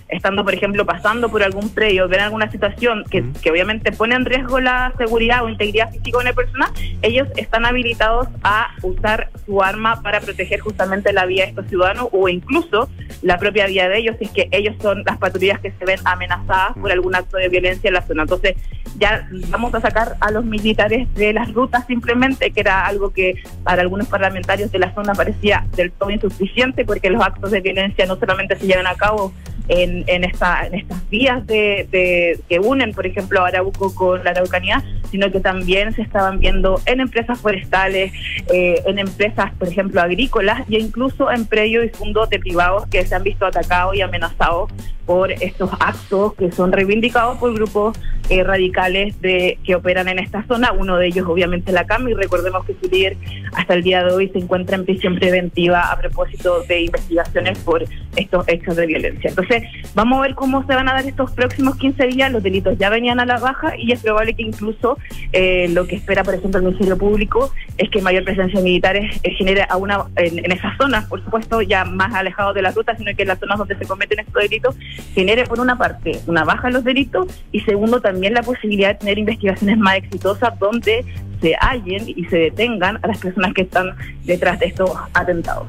estando, 0.09 0.45
por 0.45 0.55
ejemplo, 0.55 0.85
pasando 0.85 1.29
por 1.31 1.43
algún 1.43 1.71
predio, 1.71 2.07
ven 2.09 2.21
alguna 2.21 2.51
situación 2.51 3.05
que, 3.11 3.25
que 3.43 3.51
obviamente 3.51 3.93
pone 3.93 4.15
en 4.15 4.25
riesgo 4.25 4.61
la 4.61 4.93
seguridad 4.99 5.43
o 5.45 5.49
integridad 5.49 5.91
física 5.91 6.19
de 6.19 6.25
una 6.25 6.33
persona, 6.33 6.71
ellos 7.01 7.29
están 7.37 7.65
habilitados 7.65 8.29
a 8.45 8.69
usar 8.83 9.31
su 9.47 9.63
arma 9.63 10.03
para 10.03 10.21
proteger 10.21 10.61
justamente 10.61 11.13
la 11.13 11.27
vida 11.27 11.45
de 11.45 11.51
estos 11.51 11.67
ciudadanos 11.67 12.09
o 12.13 12.29
incluso 12.29 12.89
la 13.23 13.39
propia 13.39 13.67
vida 13.67 13.89
de 13.89 13.99
ellos, 13.99 14.17
si 14.19 14.27
es 14.27 14.31
que 14.31 14.49
ellos 14.53 14.77
son 14.81 15.03
las 15.05 15.19
patrullas 15.19 15.61
que 15.61 15.73
se 15.73 15.85
ven 15.85 15.99
amenazadas 16.05 16.77
por 16.77 16.93
algún 16.93 17.15
acto 17.15 17.37
de 17.37 17.49
violencia 17.49 17.89
en 17.89 17.95
la 17.95 18.03
zona. 18.03 18.23
Entonces, 18.23 18.57
ya 18.99 19.29
vamos 19.49 19.75
a 19.75 19.81
sacar 19.81 20.17
a 20.21 20.31
los 20.31 20.45
militares 20.45 21.13
de 21.15 21.33
las 21.33 21.53
rutas 21.53 21.87
simplemente, 21.87 22.51
que 22.51 22.61
era 22.61 22.87
algo 22.87 23.13
que 23.13 23.35
para 23.65 23.83
algunos 23.83 24.07
parlamentarios 24.09 24.71
de 24.71 24.79
la 24.79 24.93
zona 24.95 25.15
parecía 25.15 25.67
del 25.77 25.91
todo 25.93 26.11
insuficiente, 26.11 26.85
porque 26.85 27.11
los 27.11 27.23
actos 27.23 27.51
de 27.51 27.61
violencia 27.61 28.07
no 28.07 28.17
solamente 28.17 28.57
se 28.57 28.67
llevan 28.67 28.87
a 28.87 28.95
cabo 28.95 29.33
en, 29.69 30.05
en, 30.09 30.25
esta, 30.25 30.67
estas 30.67 31.09
vías 31.09 31.47
de, 31.47 31.87
de- 31.91 32.41
que 32.49 32.59
unen, 32.59 32.93
por 32.93 33.07
ejemplo, 33.07 33.45
Arauco 33.45 33.95
con 33.95 34.23
la 34.25 34.31
Araucanía, 34.31 34.83
sino 35.11 35.31
que 35.31 35.41
también 35.41 35.95
se 35.95 36.03
estaban 36.03 36.41
viendo 36.41 36.81
en 36.87 37.01
empresas 37.01 37.39
forestales, 37.41 38.13
eh, 38.53 38.83
en 38.87 38.99
empresas, 38.99 39.53
por 39.59 39.69
ejemplo, 39.69 40.01
agrícolas 40.03 40.63
e 40.69 40.79
incluso 40.81 41.31
en 41.31 41.47
predios 41.47 41.85
y 41.85 41.89
fondos 41.91 42.29
de 42.31 42.39
privados 42.41 42.87
que 42.89 43.05
se 43.07 43.15
han 43.15 43.23
visto 43.23 43.47
atacados 43.47 43.95
y 43.95 44.01
amenazados 44.01 44.71
por 45.07 45.33
estos 45.33 45.71
actos 45.81 46.35
que 46.35 46.53
son 46.53 46.73
reivindicados 46.73 47.39
por 47.39 47.55
grupos 47.55 47.99
eh, 48.29 48.45
radicales 48.45 49.21
de 49.21 49.59
que 49.65 49.75
operan 49.75 50.09
en 50.09 50.19
esta 50.19 50.45
zona. 50.47 50.73
Uno 50.73 50.97
de 50.97 51.09
ellos, 51.09 51.27
obviamente, 51.29 51.73
la 51.73 51.85
CAM, 51.85 52.09
y 52.09 52.15
recordemos 52.15 52.65
que 52.65 52.75
su 52.81 52.89
líder 52.89 53.17
hasta 53.55 53.75
el 53.75 53.83
día 53.83 54.05
de 54.05 54.13
hoy 54.13 54.29
se 54.29 54.39
encuentra 54.39 54.77
en 54.77 54.85
prisión 54.85 55.17
preventiva 55.17 55.91
a 55.91 55.99
propósito 55.99 56.63
de 56.63 56.83
investigaciones 56.83 57.59
por 57.59 57.85
estos 58.17 58.49
hechos 58.49 58.77
de 58.77 58.87
violencia. 58.87 59.31
Entonces, 59.31 59.65
vamos 59.95 60.19
a 60.19 60.23
ver 60.23 60.35
cómo 60.35 60.65
se 60.67 60.75
van 60.75 60.89
a 60.89 60.95
dar 60.95 61.07
estos 61.07 61.33
próximos 61.33 61.77
15 61.77 62.07
días. 62.07 62.33
Los 62.33 62.43
delitos 62.43 62.79
ya 62.79 62.91
venían 62.91 63.21
a 63.21 63.27
la 63.27 63.39
baja 63.39 63.77
y 63.77 63.93
es 63.93 64.01
probable 64.01 64.35
que 64.35 64.43
incluso 64.43 64.99
eh, 65.33 65.69
lo 65.71 65.87
que 65.87 65.97
espera, 65.97 66.23
por 66.23 66.35
ejemplo, 66.35 66.59
el 66.59 66.65
Ministerio 66.67 66.97
Público 66.97 67.53
es 67.77 67.91
que 67.91 68.01
mayor 68.01 68.25
presencia 68.25 68.59
de 68.59 68.65
militares 68.65 69.21
eh, 69.23 69.31
genere 69.33 69.67
a 69.69 69.77
una, 69.77 70.05
en, 70.17 70.39
en 70.39 70.53
esas 70.53 70.77
zonas, 70.77 71.07
por 71.07 71.23
supuesto, 71.25 71.61
ya 71.63 71.85
más 71.85 72.15
alejados 72.15 72.55
de 72.55 72.63
la 72.63 72.71
ruta, 72.71 72.97
sino 72.97 73.15
que 73.15 73.23
en 73.23 73.29
las 73.29 73.39
zonas 73.39 73.59
donde 73.59 73.77
se 73.77 73.87
cometen 73.87 74.21
estos 74.21 74.43
delitos, 74.43 74.77
genere 75.15 75.45
por 75.45 75.61
una 75.61 75.77
parte 75.77 76.21
una 76.27 76.45
baja 76.45 76.69
en 76.69 76.75
los 76.75 76.85
delitos 76.85 77.27
y 77.51 77.61
segundo 77.61 78.01
también 78.01 78.35
la 78.35 78.43
posibilidad 78.43 78.89
de 78.91 78.95
tener 78.97 79.19
investigaciones 79.19 79.79
más 79.79 79.97
exitosas 79.97 80.59
donde 80.59 81.05
se 81.41 81.55
hallen 81.61 82.09
y 82.09 82.25
se 82.27 82.37
detengan 82.37 82.99
a 83.03 83.09
las 83.09 83.19
personas 83.19 83.53
que 83.53 83.63
están 83.63 83.95
detrás 84.25 84.59
de 84.61 84.67
estos 84.67 84.91
atentados. 85.13 85.67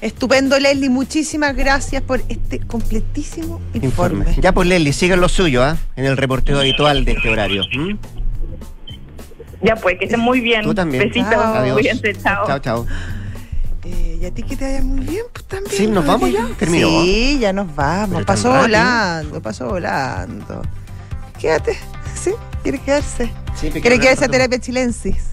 Estupendo, 0.00 0.58
Leslie. 0.58 0.88
Muchísimas 0.88 1.54
gracias 1.54 2.02
por 2.02 2.22
este 2.28 2.60
completísimo 2.60 3.60
informe. 3.74 4.24
Ya 4.40 4.52
pues, 4.52 4.66
Leslie, 4.66 4.92
sigan 4.92 5.20
lo 5.20 5.28
suyo, 5.28 5.62
¿ah? 5.62 5.76
En 5.96 6.06
el 6.06 6.16
reporteo 6.16 6.58
habitual 6.58 7.04
de 7.04 7.12
este 7.12 7.28
horario. 7.28 7.64
¿m? 7.72 7.98
Ya 9.62 9.76
pues, 9.76 9.98
que 9.98 10.06
estén 10.06 10.20
muy 10.20 10.40
bien. 10.40 10.62
Tú 10.62 10.74
también. 10.74 11.06
Besitos. 11.06 11.34
Adiós. 11.34 11.74
Cuídense, 11.74 12.14
chao. 12.14 12.46
Chao, 12.46 12.58
chao. 12.60 12.86
Eh, 13.84 14.18
y 14.20 14.24
a 14.26 14.30
ti 14.30 14.42
que 14.42 14.56
te 14.56 14.64
vaya 14.66 14.82
muy 14.82 15.00
bien, 15.06 15.24
pues 15.32 15.44
también. 15.46 15.74
Sí, 15.76 15.86
¿nos 15.86 16.06
vamos 16.06 16.30
ya? 16.30 16.46
¿Terminó? 16.58 16.88
Sí, 16.88 17.38
ya 17.40 17.52
nos 17.52 17.74
vamos. 17.74 18.14
Pero 18.16 18.26
Pasó 18.26 18.50
volando, 18.50 19.40
pasó 19.40 19.66
volando. 19.68 20.62
Quédate, 21.38 21.78
¿sí? 22.14 22.32
¿Quiere 22.62 22.78
quedarse? 22.78 23.30
Sí, 23.58 23.70
¿Quiere 23.70 23.98
quedarse 23.98 24.26
a 24.26 24.28
terapia 24.28 24.58
chilensis? 24.58 25.28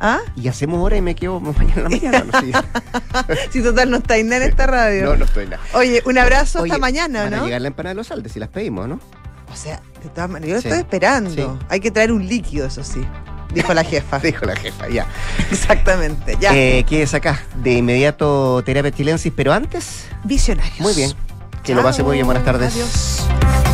¿Ah? 0.00 0.18
Y 0.36 0.48
hacemos 0.48 0.82
hora 0.82 0.96
y 0.96 1.02
me 1.02 1.14
quedo 1.14 1.38
mañana 1.40 1.74
en 1.76 1.82
la 1.82 1.88
mañana. 1.90 2.24
No, 2.32 2.40
Sí. 2.40 2.52
Si 3.50 3.62
total 3.62 3.90
no 3.90 3.98
está 3.98 4.16
en 4.16 4.32
esta 4.32 4.66
radio. 4.66 5.04
no, 5.06 5.16
no 5.16 5.24
estoy 5.26 5.46
nada. 5.46 5.62
Oye, 5.74 6.02
un 6.06 6.16
abrazo 6.18 6.60
Oye, 6.62 6.70
hasta 6.72 6.78
mañana, 6.80 7.24
van 7.24 7.34
a 7.34 7.36
¿no? 7.38 7.44
llegar 7.44 7.60
la 7.60 7.68
empanada 7.68 7.90
de 7.94 7.96
los 7.96 8.10
Aldes 8.10 8.32
si 8.32 8.40
las 8.40 8.48
pedimos, 8.50 8.88
¿no? 8.88 9.00
O 9.52 9.56
sea, 9.56 9.80
de 10.02 10.08
todas 10.10 10.28
maneras, 10.28 10.48
yo 10.50 10.54
lo 10.56 10.60
Sí. 10.62 10.68
estoy 10.68 10.80
esperando. 10.80 11.58
Sí. 11.58 11.66
Hay 11.70 11.80
que 11.80 11.90
traer 11.90 12.12
un 12.12 12.26
líquido, 12.26 12.66
eso 12.66 12.82
sí. 12.84 13.00
Dijo 13.56 13.72
la 13.72 13.84
jefa. 13.84 14.18
Dijo 14.18 14.44
la 14.44 14.54
jefa, 14.54 14.86
ya. 14.86 15.06
Exactamente, 15.50 16.36
ya. 16.38 16.54
Eh, 16.54 16.84
quédese 16.86 17.16
acá. 17.16 17.42
De 17.54 17.72
inmediato 17.72 18.62
terapia 18.66 18.90
chilensis, 18.90 19.32
pero 19.34 19.54
antes. 19.54 20.08
Visionarios. 20.24 20.80
Muy 20.80 20.92
bien. 20.92 21.14
Que 21.64 21.74
lo 21.74 21.82
pase 21.82 22.02
muy 22.02 22.16
bien. 22.16 22.26
Buenas 22.26 22.44
tardes. 22.44 22.74
Adiós. 22.74 23.65